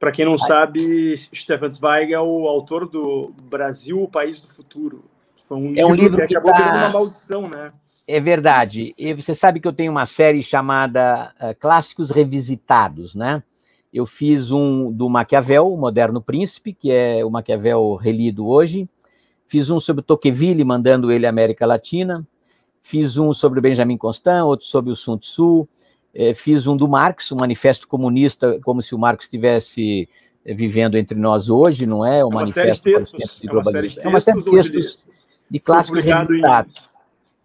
Para 0.00 0.10
quem 0.10 0.24
não 0.24 0.32
Aí... 0.32 0.38
sabe, 0.40 1.16
Stefan 1.16 1.72
Zweig 1.72 2.12
é 2.12 2.20
o 2.20 2.48
autor 2.48 2.88
do 2.88 3.32
Brasil, 3.44 4.02
o 4.02 4.08
País 4.08 4.40
do 4.40 4.48
Futuro. 4.48 5.04
Foi 5.46 5.56
um 5.56 5.74
é 5.76 5.86
um 5.86 5.94
livro 5.94 6.20
que, 6.22 6.26
que 6.26 6.36
acabou 6.36 6.52
tá... 6.52 6.74
uma 6.74 6.88
maldição, 6.90 7.48
né? 7.48 7.72
É 8.06 8.20
verdade. 8.20 8.94
E 8.96 9.12
você 9.12 9.34
sabe 9.34 9.58
que 9.58 9.66
eu 9.66 9.72
tenho 9.72 9.90
uma 9.90 10.06
série 10.06 10.42
chamada 10.42 11.34
uh, 11.40 11.54
Clássicos 11.58 12.10
Revisitados, 12.10 13.14
né? 13.14 13.42
Eu 13.92 14.06
fiz 14.06 14.52
um 14.52 14.92
do 14.92 15.08
Maquiavel, 15.08 15.72
o 15.72 15.76
Moderno 15.76 16.20
Príncipe, 16.20 16.72
que 16.72 16.92
é 16.92 17.24
o 17.24 17.30
Maquiavel 17.30 17.94
relido 17.94 18.46
hoje. 18.46 18.88
Fiz 19.48 19.70
um 19.70 19.80
sobre 19.80 20.02
Tocqueville, 20.02 20.62
mandando 20.64 21.10
ele 21.10 21.26
à 21.26 21.30
América 21.30 21.66
Latina. 21.66 22.26
Fiz 22.82 23.16
um 23.16 23.32
sobre 23.32 23.60
Benjamin 23.60 23.96
Constant, 23.96 24.44
outro 24.44 24.66
sobre 24.66 24.92
o 24.92 24.96
Sun 24.96 25.18
Tzu. 25.18 25.66
É, 26.14 26.34
fiz 26.34 26.66
um 26.66 26.76
do 26.76 26.86
Marx, 26.86 27.32
um 27.32 27.36
Manifesto 27.36 27.88
Comunista, 27.88 28.60
como 28.62 28.82
se 28.82 28.94
o 28.94 28.98
Marx 28.98 29.24
estivesse 29.24 30.08
é, 30.44 30.54
vivendo 30.54 30.96
entre 30.96 31.18
nós 31.18 31.48
hoje, 31.48 31.86
não 31.86 32.06
é? 32.06 32.24
O 32.24 32.30
é 32.30 32.34
Manifesto 32.34 32.84
textos, 32.84 33.40
de 33.40 33.48
Globalização. 33.48 34.04
É 34.04 34.08
uma 34.08 34.20
série 34.20 34.42
de 34.42 34.50
textos, 34.50 34.98
de 35.50 35.58
clássicos 35.58 36.04
revisitados. 36.04 36.95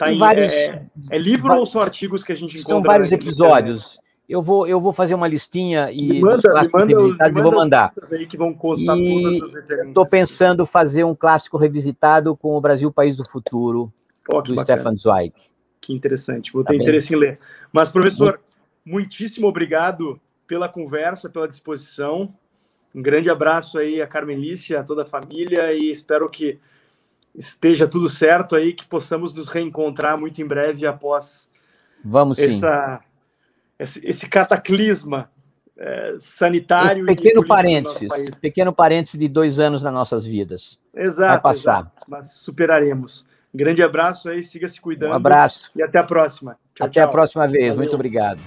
Tá 0.05 0.11
em, 0.11 0.17
vários, 0.17 0.51
é, 0.51 0.87
é, 1.09 1.17
livro 1.17 1.53
ou 1.55 1.65
são 1.65 1.81
artigos 1.81 2.23
que 2.23 2.31
a 2.31 2.35
gente 2.35 2.57
encontra? 2.57 2.75
São 2.75 2.81
vários 2.81 3.11
episódios 3.11 3.99
eu 4.31 4.41
vou, 4.41 4.65
eu 4.65 4.79
vou 4.79 4.93
fazer 4.93 5.13
uma 5.13 5.27
listinha 5.27 5.91
e 5.91 6.07
me 6.07 6.21
manda, 6.21 6.53
me 6.53 6.69
manda, 6.71 6.85
me 6.85 7.17
manda 7.17 7.41
vou 7.41 7.51
mandar. 7.51 7.91
Aí 8.13 8.25
que 8.25 8.37
vão 8.37 8.53
constar 8.53 8.97
e 8.97 9.21
todas 9.21 9.41
as 9.41 9.53
referências. 9.53 9.87
Estou 9.89 10.07
pensando 10.07 10.65
fazer 10.65 11.03
um 11.03 11.13
clássico 11.13 11.57
revisitado 11.57 12.33
com 12.37 12.55
o 12.55 12.61
Brasil 12.61 12.89
País 12.93 13.17
do 13.17 13.27
Futuro, 13.27 13.91
oh, 14.29 14.41
do 14.41 14.55
bacana. 14.55 14.79
Stefan 14.79 14.97
Zweig. 14.97 15.33
Que 15.81 15.91
interessante, 15.91 16.53
vou 16.53 16.63
ter 16.63 16.77
tá 16.77 16.81
interesse 16.81 17.09
bem? 17.09 17.17
em 17.17 17.21
ler. 17.21 17.39
Mas, 17.73 17.89
professor, 17.89 18.39
muitíssimo 18.85 19.47
obrigado 19.47 20.17
pela 20.47 20.69
conversa, 20.69 21.29
pela 21.29 21.47
disposição. 21.47 22.33
Um 22.95 23.01
grande 23.01 23.29
abraço 23.29 23.79
aí 23.79 24.01
a 24.01 24.07
Carmelícia, 24.07 24.79
a 24.79 24.83
toda 24.83 25.01
a 25.01 25.05
família 25.05 25.73
e 25.73 25.91
espero 25.91 26.29
que 26.29 26.57
esteja 27.35 27.87
tudo 27.87 28.09
certo 28.09 28.55
aí, 28.55 28.73
que 28.73 28.85
possamos 28.85 29.33
nos 29.33 29.47
reencontrar 29.47 30.17
muito 30.17 30.41
em 30.41 30.45
breve 30.45 30.85
após 30.85 31.49
Vamos 32.03 32.39
essa, 32.39 32.99
esse, 33.77 34.05
esse 34.05 34.27
cataclisma 34.27 35.29
é, 35.77 36.15
sanitário. 36.17 37.05
Esse 37.09 37.15
pequeno 37.15 37.45
parênteses, 37.45 38.39
pequeno 38.39 38.73
parênteses 38.73 39.19
de 39.19 39.27
dois 39.27 39.59
anos 39.59 39.81
nas 39.81 39.93
nossas 39.93 40.25
vidas. 40.25 40.79
Exato. 40.93 41.31
Vai 41.31 41.41
passar. 41.41 41.79
Exato, 41.79 42.05
mas 42.07 42.33
superaremos. 42.33 43.25
Grande 43.53 43.83
abraço 43.83 44.29
aí, 44.29 44.41
siga 44.41 44.69
se 44.69 44.79
cuidando. 44.79 45.11
Um 45.11 45.15
abraço. 45.15 45.71
E 45.75 45.83
até 45.83 45.99
a 45.99 46.03
próxima. 46.03 46.57
Tchau, 46.73 46.87
até 46.87 47.01
tchau. 47.01 47.09
a 47.09 47.11
próxima 47.11 47.47
vez. 47.47 47.69
Valeu. 47.69 47.77
Muito 47.77 47.93
obrigado. 47.93 48.39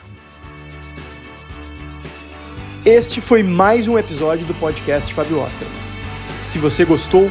Este 2.85 3.20
foi 3.20 3.43
mais 3.43 3.89
um 3.89 3.99
episódio 3.99 4.47
do 4.47 4.55
podcast 4.55 5.12
Fábio 5.12 5.41
Osterman. 5.41 5.74
Se 6.43 6.59
você 6.59 6.85
gostou, 6.85 7.30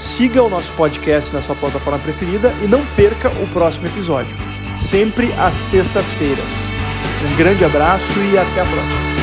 siga 0.00 0.42
o 0.42 0.48
nosso 0.48 0.72
podcast 0.72 1.30
na 1.30 1.42
sua 1.42 1.54
plataforma 1.54 1.98
preferida 1.98 2.54
e 2.62 2.66
não 2.66 2.84
perca 2.96 3.28
o 3.28 3.46
próximo 3.48 3.86
episódio, 3.86 4.34
sempre 4.74 5.30
às 5.34 5.54
sextas-feiras. 5.54 6.70
Um 7.30 7.36
grande 7.36 7.66
abraço 7.66 8.18
e 8.32 8.38
até 8.38 8.62
a 8.62 8.64
próxima. 8.64 9.19